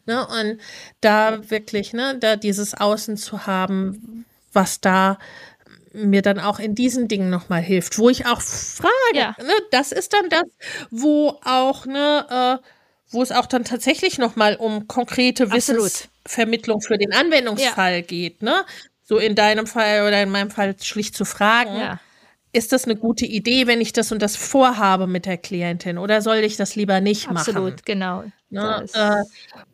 Ne? 0.07 0.27
Und 0.27 0.61
da 1.01 1.51
wirklich, 1.51 1.93
ne, 1.93 2.17
da 2.19 2.37
dieses 2.37 2.75
Außen 2.75 3.17
zu 3.17 3.47
haben, 3.47 4.25
was 4.53 4.81
da 4.81 5.19
mir 5.95 6.23
dann 6.23 6.39
auch 6.39 6.59
in 6.59 6.75
diesen 6.75 7.09
Dingen 7.09 7.31
nochmal 7.31 7.63
hilft, 7.63 7.99
wo 7.99 8.11
ich 8.11 8.27
auch 8.27 8.41
frage, 8.41 8.91
ja. 9.15 9.35
ne, 9.39 9.53
das 9.71 9.93
ist 9.93 10.13
dann 10.13 10.29
das, 10.29 10.45
wo 10.91 11.39
auch, 11.45 11.87
ne, 11.87 12.61
äh, 12.61 12.67
wo 13.11 13.23
es 13.23 13.33
auch 13.33 13.47
dann 13.47 13.65
tatsächlich 13.65 14.19
nochmal 14.19 14.57
um 14.57 14.89
konkrete 14.89 15.53
Wissensvermittlung 15.53 16.81
für 16.81 16.99
den 16.99 17.13
Anwendungsfall 17.13 17.97
ja. 17.97 18.01
geht, 18.01 18.43
ne? 18.43 18.65
So 19.07 19.19
in 19.19 19.35
deinem 19.35 19.67
Fall 19.67 20.07
oder 20.07 20.23
in 20.23 20.31
meinem 20.31 20.51
Fall 20.51 20.75
schlicht 20.81 21.15
zu 21.15 21.25
fragen. 21.25 21.77
Ja 21.77 22.01
ist 22.55 22.73
das 22.73 22.85
eine 22.85 22.95
gute 22.95 23.27
Idee, 23.27 23.67
wenn 23.67 23.81
ich 23.81 23.93
das 23.93 24.13
und 24.13 24.23
das 24.23 24.37
vorhabe 24.37 25.07
mit 25.09 25.27
der 25.27 25.37
Klientin 25.37 25.99
oder 25.99 26.23
soll 26.23 26.37
ich 26.37 26.57
das 26.57 26.77
lieber 26.77 27.01
nicht 27.01 27.29
Absolut, 27.29 27.37
machen? 27.37 27.49
Absolut, 27.57 27.85
genau. 27.85 28.25
Ne, 28.55 28.85
äh, 28.95 29.25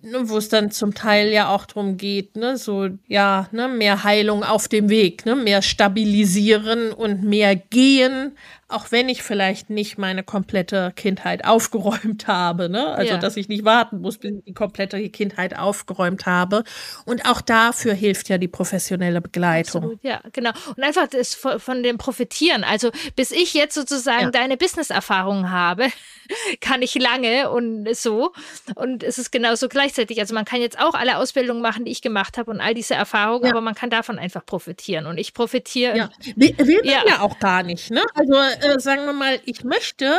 ne, 0.08 0.28
wo 0.30 0.38
es 0.38 0.48
dann 0.48 0.70
zum 0.70 0.94
Teil 0.94 1.28
ja 1.28 1.54
auch 1.54 1.66
darum 1.66 1.98
geht, 1.98 2.34
ne, 2.36 2.56
so 2.56 2.88
ja, 3.08 3.46
ne, 3.52 3.68
mehr 3.68 4.04
Heilung 4.04 4.42
auf 4.42 4.68
dem 4.68 4.88
Weg, 4.88 5.26
ne, 5.26 5.36
mehr 5.36 5.60
stabilisieren 5.60 6.90
und 6.92 7.22
mehr 7.22 7.56
gehen, 7.56 8.32
auch 8.70 8.92
wenn 8.92 9.08
ich 9.08 9.22
vielleicht 9.22 9.70
nicht 9.70 9.98
meine 9.98 10.22
komplette 10.22 10.92
Kindheit 10.94 11.44
aufgeräumt 11.44 12.26
habe, 12.26 12.68
ne? 12.68 12.86
Also, 12.88 13.14
ja. 13.14 13.18
dass 13.18 13.36
ich 13.36 13.48
nicht 13.48 13.64
warten 13.64 14.00
muss, 14.00 14.18
bis 14.18 14.32
ich 14.32 14.44
die 14.44 14.54
komplette 14.54 15.08
Kindheit 15.10 15.58
aufgeräumt 15.58 16.26
habe. 16.26 16.64
Und 17.04 17.28
auch 17.28 17.40
dafür 17.40 17.94
hilft 17.94 18.28
ja 18.28 18.38
die 18.38 18.48
professionelle 18.48 19.20
Begleitung. 19.20 19.82
Absolut, 19.82 20.04
ja, 20.04 20.20
genau. 20.32 20.50
Und 20.76 20.82
einfach 20.82 21.08
das 21.08 21.34
von 21.34 21.82
dem 21.82 21.98
Profitieren. 21.98 22.64
Also, 22.64 22.90
bis 23.16 23.32
ich 23.32 23.54
jetzt 23.54 23.74
sozusagen 23.74 24.24
ja. 24.24 24.30
deine 24.30 24.56
Business-Erfahrungen 24.56 25.50
habe, 25.50 25.88
kann 26.60 26.82
ich 26.82 26.94
lange 26.94 27.50
und 27.50 27.88
so. 27.94 28.32
Und 28.76 29.02
es 29.02 29.18
ist 29.18 29.32
genauso 29.32 29.68
gleichzeitig. 29.68 30.20
Also, 30.20 30.34
man 30.34 30.44
kann 30.44 30.60
jetzt 30.60 30.78
auch 30.78 30.94
alle 30.94 31.18
Ausbildungen 31.18 31.62
machen, 31.62 31.84
die 31.84 31.90
ich 31.90 32.02
gemacht 32.02 32.38
habe 32.38 32.50
und 32.50 32.60
all 32.60 32.74
diese 32.74 32.94
Erfahrungen, 32.94 33.44
ja. 33.44 33.50
aber 33.50 33.60
man 33.60 33.74
kann 33.74 33.90
davon 33.90 34.18
einfach 34.18 34.46
profitieren. 34.46 35.06
Und 35.06 35.18
ich 35.18 35.34
profitiere. 35.34 35.96
Ja, 35.96 36.10
will, 36.36 36.54
will 36.58 36.80
ja. 36.84 37.02
ja 37.06 37.20
auch 37.20 37.38
gar 37.40 37.62
nicht, 37.62 37.90
ne? 37.90 38.02
Also, 38.14 38.34
äh, 38.62 38.80
sagen 38.80 39.04
wir 39.06 39.12
mal, 39.12 39.40
ich 39.44 39.64
möchte 39.64 40.12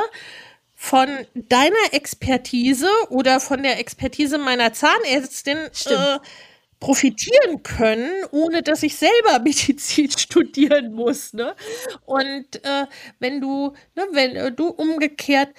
von 0.75 1.07
deiner 1.35 1.93
Expertise 1.93 2.89
oder 3.09 3.39
von 3.39 3.61
der 3.61 3.79
Expertise 3.79 4.37
meiner 4.39 4.73
Zahnärztin 4.73 5.57
äh, 5.57 6.19
profitieren 6.79 7.61
können, 7.61 8.09
ohne 8.31 8.63
dass 8.63 8.83
ich 8.83 8.97
selber 8.97 9.39
Medizin 9.43 10.11
studieren 10.11 10.91
muss. 10.91 11.33
Ne? 11.33 11.55
Und 12.05 12.65
äh, 12.65 12.87
wenn 13.19 13.39
du, 13.39 13.73
ne, 13.95 14.07
wenn 14.11 14.35
äh, 14.35 14.51
du 14.51 14.67
umgekehrt, 14.67 15.49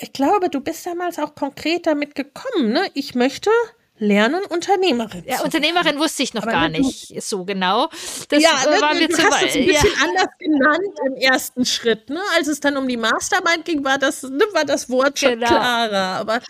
ich 0.00 0.12
glaube, 0.12 0.48
du 0.48 0.60
bist 0.60 0.86
damals 0.86 1.18
auch 1.18 1.34
konkret 1.34 1.86
damit 1.86 2.14
gekommen. 2.14 2.72
Ne? 2.72 2.88
Ich 2.94 3.14
möchte 3.14 3.50
lernen, 3.98 4.42
Unternehmerin. 4.48 5.24
Ja, 5.26 5.42
Unternehmerin 5.42 5.98
wusste 5.98 6.22
ich 6.22 6.34
noch 6.34 6.42
Aber 6.42 6.52
gar 6.52 6.68
nicht 6.68 7.20
so 7.22 7.44
genau. 7.44 7.88
Das 8.28 8.42
ja, 8.42 8.50
ne, 8.64 8.80
war 8.80 8.94
mir 8.94 9.08
du 9.08 9.16
hast 9.16 9.42
es 9.42 9.56
ein 9.56 9.66
bisschen 9.66 9.90
ja. 9.90 10.04
anders 10.04 10.28
genannt 10.38 10.98
im 11.06 11.14
ersten 11.16 11.64
Schritt. 11.64 12.10
Ne? 12.10 12.20
Als 12.36 12.48
es 12.48 12.60
dann 12.60 12.76
um 12.76 12.86
die 12.86 12.96
Mastermind 12.96 13.64
ging, 13.64 13.84
war 13.84 13.98
das, 13.98 14.22
ne, 14.22 14.44
war 14.52 14.64
das 14.64 14.88
Wort 14.90 15.18
schon 15.18 15.34
genau. 15.34 15.46
klarer. 15.46 16.18
Aber 16.20 16.40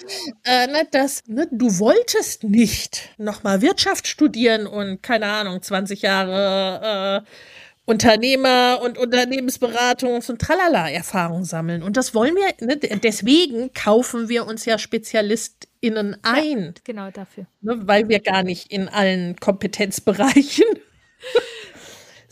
äh, 0.44 0.66
ne, 0.66 0.86
das, 0.90 1.22
ne, 1.26 1.48
du 1.50 1.78
wolltest 1.78 2.44
nicht 2.44 3.10
nochmal 3.18 3.62
Wirtschaft 3.62 4.06
studieren 4.06 4.66
und 4.66 5.02
keine 5.02 5.26
Ahnung, 5.26 5.62
20 5.62 6.02
Jahre 6.02 7.24
äh, 7.24 7.30
Unternehmer 7.88 8.80
und 8.82 8.98
Unternehmensberatungs- 8.98 10.30
und 10.30 10.42
Tralala-Erfahrung 10.42 11.46
sammeln. 11.46 11.82
Und 11.82 11.96
das 11.96 12.14
wollen 12.14 12.34
wir, 12.36 12.66
ne, 12.66 12.76
deswegen 12.76 13.72
kaufen 13.72 14.28
wir 14.28 14.46
uns 14.46 14.66
ja 14.66 14.76
SpezialistInnen 14.76 16.18
ein. 16.22 16.64
Ja, 16.64 16.72
genau 16.84 17.10
dafür. 17.10 17.46
Ne, 17.62 17.78
weil 17.86 18.10
wir 18.10 18.20
gar 18.20 18.42
nicht 18.42 18.70
in 18.70 18.90
allen 18.90 19.36
Kompetenzbereichen 19.36 20.66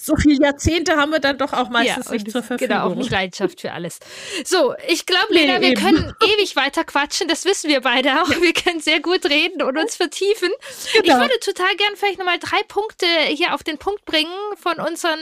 so 0.07 0.15
viele 0.17 0.43
Jahrzehnte 0.45 0.97
haben 0.97 1.11
wir 1.11 1.19
dann 1.19 1.37
doch 1.37 1.53
auch 1.53 1.69
meistens 1.69 2.07
ja, 2.07 2.13
nicht 2.13 2.31
zur 2.31 2.43
Verfügung. 2.43 2.69
Genau, 2.69 2.87
auch 2.87 2.95
nicht 2.95 3.11
Leidenschaft 3.11 3.61
für 3.61 3.73
alles. 3.73 3.99
So, 4.45 4.75
ich 4.87 5.05
glaube, 5.05 5.35
Lena, 5.35 5.59
nee, 5.59 5.71
wir 5.71 5.75
können 5.75 6.15
ewig 6.23 6.55
weiter 6.55 6.85
quatschen, 6.85 7.27
das 7.27 7.45
wissen 7.45 7.69
wir 7.69 7.81
beide 7.81 8.23
auch. 8.23 8.29
Ja. 8.29 8.41
Wir 8.41 8.53
können 8.53 8.81
sehr 8.81 9.01
gut 9.01 9.27
reden 9.27 9.63
und 9.63 9.77
uns 9.77 9.97
vertiefen. 9.97 10.51
Genau. 10.93 11.05
Ich 11.05 11.21
würde 11.21 11.39
total 11.41 11.75
gern 11.77 11.97
vielleicht 11.97 12.19
nochmal 12.19 12.39
drei 12.39 12.63
Punkte 12.69 13.07
hier 13.29 13.53
auf 13.53 13.65
den 13.65 13.79
Punkt 13.79 14.05
bringen 14.05 14.31
von 14.57 14.79
unseren 14.79 15.19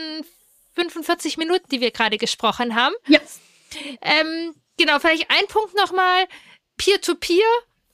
45 0.74 1.38
Minuten, 1.38 1.66
die 1.70 1.80
wir 1.80 1.90
gerade 1.90 2.18
gesprochen 2.18 2.74
haben. 2.74 2.94
Ja. 3.06 3.20
Ähm, 4.02 4.54
genau, 4.76 4.98
vielleicht 4.98 5.30
ein 5.30 5.46
Punkt 5.48 5.74
nochmal. 5.74 6.26
Peer-to-Peer 6.76 7.46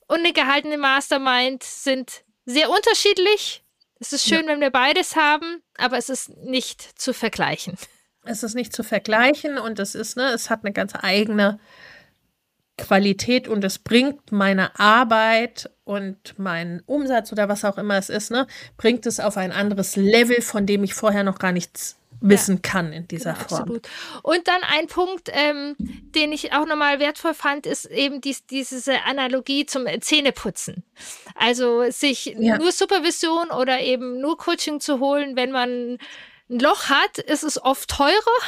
und 0.09 0.19
eine 0.19 0.33
gehaltene 0.33 0.77
Mastermind 0.77 1.63
sind 1.63 2.25
sehr 2.47 2.69
unterschiedlich. 2.69 3.63
Es 4.01 4.15
ist 4.15 4.27
schön, 4.27 4.47
ja. 4.47 4.49
wenn 4.49 4.61
wir 4.61 4.71
beides 4.71 5.15
haben, 5.15 5.63
aber 5.77 5.99
es 5.99 6.09
ist 6.09 6.31
nicht 6.39 6.81
zu 6.99 7.13
vergleichen. 7.13 7.77
Es 8.25 8.43
ist 8.43 8.55
nicht 8.55 8.75
zu 8.75 8.83
vergleichen 8.83 9.59
und 9.59 9.79
es 9.79 9.95
ist, 9.95 10.17
ne, 10.17 10.31
es 10.33 10.51
hat 10.51 10.65
eine 10.65 10.73
ganz 10.73 10.93
eigene 10.95 11.61
Qualität 12.79 13.47
und 13.47 13.63
es 13.63 13.79
bringt 13.79 14.33
meine 14.33 14.79
Arbeit 14.79 15.71
und 15.85 16.39
meinen 16.39 16.81
Umsatz 16.87 17.31
oder 17.31 17.49
was 17.49 17.65
auch 17.65 17.77
immer 17.77 17.97
es 17.97 18.09
ist, 18.09 18.31
ne, 18.31 18.47
bringt 18.79 19.05
es 19.05 19.21
auf 19.21 19.37
ein 19.37 19.53
anderes 19.53 19.97
Level, 19.97 20.41
von 20.41 20.65
dem 20.65 20.83
ich 20.83 20.95
vorher 20.95 21.25
noch 21.25 21.39
gar 21.39 21.53
nichts 21.53 22.00
wissen 22.21 22.57
ja, 22.57 22.71
kann 22.71 22.93
in 22.93 23.09
dieser 23.09 23.33
genau, 23.33 23.49
Form. 23.49 23.61
Absolut. 23.61 23.89
Und 24.23 24.49
dann 24.49 24.63
ein 24.63 24.87
Punkt, 24.87 25.31
ähm, 25.33 25.77
den 25.79 26.33
ich 26.33 26.53
auch 26.53 26.67
nochmal 26.67 27.01
wertvoll 27.01 27.35
fand, 27.35 27.67
ist 27.67 27.87
eben 27.87 28.21
dies, 28.21 28.47
diese 28.47 29.03
Analogie 29.05 29.67
zum 29.67 29.87
Zähneputzen. 30.01 30.85
Also 31.35 31.91
sich 31.91 32.27
ja. 32.39 32.59
nur 32.59 32.73
Supervision 32.73 33.51
oder 33.51 33.81
eben 33.81 34.21
nur 34.21 34.37
Coaching 34.37 34.81
zu 34.81 35.01
holen, 35.01 35.37
wenn 35.37 35.51
man 35.51 35.99
ein 36.51 36.59
Loch 36.59 36.89
hat, 36.89 37.19
ist 37.19 37.45
es 37.45 37.63
oft 37.63 37.89
teurer 37.89 38.41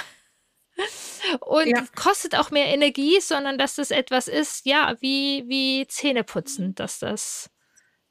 und 1.41 1.69
ja. 1.69 1.85
kostet 1.95 2.35
auch 2.35 2.51
mehr 2.51 2.67
Energie, 2.67 3.21
sondern 3.21 3.59
dass 3.59 3.77
das 3.77 3.91
etwas 3.91 4.29
ist, 4.29 4.67
ja, 4.67 4.97
wie, 5.01 5.45
wie 5.47 5.87
Zähneputzen, 5.87 6.75
dass 6.75 6.99
das 6.99 7.51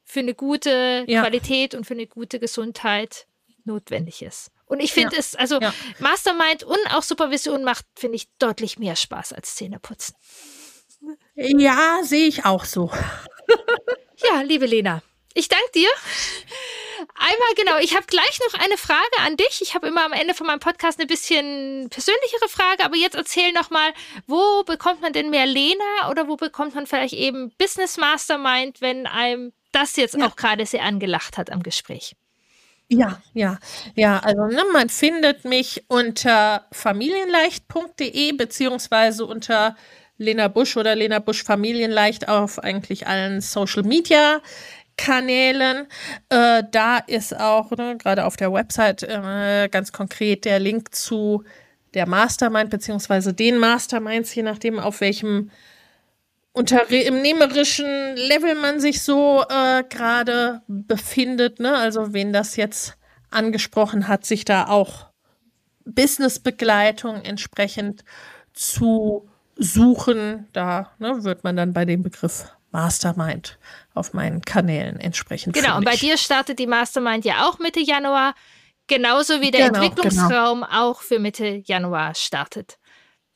für 0.03 0.19
eine 0.19 0.33
gute 0.33 1.05
Qualität 1.07 1.73
und 1.73 1.85
für 1.85 1.93
eine 1.93 2.07
gute 2.07 2.39
Gesundheit 2.39 3.27
notwendig 3.63 4.21
ist. 4.21 4.51
Und 4.71 4.79
ich 4.79 4.93
finde 4.93 5.15
ja. 5.15 5.19
es, 5.19 5.35
also 5.35 5.59
ja. 5.59 5.73
Mastermind 5.99 6.63
und 6.63 6.79
auch 6.93 7.03
Supervision 7.03 7.65
macht, 7.65 7.85
finde 7.93 8.15
ich, 8.15 8.29
deutlich 8.39 8.79
mehr 8.79 8.95
Spaß 8.95 9.33
als 9.33 9.55
Zähneputzen. 9.55 10.15
Ja, 11.35 11.99
sehe 12.03 12.25
ich 12.25 12.45
auch 12.45 12.63
so. 12.63 12.89
ja, 14.29 14.41
liebe 14.43 14.65
Lena, 14.65 15.01
ich 15.33 15.49
danke 15.49 15.69
dir. 15.75 15.89
Einmal 17.15 17.53
genau, 17.57 17.79
ich 17.79 17.97
habe 17.97 18.05
gleich 18.05 18.39
noch 18.47 18.61
eine 18.61 18.77
Frage 18.77 19.17
an 19.25 19.35
dich. 19.35 19.61
Ich 19.61 19.75
habe 19.75 19.87
immer 19.87 20.05
am 20.05 20.13
Ende 20.13 20.33
von 20.33 20.47
meinem 20.47 20.61
Podcast 20.61 21.01
eine 21.01 21.07
bisschen 21.07 21.89
persönlichere 21.89 22.47
Frage, 22.47 22.85
aber 22.85 22.95
jetzt 22.95 23.15
erzähl 23.15 23.51
noch 23.51 23.71
mal, 23.71 23.93
wo 24.25 24.63
bekommt 24.63 25.01
man 25.01 25.11
denn 25.11 25.31
mehr 25.31 25.47
Lena 25.47 26.09
oder 26.09 26.29
wo 26.29 26.37
bekommt 26.37 26.75
man 26.75 26.87
vielleicht 26.87 27.15
eben 27.15 27.51
Business 27.57 27.97
Mastermind, 27.97 28.79
wenn 28.79 29.05
einem 29.05 29.51
das 29.73 29.97
jetzt 29.97 30.15
ja. 30.15 30.25
auch 30.27 30.37
gerade 30.37 30.65
sehr 30.65 30.83
angelacht 30.83 31.37
hat 31.37 31.49
am 31.49 31.61
Gespräch? 31.61 32.15
Ja, 32.93 33.21
ja, 33.33 33.57
ja. 33.95 34.19
Also 34.19 34.47
ne, 34.47 34.63
man 34.73 34.89
findet 34.89 35.45
mich 35.45 35.85
unter 35.87 36.65
familienleicht.de 36.73 38.33
beziehungsweise 38.33 39.25
unter 39.25 39.77
Lena 40.17 40.49
Busch 40.49 40.75
oder 40.75 40.93
Lena 40.95 41.19
Busch 41.19 41.41
Familienleicht 41.43 42.27
auf 42.27 42.59
eigentlich 42.59 43.07
allen 43.07 43.39
Social 43.39 43.83
Media 43.83 44.41
Kanälen. 44.97 45.87
Äh, 46.29 46.63
da 46.69 46.97
ist 46.97 47.33
auch 47.39 47.71
ne, 47.71 47.95
gerade 47.97 48.25
auf 48.25 48.35
der 48.35 48.51
Website 48.51 49.03
äh, 49.03 49.69
ganz 49.71 49.93
konkret 49.93 50.43
der 50.43 50.59
Link 50.59 50.93
zu 50.93 51.43
der 51.93 52.07
Mastermind 52.07 52.69
beziehungsweise 52.69 53.33
den 53.33 53.57
Masterminds, 53.57 54.35
je 54.35 54.43
nachdem 54.43 54.79
auf 54.79 54.99
welchem 55.01 55.49
unternehmerischen 56.53 58.15
Level 58.15 58.55
man 58.55 58.79
sich 58.79 59.01
so 59.01 59.43
äh, 59.49 59.83
gerade 59.83 60.61
befindet. 60.67 61.59
Ne? 61.59 61.75
Also 61.75 62.13
wen 62.13 62.33
das 62.33 62.55
jetzt 62.55 62.97
angesprochen 63.29 64.07
hat, 64.07 64.25
sich 64.25 64.43
da 64.43 64.67
auch 64.67 65.07
Businessbegleitung 65.85 67.21
entsprechend 67.21 68.03
zu 68.53 69.29
suchen. 69.55 70.47
Da 70.53 70.91
ne, 70.99 71.23
wird 71.23 71.43
man 71.43 71.55
dann 71.55 71.73
bei 71.73 71.85
dem 71.85 72.03
Begriff 72.03 72.45
Mastermind 72.71 73.57
auf 73.93 74.13
meinen 74.13 74.41
Kanälen 74.41 74.99
entsprechend. 74.99 75.53
Genau, 75.53 75.77
und 75.77 75.85
bei 75.85 75.95
dir 75.95 76.17
startet 76.17 76.59
die 76.59 76.67
Mastermind 76.67 77.25
ja 77.25 77.47
auch 77.47 77.59
Mitte 77.59 77.81
Januar, 77.81 78.33
genauso 78.87 79.41
wie 79.41 79.51
der 79.51 79.67
genau, 79.67 79.83
Entwicklungsraum 79.83 80.61
genau. 80.61 80.89
auch 80.89 81.01
für 81.01 81.19
Mitte 81.19 81.61
Januar 81.65 82.15
startet. 82.15 82.77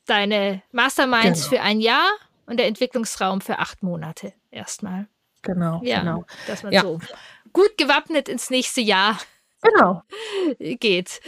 Deine 0.05 0.61
Masterminds 0.71 1.49
genau. 1.49 1.49
für 1.49 1.61
ein 1.61 1.79
Jahr 1.79 2.07
und 2.45 2.57
der 2.57 2.67
Entwicklungsraum 2.67 3.41
für 3.41 3.59
acht 3.59 3.83
Monate 3.83 4.33
erstmal. 4.51 5.07
Genau, 5.41 5.81
ja, 5.83 5.99
genau. 5.99 6.25
Dass 6.47 6.63
man 6.63 6.73
ja. 6.73 6.81
so 6.81 6.99
gut 7.53 7.77
gewappnet 7.77 8.27
ins 8.27 8.49
nächste 8.49 8.81
Jahr 8.81 9.19
genau. 9.61 10.03
geht. 10.59 11.19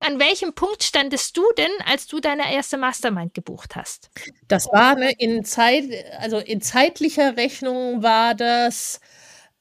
An 0.00 0.18
welchem 0.18 0.54
Punkt 0.54 0.82
standest 0.82 1.36
du 1.36 1.42
denn, 1.56 1.70
als 1.86 2.06
du 2.06 2.20
deine 2.20 2.52
erste 2.52 2.76
Mastermind 2.76 3.34
gebucht 3.34 3.76
hast? 3.76 4.10
Das 4.48 4.66
war 4.72 4.96
ne, 4.96 5.12
in 5.18 5.44
Zeit, 5.44 5.84
also 6.18 6.38
in 6.38 6.60
zeitlicher 6.60 7.36
Rechnung 7.36 8.02
war 8.02 8.34
das 8.34 9.00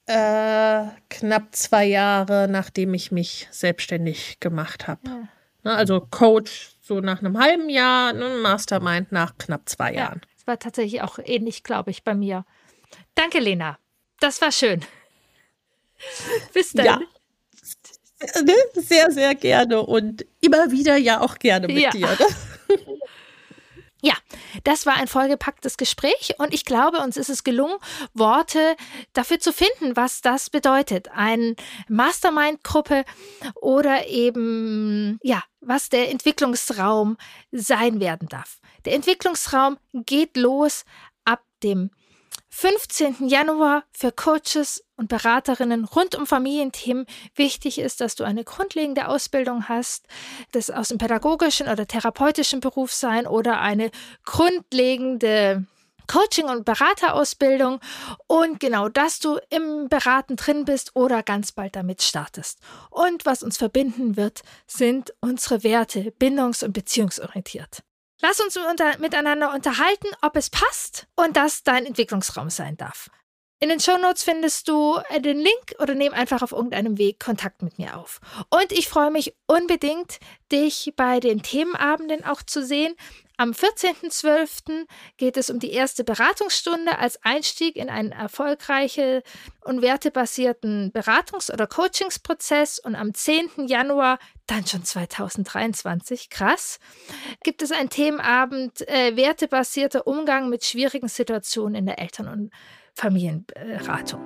äh, 0.06 0.86
knapp 1.10 1.56
zwei 1.56 1.86
Jahre, 1.86 2.48
nachdem 2.50 2.94
ich 2.94 3.12
mich 3.12 3.48
selbstständig 3.52 4.40
gemacht 4.40 4.88
habe. 4.88 5.02
Ja. 5.06 5.28
Ne, 5.64 5.76
also 5.76 6.02
Coach 6.12 6.72
so 6.82 7.00
nach 7.00 7.20
einem 7.20 7.40
halben 7.40 7.70
Jahr, 7.70 8.14
ne, 8.14 8.38
Mastermind 8.42 9.12
nach 9.12 9.38
knapp 9.38 9.70
zwei 9.70 9.94
ja. 9.94 10.00
Jahren. 10.02 10.22
War 10.46 10.60
tatsächlich 10.60 11.02
auch 11.02 11.20
ähnlich, 11.24 11.64
glaube 11.64 11.92
ich, 11.92 12.04
bei 12.04 12.16
mir. 12.16 12.46
Danke, 13.16 13.40
Lena. 13.40 13.78
Das 14.20 14.42
war 14.42 14.52
schön. 14.52 14.86
Bis 16.54 16.72
dann. 16.74 16.86
Ja. 16.86 17.00
Sehr, 18.76 19.12
sehr 19.12 19.36
gerne 19.36 19.82
und 19.82 20.26
immer 20.40 20.72
wieder 20.72 20.96
ja 20.96 21.20
auch 21.20 21.40
gerne 21.40 21.68
mit 21.68 21.84
ja. 21.84 21.90
dir. 21.92 22.08
Ne? 22.08 22.28
Ja, 24.06 24.16
das 24.66 24.86
war 24.86 24.96
ein 24.96 25.08
vollgepacktes 25.08 25.78
Gespräch 25.78 26.36
und 26.38 26.54
ich 26.54 26.66
glaube, 26.66 26.98
uns 26.98 27.16
ist 27.16 27.30
es 27.30 27.46
gelungen, 27.46 27.78
Worte 28.14 28.76
dafür 29.14 29.40
zu 29.40 29.54
finden, 29.54 29.96
was 29.96 30.20
das 30.20 30.50
bedeutet. 30.50 31.08
Eine 31.14 31.56
Mastermind-Gruppe 31.88 33.06
oder 33.56 34.06
eben, 34.08 35.20
ja, 35.24 35.42
was 35.62 35.88
der 35.88 36.12
Entwicklungsraum 36.12 37.16
sein 37.54 38.02
werden 38.02 38.28
darf. 38.28 38.60
Der 38.84 38.94
Entwicklungsraum 38.94 39.78
geht 39.94 40.36
los 40.36 40.84
ab 41.24 41.42
dem 41.64 41.90
15. 42.56 43.28
Januar 43.28 43.84
für 43.92 44.12
Coaches 44.12 44.86
und 44.96 45.10
Beraterinnen 45.10 45.86
rund 45.86 46.14
um 46.14 46.28
Familienthemen. 46.28 47.08
Wichtig 47.34 47.80
ist, 47.80 48.00
dass 48.00 48.16
du 48.16 48.24
eine 48.24 48.44
grundlegende 48.44 49.08
Ausbildung 49.08 49.68
hast, 49.68 50.06
das 50.52 50.70
aus 50.70 50.90
dem 50.90 51.00
pädagogischen 51.00 51.68
oder 51.68 51.88
therapeutischen 51.88 52.60
Beruf 52.60 52.94
sein 52.94 53.26
oder 53.26 53.60
eine 53.60 53.90
grundlegende 54.24 55.66
Coaching- 56.08 56.48
und 56.48 56.64
Beraterausbildung 56.64 57.80
und 58.28 58.60
genau, 58.60 58.88
dass 58.88 59.20
du 59.20 59.40
im 59.50 59.90
Beraten 59.90 60.36
drin 60.36 60.64
bist 60.64 60.96
oder 60.96 61.24
ganz 61.24 61.54
bald 61.54 61.76
damit 61.76 62.04
startest. 62.04 62.60
Und 62.92 63.26
was 63.26 63.42
uns 63.42 63.58
verbinden 63.58 64.16
wird, 64.16 64.42
sind 64.68 65.12
unsere 65.22 65.64
Werte, 65.64 66.14
bindungs- 66.20 66.64
und 66.64 66.74
beziehungsorientiert. 66.74 67.84
Lass 68.26 68.40
uns 68.40 68.56
unter, 68.56 68.98
miteinander 69.00 69.54
unterhalten, 69.54 70.08
ob 70.22 70.38
es 70.38 70.50
passt 70.50 71.08
und 71.18 71.36
das 71.36 71.64
dein 71.64 71.86
Entwicklungsraum 71.86 72.50
sein 72.50 72.78
darf. 72.78 73.10
In 73.60 73.68
den 73.68 73.82
Shownotes 73.82 74.24
findest 74.24 74.70
du 74.70 74.98
äh, 75.10 75.20
den 75.20 75.40
Link 75.40 75.76
oder 75.80 75.94
nimm 75.94 76.14
einfach 76.14 76.42
auf 76.42 76.54
irgendeinem 76.54 76.98
Weg 76.98 77.20
Kontakt 77.20 77.62
mit 77.62 77.78
mir 77.78 77.98
auf. 77.98 78.22
Und 78.50 78.72
ich 78.72 78.88
freue 78.88 79.12
mich 79.12 79.36
unbedingt, 79.46 80.20
dich 80.54 80.94
bei 80.96 81.20
den 81.20 81.44
Themenabenden 81.44 82.24
auch 82.24 82.42
zu 82.44 82.66
sehen. 82.66 82.96
Am 83.44 83.52
14.12. 83.52 84.88
geht 85.18 85.36
es 85.36 85.50
um 85.50 85.60
die 85.60 85.74
erste 85.74 86.06
Beratungsstunde 86.06 86.98
als 86.98 87.22
Einstieg 87.26 87.76
in 87.76 87.90
einen 87.90 88.14
erfolgreichen 88.14 89.20
und 89.66 89.82
wertebasierten 89.82 90.94
Beratungs- 90.94 91.52
oder 91.52 91.68
Coachingsprozess. 91.68 92.80
Und 92.80 92.96
am 92.96 93.14
10. 93.14 93.68
Januar, 93.68 94.18
dann 94.48 94.66
schon 94.66 94.86
2023, 94.86 96.30
krass, 96.30 96.80
gibt 97.44 97.62
es 97.62 97.74
einen 97.74 97.90
Themenabend 97.90 98.88
äh, 98.88 99.18
wertebasierter 99.18 100.08
Umgang 100.08 100.48
mit 100.48 100.64
schwierigen 100.64 101.10
Situationen 101.10 101.76
in 101.76 101.86
der 101.86 102.00
Eltern- 102.00 102.30
und 102.30 102.50
Familienberatung. 102.94 104.22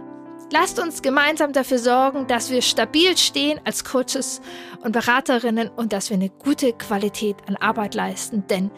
Lasst 0.51 0.79
uns 0.79 1.01
gemeinsam 1.01 1.53
dafür 1.53 1.79
sorgen, 1.79 2.27
dass 2.27 2.51
wir 2.51 2.61
stabil 2.61 3.17
stehen 3.17 3.59
als 3.65 3.83
Coaches 3.83 4.41
und 4.81 4.91
Beraterinnen 4.91 5.69
und 5.69 5.91
dass 5.91 6.11
wir 6.11 6.17
eine 6.17 6.29
gute 6.29 6.73
Qualität 6.73 7.37
an 7.47 7.55
Arbeit 7.55 7.95
leisten, 7.95 8.45
denn 8.45 8.69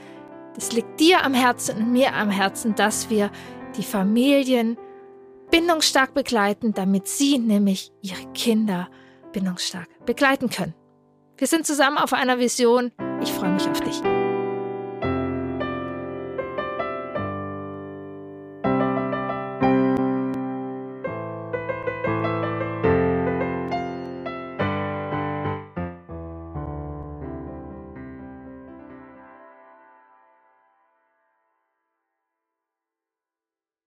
es 0.59 0.73
liegt 0.73 0.99
dir 0.99 1.23
am 1.23 1.33
Herzen 1.33 1.77
und 1.77 1.91
mir 1.93 2.13
am 2.13 2.29
Herzen, 2.29 2.75
dass 2.75 3.09
wir 3.09 3.31
die 3.77 3.83
Familien 3.83 4.77
bindungsstark 5.51 6.13
begleiten, 6.13 6.73
damit 6.73 7.07
sie 7.07 7.39
nämlich 7.39 7.93
ihre 8.01 8.25
Kinder 8.33 8.89
bindungsstark 9.31 9.87
begleiten 10.05 10.49
können. 10.49 10.75
Wir 11.37 11.47
sind 11.47 11.65
zusammen 11.65 11.97
auf 11.97 12.11
einer 12.11 12.39
Vision. 12.39 12.91
Ich 13.21 13.31
freue 13.31 13.51
mich 13.51 13.69
auf 13.69 13.79
dich. 13.79 14.01